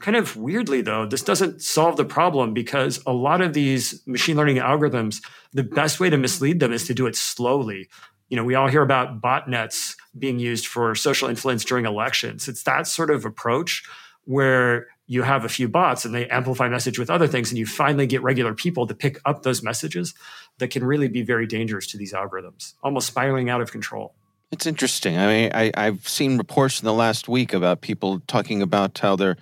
Kind 0.00 0.16
of 0.16 0.36
weirdly, 0.36 0.80
though, 0.80 1.06
this 1.06 1.22
doesn't 1.22 1.60
solve 1.60 1.96
the 1.96 2.04
problem 2.04 2.54
because 2.54 3.02
a 3.06 3.12
lot 3.12 3.40
of 3.40 3.52
these 3.52 4.00
machine 4.06 4.36
learning 4.36 4.56
algorithms, 4.56 5.22
the 5.52 5.62
best 5.62 6.00
way 6.00 6.08
to 6.08 6.16
mislead 6.16 6.60
them 6.60 6.72
is 6.72 6.86
to 6.86 6.94
do 6.94 7.06
it 7.06 7.16
slowly. 7.16 7.88
You 8.28 8.36
know, 8.36 8.44
we 8.44 8.54
all 8.54 8.68
hear 8.68 8.82
about 8.82 9.20
botnets 9.20 9.96
being 10.18 10.38
used 10.38 10.66
for 10.66 10.94
social 10.94 11.28
influence 11.28 11.64
during 11.64 11.84
elections. 11.84 12.48
It's 12.48 12.62
that 12.62 12.86
sort 12.86 13.10
of 13.10 13.24
approach 13.24 13.82
where 14.24 14.86
you 15.06 15.22
have 15.22 15.44
a 15.44 15.48
few 15.48 15.68
bots 15.68 16.04
and 16.04 16.14
they 16.14 16.28
amplify 16.28 16.68
message 16.68 16.98
with 16.98 17.10
other 17.10 17.26
things 17.26 17.50
and 17.50 17.58
you 17.58 17.66
finally 17.66 18.06
get 18.06 18.22
regular 18.22 18.54
people 18.54 18.86
to 18.86 18.94
pick 18.94 19.18
up 19.24 19.42
those 19.42 19.62
messages 19.62 20.14
that 20.60 20.70
can 20.70 20.84
really 20.84 21.08
be 21.08 21.22
very 21.22 21.46
dangerous 21.46 21.86
to 21.88 21.98
these 21.98 22.12
algorithms 22.12 22.74
almost 22.82 23.08
spiraling 23.08 23.50
out 23.50 23.60
of 23.60 23.72
control 23.72 24.14
it's 24.50 24.66
interesting 24.66 25.16
i 25.18 25.26
mean 25.26 25.50
I, 25.54 25.72
i've 25.74 26.06
seen 26.06 26.38
reports 26.38 26.80
in 26.80 26.86
the 26.86 26.94
last 26.94 27.28
week 27.28 27.52
about 27.52 27.80
people 27.80 28.20
talking 28.26 28.62
about 28.62 28.98
how 28.98 29.16
their 29.16 29.36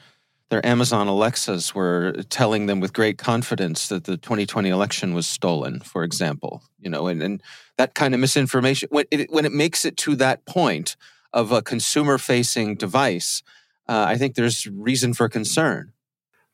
their 0.49 0.65
amazon 0.65 1.07
alexas 1.07 1.75
were 1.75 2.13
telling 2.31 2.67
them 2.67 2.81
with 2.81 2.93
great 2.93 3.19
confidence 3.19 3.89
that 3.89 4.05
the 4.05 4.17
2020 4.17 4.69
election 4.69 5.15
was 5.15 5.27
stolen 5.27 5.81
for 5.81 6.03
example 6.03 6.63
you 6.81 6.89
know 6.89 7.07
and, 7.07 7.23
and 7.23 7.43
that 7.77 7.95
kind 7.95 8.15
of 8.15 8.21
misinformation 8.21 8.89
when 8.91 9.05
it, 9.11 9.31
when 9.31 9.45
it 9.45 9.53
makes 9.53 9.85
it 9.85 9.97
to 9.99 10.17
that 10.17 10.47
point 10.47 10.97
of 11.35 11.53
a 11.53 11.61
consumer 11.61 12.17
facing 12.17 12.75
device 12.75 13.43
uh, 13.89 14.05
I 14.07 14.19
think 14.19 14.35
there's 14.35 14.67
reason 14.67 15.15
for 15.15 15.29
concern. 15.29 15.93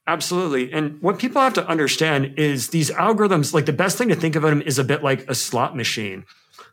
Absolutely. 0.07 0.73
And 0.73 1.01
what 1.01 1.19
people 1.19 1.41
have 1.41 1.55
to 1.55 1.67
understand 1.67 2.35
is 2.39 2.69
these 2.69 2.91
algorithms, 2.91 3.55
like 3.55 3.67
the 3.67 3.73
best 3.73 3.97
thing 3.97 4.09
to 4.09 4.15
think 4.15 4.37
of 4.37 4.43
them 4.43 4.61
is 4.61 4.79
a 4.79 4.85
bit 4.85 5.03
like 5.03 5.29
a 5.31 5.35
slot 5.35 5.75
machine. 5.75 6.27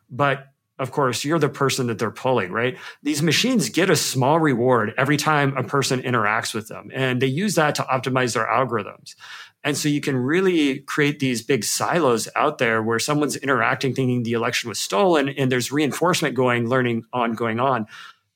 But 0.10 0.48
of 0.80 0.92
course, 0.92 1.24
you're 1.24 1.40
the 1.40 1.48
person 1.48 1.88
that 1.88 2.00
they're 2.00 2.12
pulling, 2.12 2.52
right? 2.52 2.78
These 3.04 3.22
machines 3.22 3.70
get 3.70 3.90
a 3.90 3.96
small 3.96 4.40
reward 4.40 4.94
every 4.98 5.16
time 5.16 5.56
a 5.56 5.64
person 5.64 6.02
interacts 6.02 6.54
with 6.54 6.68
them. 6.68 6.90
And 6.94 7.22
they 7.22 7.28
use 7.28 7.56
that 7.56 7.76
to 7.76 7.84
optimize 7.84 8.34
their 8.34 8.48
algorithms. 8.48 9.16
And 9.64 9.78
so 9.78 9.88
you 9.90 10.02
can 10.02 10.18
really 10.18 10.80
create 10.80 11.20
these 11.20 11.44
big 11.44 11.64
silos 11.64 12.28
out 12.36 12.58
there 12.58 12.82
where 12.82 12.98
someone's 13.00 13.36
interacting 13.36 13.94
thinking 13.94 14.24
the 14.24 14.34
election 14.34 14.70
was 14.70 14.80
stolen 14.80 15.30
and 15.30 15.52
there's 15.52 15.72
reinforcement 15.72 16.36
going, 16.36 16.68
learning 16.68 17.04
on, 17.14 17.34
going 17.34 17.60
on 17.60 17.86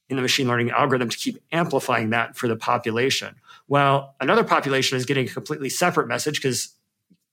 in 0.08 0.16
the 0.16 0.22
machine 0.22 0.48
learning 0.48 0.70
algorithm 0.70 1.10
to 1.10 1.18
keep 1.18 1.42
amplifying 1.52 2.12
that 2.12 2.38
for 2.38 2.48
the 2.48 2.56
population. 2.56 3.36
Well, 3.68 4.16
another 4.20 4.44
population 4.44 4.98
is 4.98 5.06
getting 5.06 5.28
a 5.28 5.32
completely 5.32 5.70
separate 5.70 6.08
message 6.08 6.42
because 6.42 6.76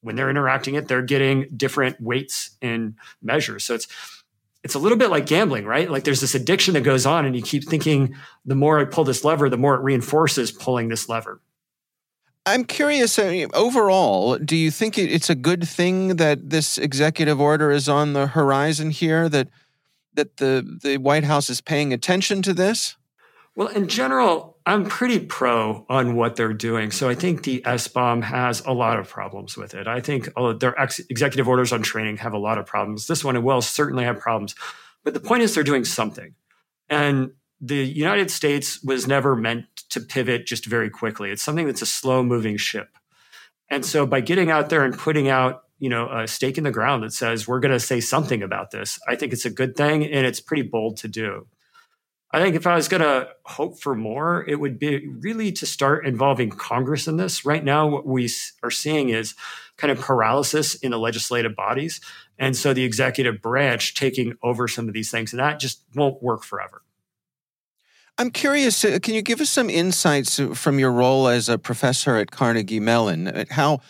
when 0.01 0.17
they're 0.17 0.31
interacting 0.31 0.75
it, 0.75 0.89
they're 0.89 1.03
getting 1.03 1.49
different 1.57 2.01
weights 2.01 2.57
and 2.61 2.95
measures. 3.23 3.65
So 3.65 3.75
it's 3.75 3.89
it's 4.65 4.75
a 4.75 4.79
little 4.79 4.99
bit 4.99 5.11
like 5.11 5.27
gambling, 5.27 5.65
right? 5.65 5.91
Like 5.91 6.05
there's 6.05 6.21
this 6.21 6.35
addiction 6.35 6.75
that 6.75 6.83
goes 6.83 7.05
on, 7.05 7.25
and 7.25 7.35
you 7.35 7.43
keep 7.43 7.69
thinking 7.69 8.15
the 8.45 8.55
more 8.55 8.79
I 8.79 8.85
pull 8.85 9.05
this 9.05 9.25
lever, 9.25 9.49
the 9.49 9.57
more 9.57 9.75
it 9.75 9.81
reinforces 9.81 10.53
pulling 10.53 10.89
this 10.89 11.09
lever. 11.09 11.41
I'm 12.47 12.65
curious. 12.65 13.19
Overall, 13.19 14.39
do 14.39 14.57
you 14.57 14.71
think 14.71 14.99
it's 14.99 15.31
a 15.31 15.35
good 15.35 15.67
thing 15.67 16.17
that 16.17 16.51
this 16.51 16.79
executive 16.79 17.41
order 17.41 17.71
is 17.71 17.89
on 17.89 18.13
the 18.13 18.29
horizon 18.29 18.91
here? 18.91 19.29
That 19.29 19.49
that 20.15 20.37
the 20.39 20.79
the 20.83 20.99
White 20.99 21.25
House 21.25 21.51
is 21.51 21.61
paying 21.61 21.93
attention 21.93 22.43
to 22.43 22.53
this? 22.53 22.97
Well, 23.55 23.69
in 23.69 23.87
general, 23.87 24.52
I'm 24.65 24.85
pretty 24.85 25.19
pro 25.19 25.85
on 25.89 26.15
what 26.15 26.37
they're 26.37 26.53
doing. 26.53 26.91
So 26.91 27.09
I 27.09 27.15
think 27.15 27.43
the 27.43 27.63
SBOM 27.63 28.23
has 28.23 28.61
a 28.65 28.73
lot 28.73 28.99
of 28.99 29.09
problems 29.09 29.57
with 29.57 29.75
it. 29.75 29.89
I 29.89 30.01
think 30.01 30.29
uh, 30.37 30.53
their 30.53 30.79
ex- 30.81 31.01
executive 31.11 31.49
orders 31.49 31.73
on 31.73 31.83
training 31.83 32.19
have 32.19 32.33
a 32.33 32.39
lot 32.39 32.59
of 32.59 32.67
problems. 32.67 33.07
This 33.07 33.25
one 33.25 33.43
will 33.43 33.63
certainly 33.63 34.05
have 34.05 34.21
problems. 34.21 34.55
But 35.05 35.15
the 35.15 35.21
point 35.21 35.43
is, 35.43 35.55
they're 35.55 35.65
doing 35.65 35.85
something. 35.85 36.35
And 36.89 37.33
the 37.61 37.85
United 37.85 38.31
States 38.31 38.83
was 38.83 39.07
never 39.07 39.35
meant 39.35 39.65
to 39.91 40.01
pivot 40.01 40.47
just 40.47 40.67
very 40.67 40.91
quickly. 40.91 41.31
It's 41.31 41.43
something 41.43 41.67
that's 41.67 41.83
a 41.83 41.87
slow 41.87 42.23
moving 42.23 42.57
ship. 42.57 42.99
And 43.69 43.85
so 43.87 44.07
by 44.07 44.21
getting 44.21 44.51
out 44.51 44.69
there 44.69 44.85
and 44.85 44.97
putting 44.97 45.29
out, 45.29 45.63
you 45.79 45.89
know, 45.89 46.09
a 46.09 46.29
stake 46.29 46.59
in 46.59 46.65
the 46.65 46.71
ground 46.71 47.03
that 47.03 47.13
says 47.13 47.49
we're 47.49 47.61
going 47.61 47.73
to 47.73 47.81
say 47.81 48.01
something 48.01 48.43
about 48.43 48.71
this, 48.71 48.99
I 49.09 49.17
think 49.17 49.33
it's 49.33 49.45
a 49.45 49.51
good 49.51 49.77
thing 49.77 50.05
and 50.05 50.27
it's 50.27 50.41
pretty 50.41 50.63
bold 50.63 50.99
to 50.99 51.09
do. 51.09 51.47
I 52.35 52.41
think 52.41 52.57
if 52.57 52.67
I 52.67 52.77
was 52.77 52.89
going 52.89 53.03
to 53.03 53.29
hope 53.45 53.79
for 53.79 53.95
more, 53.95 54.43
it 54.49 54.59
would 54.59 54.79
be 54.79 55.07
really 55.07 55.53
to 55.53 55.67
start 55.67 56.07
involving 56.07 56.49
Congress 56.49 57.07
in 57.07 57.19
this. 57.19 57.45
Right 57.45 57.63
now, 57.63 57.87
what 57.87 58.07
we 58.07 58.31
are 58.63 58.71
seeing 58.71 59.11
is 59.11 59.35
kind 59.77 59.91
of 59.91 60.01
paralysis 60.01 60.75
in 60.77 60.93
the 60.93 60.99
legislative 60.99 61.55
bodies. 61.55 62.01
And 62.39 62.57
so 62.57 62.73
the 62.73 62.85
executive 62.85 63.43
branch 63.43 63.95
taking 63.95 64.37
over 64.43 64.67
some 64.67 64.89
of 64.89 64.95
these 64.95 65.11
things, 65.11 65.33
and 65.33 65.41
that 65.41 65.61
just 65.61 65.83
won't 65.95 66.23
work 66.23 66.43
forever. 66.43 66.83
I'm 68.17 68.31
curious, 68.31 68.85
uh, 68.85 68.99
can 69.03 69.15
you 69.15 69.23
give 69.23 69.41
us 69.41 69.51
some 69.51 69.69
insights 69.69 70.41
from 70.55 70.79
your 70.79 70.93
role 70.93 71.29
as 71.29 71.49
a 71.49 71.59
professor 71.59 72.17
at 72.17 72.31
Carnegie 72.31 72.81
Mellon? 72.81 73.29
Uh, 73.29 73.45
how, 73.51 73.81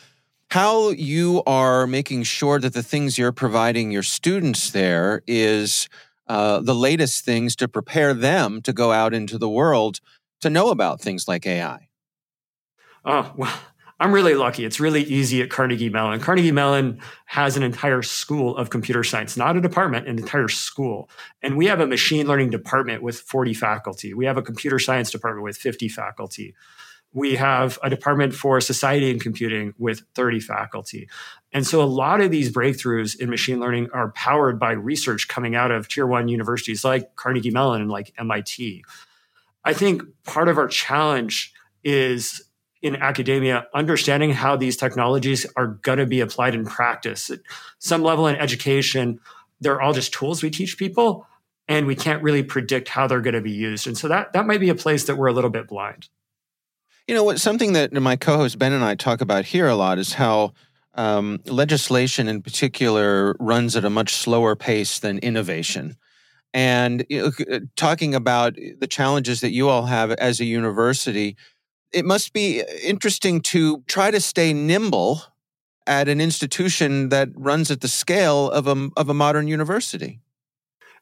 how 0.51 0.90
you 0.90 1.43
are 1.47 1.86
making 1.86 2.24
sure 2.24 2.59
that 2.59 2.74
the 2.74 2.82
things 2.82 3.18
you're 3.18 3.32
providing 3.32 3.93
your 3.93 4.03
students 4.03 4.70
there 4.70 5.22
is 5.26 5.88
uh, 6.27 6.61
the 6.61 6.75
latest 6.75 7.25
things 7.25 7.57
to 7.57 7.68
prepare 7.68 8.14
them 8.14 8.62
to 8.62 8.73
go 8.73 8.93
out 8.93 9.14
into 9.14 9.39
the 9.39 9.49
world 9.49 10.01
to 10.41 10.51
know 10.51 10.70
about 10.70 11.01
things 11.01 11.27
like 11.27 11.47
AI? 11.47 11.89
Oh, 13.05 13.33
well, 13.37 13.55
I'm 14.01 14.12
really 14.12 14.35
lucky. 14.35 14.64
It's 14.64 14.81
really 14.81 15.05
easy 15.05 15.43
at 15.43 15.51
Carnegie 15.51 15.89
Mellon. 15.89 16.18
Carnegie 16.18 16.51
Mellon 16.51 17.01
has 17.27 17.57
an 17.57 17.62
entire 17.62 18.03
school 18.03 18.57
of 18.57 18.68
computer 18.68 19.05
science, 19.05 19.37
not 19.37 19.57
a 19.57 19.61
department, 19.61 20.09
an 20.09 20.18
entire 20.18 20.49
school. 20.49 21.09
And 21.41 21.57
we 21.57 21.66
have 21.66 21.79
a 21.79 21.87
machine 21.87 22.27
learning 22.27 22.51
department 22.51 23.03
with 23.03 23.20
40 23.20 23.55
faculty. 23.55 24.12
We 24.12 24.25
have 24.27 24.37
a 24.37 24.43
computer 24.43 24.81
science 24.81 25.11
department 25.11 25.45
with 25.45 25.57
50 25.57 25.89
faculty 25.89 26.55
we 27.13 27.37
have 27.37 27.79
a 27.83 27.91
department 27.91 28.35
for 28.35 28.61
society 28.61 29.11
and 29.11 29.21
computing 29.21 29.75
with 29.79 30.03
30 30.15 30.41
faculty. 30.41 31.09
And 31.53 31.67
so 31.67 31.83
a 31.83 31.85
lot 31.85 32.21
of 32.21 32.31
these 32.31 32.51
breakthroughs 32.51 33.19
in 33.19 33.29
machine 33.29 33.61
learning 33.61 33.91
are 33.93 34.11
powered 34.13 34.59
by 34.59 34.73
research 34.73 35.29
coming 35.29 35.55
out 35.55 35.71
of 35.71 35.89
tier 35.89 36.07
one 36.07 36.29
universities 36.29 36.85
like 36.85 37.15
Carnegie 37.17 37.51
Mellon 37.51 37.83
and 37.83 37.91
like 37.91 38.15
MIT. 38.19 38.85
I 39.65 39.75
think 39.75 40.03
part 40.25 40.49
of 40.49 40.59
our 40.59 40.69
challenge 40.69 41.53
is 41.85 42.43
in 42.81 42.97
academia, 42.97 43.67
understanding 43.75 44.33
how 44.33 44.57
these 44.57 44.77
technologies 44.77 45.47
are 45.57 45.67
going 45.67 45.99
to 45.99 46.07
be 46.07 46.21
applied 46.21 46.55
in 46.55 46.65
practice. 46.65 47.31
At 47.31 47.41
some 47.79 48.03
level 48.03 48.27
in 48.27 48.35
education, 48.37 49.21
they're 49.61 49.81
all 49.81 49.93
just 49.93 50.13
tools 50.13 50.43
we 50.43 50.51
teach 50.51 50.77
people, 50.77 51.27
and 51.69 51.87
we 51.87 51.95
can't 51.95 52.23
really 52.23 52.43
predict 52.43 52.89
how 52.89 53.07
they're 53.07 53.21
going 53.21 53.35
to 53.35 53.41
be 53.41 53.53
used. 53.53 53.87
And 53.87 53.97
so 53.97 54.09
that, 54.09 54.33
that 54.33 54.47
might 54.47 54.59
be 54.59 54.69
a 54.69 54.75
place 54.75 55.05
that 55.05 55.17
we're 55.17 55.29
a 55.29 55.33
little 55.33 55.51
bit 55.51 55.69
blind. 55.69 56.09
You 57.09 57.14
know, 57.14 57.24
what 57.24 57.40
something 57.40 57.72
that 57.72 57.92
my 57.92 58.16
co-host 58.16 58.59
Ben 58.59 58.72
and 58.72 58.84
I 58.84 58.94
talk 58.94 59.20
about 59.20 59.44
here 59.44 59.66
a 59.66 59.74
lot 59.74 59.98
is 59.98 60.14
how 60.14 60.53
um, 60.94 61.40
legislation, 61.46 62.28
in 62.28 62.42
particular, 62.42 63.34
runs 63.40 63.74
at 63.76 63.84
a 63.84 63.90
much 63.90 64.14
slower 64.14 64.55
pace 64.55 64.98
than 64.98 65.18
innovation. 65.18 65.96
And 66.55 67.05
you 67.09 67.32
know, 67.48 67.61
talking 67.76 68.14
about 68.14 68.57
the 68.78 68.86
challenges 68.86 69.40
that 69.40 69.53
you 69.53 69.68
all 69.68 69.86
have 69.86 70.12
as 70.12 70.38
a 70.38 70.44
university, 70.44 71.36
it 71.92 72.05
must 72.05 72.32
be 72.32 72.62
interesting 72.82 73.40
to 73.40 73.82
try 73.88 74.11
to 74.11 74.20
stay 74.20 74.53
nimble 74.53 75.22
at 75.86 76.09
an 76.09 76.20
institution 76.20 77.09
that 77.09 77.28
runs 77.34 77.70
at 77.70 77.80
the 77.80 77.88
scale 77.88 78.50
of 78.50 78.68
a 78.68 78.90
of 78.96 79.09
a 79.09 79.14
modern 79.14 79.48
university 79.48 80.20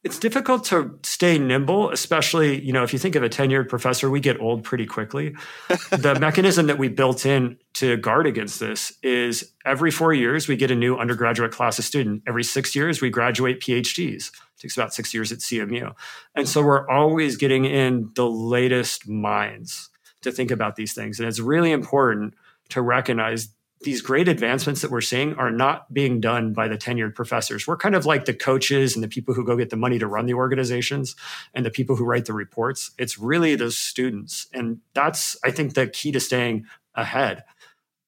it's 0.03 0.19
difficult 0.19 0.65
to 0.67 0.99
stay 1.03 1.39
nimble, 1.39 1.91
especially, 1.91 2.65
you 2.65 2.73
know, 2.73 2.83
if 2.83 2.93
you 2.95 2.99
think 2.99 3.17
of 3.17 3.23
a 3.23 3.29
tenured 3.29 3.69
professor, 3.69 4.09
we 4.09 4.19
get 4.19 4.41
old 4.41 4.65
pretty 4.65 4.87
quickly. 4.87 5.35
the 5.91 6.17
mechanism 6.19 6.69
that 6.69 6.79
we 6.79 6.89
built 6.89 7.27
in 7.27 7.59
to 7.75 7.99
guard 7.99 8.27
against 8.27 8.61
this 8.61 8.95
is 9.03 9.53
every 9.67 9.91
four 9.91 10.15
years, 10.15 10.49
we 10.49 10.57
get 10.57 10.71
a 10.71 10.75
new 10.75 10.97
undergraduate 10.97 11.53
class 11.53 11.79
of 11.79 11.85
student. 11.85 12.23
Every 12.27 12.45
six 12.45 12.75
years, 12.75 13.03
we 13.03 13.11
graduate 13.11 13.61
PhDs. 13.61 14.29
It 14.29 14.61
takes 14.61 14.77
about 14.77 14.95
six 14.95 15.13
years 15.13 15.33
at 15.33 15.39
CMU. 15.41 15.95
And 16.35 16.49
so 16.49 16.63
we're 16.63 16.89
always 16.89 17.37
getting 17.37 17.67
in 17.67 18.11
the 18.15 18.29
latest 18.29 19.07
minds 19.07 19.91
to 20.23 20.33
think 20.33 20.51
about 20.51 20.77
these 20.77 20.95
things. 20.95 21.21
And 21.21 21.29
it's 21.29 21.41
really 21.41 21.73
important 21.73 22.35
to 22.71 22.81
recognize 22.81 23.49
these 23.83 24.03
great 24.03 24.29
advancements 24.29 24.83
that 24.83 24.91
we're 24.91 25.01
seeing 25.01 25.35
are 25.37 25.51
not 25.51 25.93
being 25.93 26.21
done 26.21 26.53
by 26.53 26.69
the 26.69 26.77
tenured 26.77 27.15
professors. 27.15 27.67
We're 27.67 27.79
kind 27.79 27.95
of 27.95 28.05
like 28.05 28.27
the 28.27 28.35
coaches 28.35 28.95
and 28.95 29.03
the 29.03 29.09
people 29.09 29.33
who 29.33 29.45
go 29.45 29.57
get 29.57 29.71
the 29.71 29.77
money 29.77 29.99
to 29.99 30.07
run 30.07 30.27
the 30.27 30.35
organizations 30.35 31.17
and 31.55 31.65
the 31.65 31.71
people 31.71 31.97
who 31.97 32.05
write 32.05 32.27
the 32.27 32.35
reports. 32.35 32.91
It's 32.99 33.19
really 33.19 33.55
those 33.55 33.79
students. 33.79 34.49
And 34.53 34.81
that's, 34.93 35.37
I 35.43 35.51
think, 35.51 35.75
the 35.75 35.87
key 35.87 36.13
to 36.13 36.21
staying 36.21 36.67
ahead. 36.95 37.45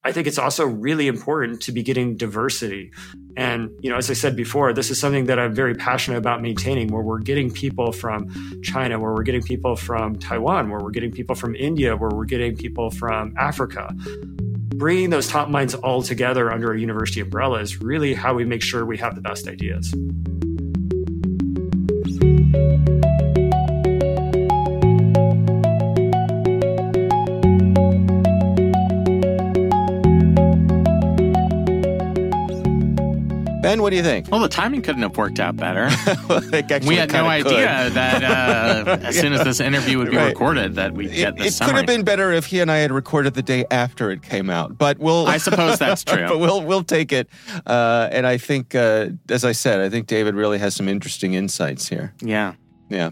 I 0.05 0.13
think 0.13 0.27
it's 0.27 0.39
also 0.39 0.67
really 0.67 1.07
important 1.07 1.63
to 1.63 1.73
be 1.73 1.83
getting 1.83 2.17
diversity. 2.17 2.91
And, 3.37 3.71
you 3.81 3.89
know, 3.89 3.97
as 3.97 4.11
I 4.11 4.15
said 4.15 4.37
before, 4.37 4.73
this 4.73 4.91
is 4.91 5.01
something 5.01 5.27
that 5.27 5.39
I'm 5.39 5.55
very 5.55 5.75
passionate 5.75 6.19
about 6.19 6.43
maintaining 6.43 6.89
where 6.89 7.03
we're 7.03 7.21
getting 7.21 7.51
people 7.51 7.93
from 7.93 8.29
China, 8.63 8.99
where 8.99 9.13
we're 9.13 9.23
getting 9.23 9.43
people 9.43 9.77
from 9.77 10.17
Taiwan, 10.17 10.71
where 10.71 10.81
we're 10.81 10.91
getting 10.91 11.13
people 11.13 11.37
from 11.37 11.55
India, 11.55 11.97
where 11.97 12.11
we're 12.11 12.25
getting 12.25 12.57
people 12.57 12.91
from 12.91 13.33
Africa 13.39 13.95
bringing 14.83 15.11
those 15.11 15.29
top 15.29 15.49
minds 15.49 15.77
all 15.77 16.03
together 16.03 16.51
under 16.51 16.73
a 16.73 16.81
university 16.81 17.21
umbrella 17.21 17.61
is 17.61 17.81
really 17.81 18.15
how 18.15 18.35
we 18.35 18.45
make 18.45 18.61
sure 18.61 18.85
we 18.85 18.99
have 18.99 19.15
the 19.15 19.21
best 19.21 19.47
ideas. 19.47 19.95
Ben, 33.63 33.81
what 33.81 33.91
do 33.91 33.97
you 33.97 34.03
think? 34.03 34.29
Well, 34.29 34.41
the 34.41 34.49
timing 34.49 34.83
couldn't 34.83 35.03
have 35.03 35.17
worked 35.17 35.39
out 35.39 35.57
better. 35.57 35.85
we 36.85 36.97
had 36.97 37.13
no 37.13 37.27
idea 37.27 37.91
that 37.91 38.25
uh, 38.25 38.99
as 39.03 39.17
soon 39.17 39.33
as 39.33 39.45
this 39.45 39.61
interview 39.61 39.99
would 39.99 40.11
be 40.11 40.17
right. 40.17 40.27
recorded, 40.27 40.75
that 40.75 40.95
we'd 40.95 41.13
get 41.13 41.37
this. 41.37 41.61
It, 41.61 41.63
it 41.63 41.67
could 41.67 41.77
have 41.77 41.87
been 41.87 42.03
better 42.03 42.33
if 42.33 42.47
he 42.47 42.59
and 42.59 42.73
I 42.73 42.79
had 42.79 42.91
recorded 42.91 43.35
the 43.35 43.43
day 43.43 43.65
after 43.71 44.11
it 44.11 44.23
came 44.23 44.51
out, 44.51 44.77
but 44.77 44.99
we'll. 44.99 45.29
I 45.29 45.37
suppose 45.37 45.79
that's 45.79 46.03
true. 46.05 46.27
but 46.27 46.39
we'll 46.39 46.65
we'll 46.65 46.83
take 46.83 47.13
it, 47.13 47.29
uh, 47.65 48.09
and 48.11 48.27
I 48.27 48.37
think, 48.37 48.75
uh, 48.75 49.11
as 49.29 49.45
I 49.45 49.53
said, 49.53 49.81
I 49.81 49.89
think 49.89 50.09
David 50.09 50.35
really 50.35 50.59
has 50.59 50.75
some 50.75 50.89
interesting 50.89 51.35
insights 51.35 51.89
here. 51.89 52.15
Yeah. 52.21 52.55
Yeah. 52.93 53.11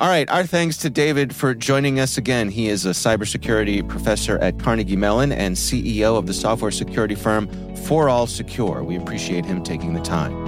All 0.00 0.08
right. 0.08 0.28
Our 0.30 0.46
thanks 0.46 0.76
to 0.78 0.90
David 0.90 1.34
for 1.34 1.54
joining 1.54 1.98
us 2.00 2.16
again. 2.16 2.50
He 2.50 2.68
is 2.68 2.86
a 2.86 2.90
cybersecurity 2.90 3.86
professor 3.88 4.38
at 4.38 4.58
Carnegie 4.58 4.96
Mellon 4.96 5.32
and 5.32 5.56
CEO 5.56 6.16
of 6.16 6.26
the 6.26 6.34
software 6.34 6.70
security 6.70 7.16
firm 7.16 7.48
ForAllSecure. 7.48 8.84
We 8.84 8.96
appreciate 8.96 9.44
him 9.44 9.62
taking 9.62 9.94
the 9.94 10.00
time. 10.00 10.47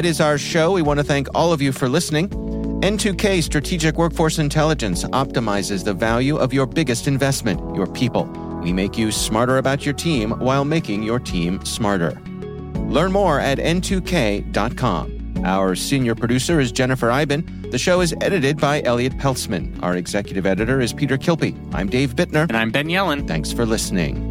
That 0.00 0.08
is 0.08 0.18
our 0.18 0.38
show. 0.38 0.72
We 0.72 0.80
want 0.80 0.98
to 0.98 1.04
thank 1.04 1.28
all 1.34 1.52
of 1.52 1.60
you 1.60 1.72
for 1.72 1.86
listening. 1.86 2.30
N2K 2.80 3.42
Strategic 3.42 3.98
Workforce 3.98 4.38
Intelligence 4.38 5.04
optimizes 5.04 5.84
the 5.84 5.92
value 5.92 6.38
of 6.38 6.54
your 6.54 6.64
biggest 6.64 7.06
investment, 7.06 7.60
your 7.76 7.86
people. 7.86 8.24
We 8.62 8.72
make 8.72 8.96
you 8.96 9.12
smarter 9.12 9.58
about 9.58 9.84
your 9.84 9.92
team 9.92 10.30
while 10.30 10.64
making 10.64 11.02
your 11.02 11.18
team 11.18 11.62
smarter. 11.66 12.18
Learn 12.88 13.12
more 13.12 13.40
at 13.40 13.58
n2k.com. 13.58 15.44
Our 15.44 15.74
senior 15.74 16.14
producer 16.14 16.60
is 16.60 16.72
Jennifer 16.72 17.10
Eiben. 17.10 17.68
The 17.70 17.76
show 17.76 18.00
is 18.00 18.14
edited 18.22 18.56
by 18.56 18.80
Elliot 18.84 19.18
Peltzman. 19.18 19.82
Our 19.82 19.96
executive 19.96 20.46
editor 20.46 20.80
is 20.80 20.94
Peter 20.94 21.18
Kilpe. 21.18 21.54
I'm 21.74 21.90
Dave 21.90 22.16
Bittner. 22.16 22.44
And 22.44 22.56
I'm 22.56 22.70
Ben 22.70 22.86
Yelin. 22.86 23.28
Thanks 23.28 23.52
for 23.52 23.66
listening. 23.66 24.29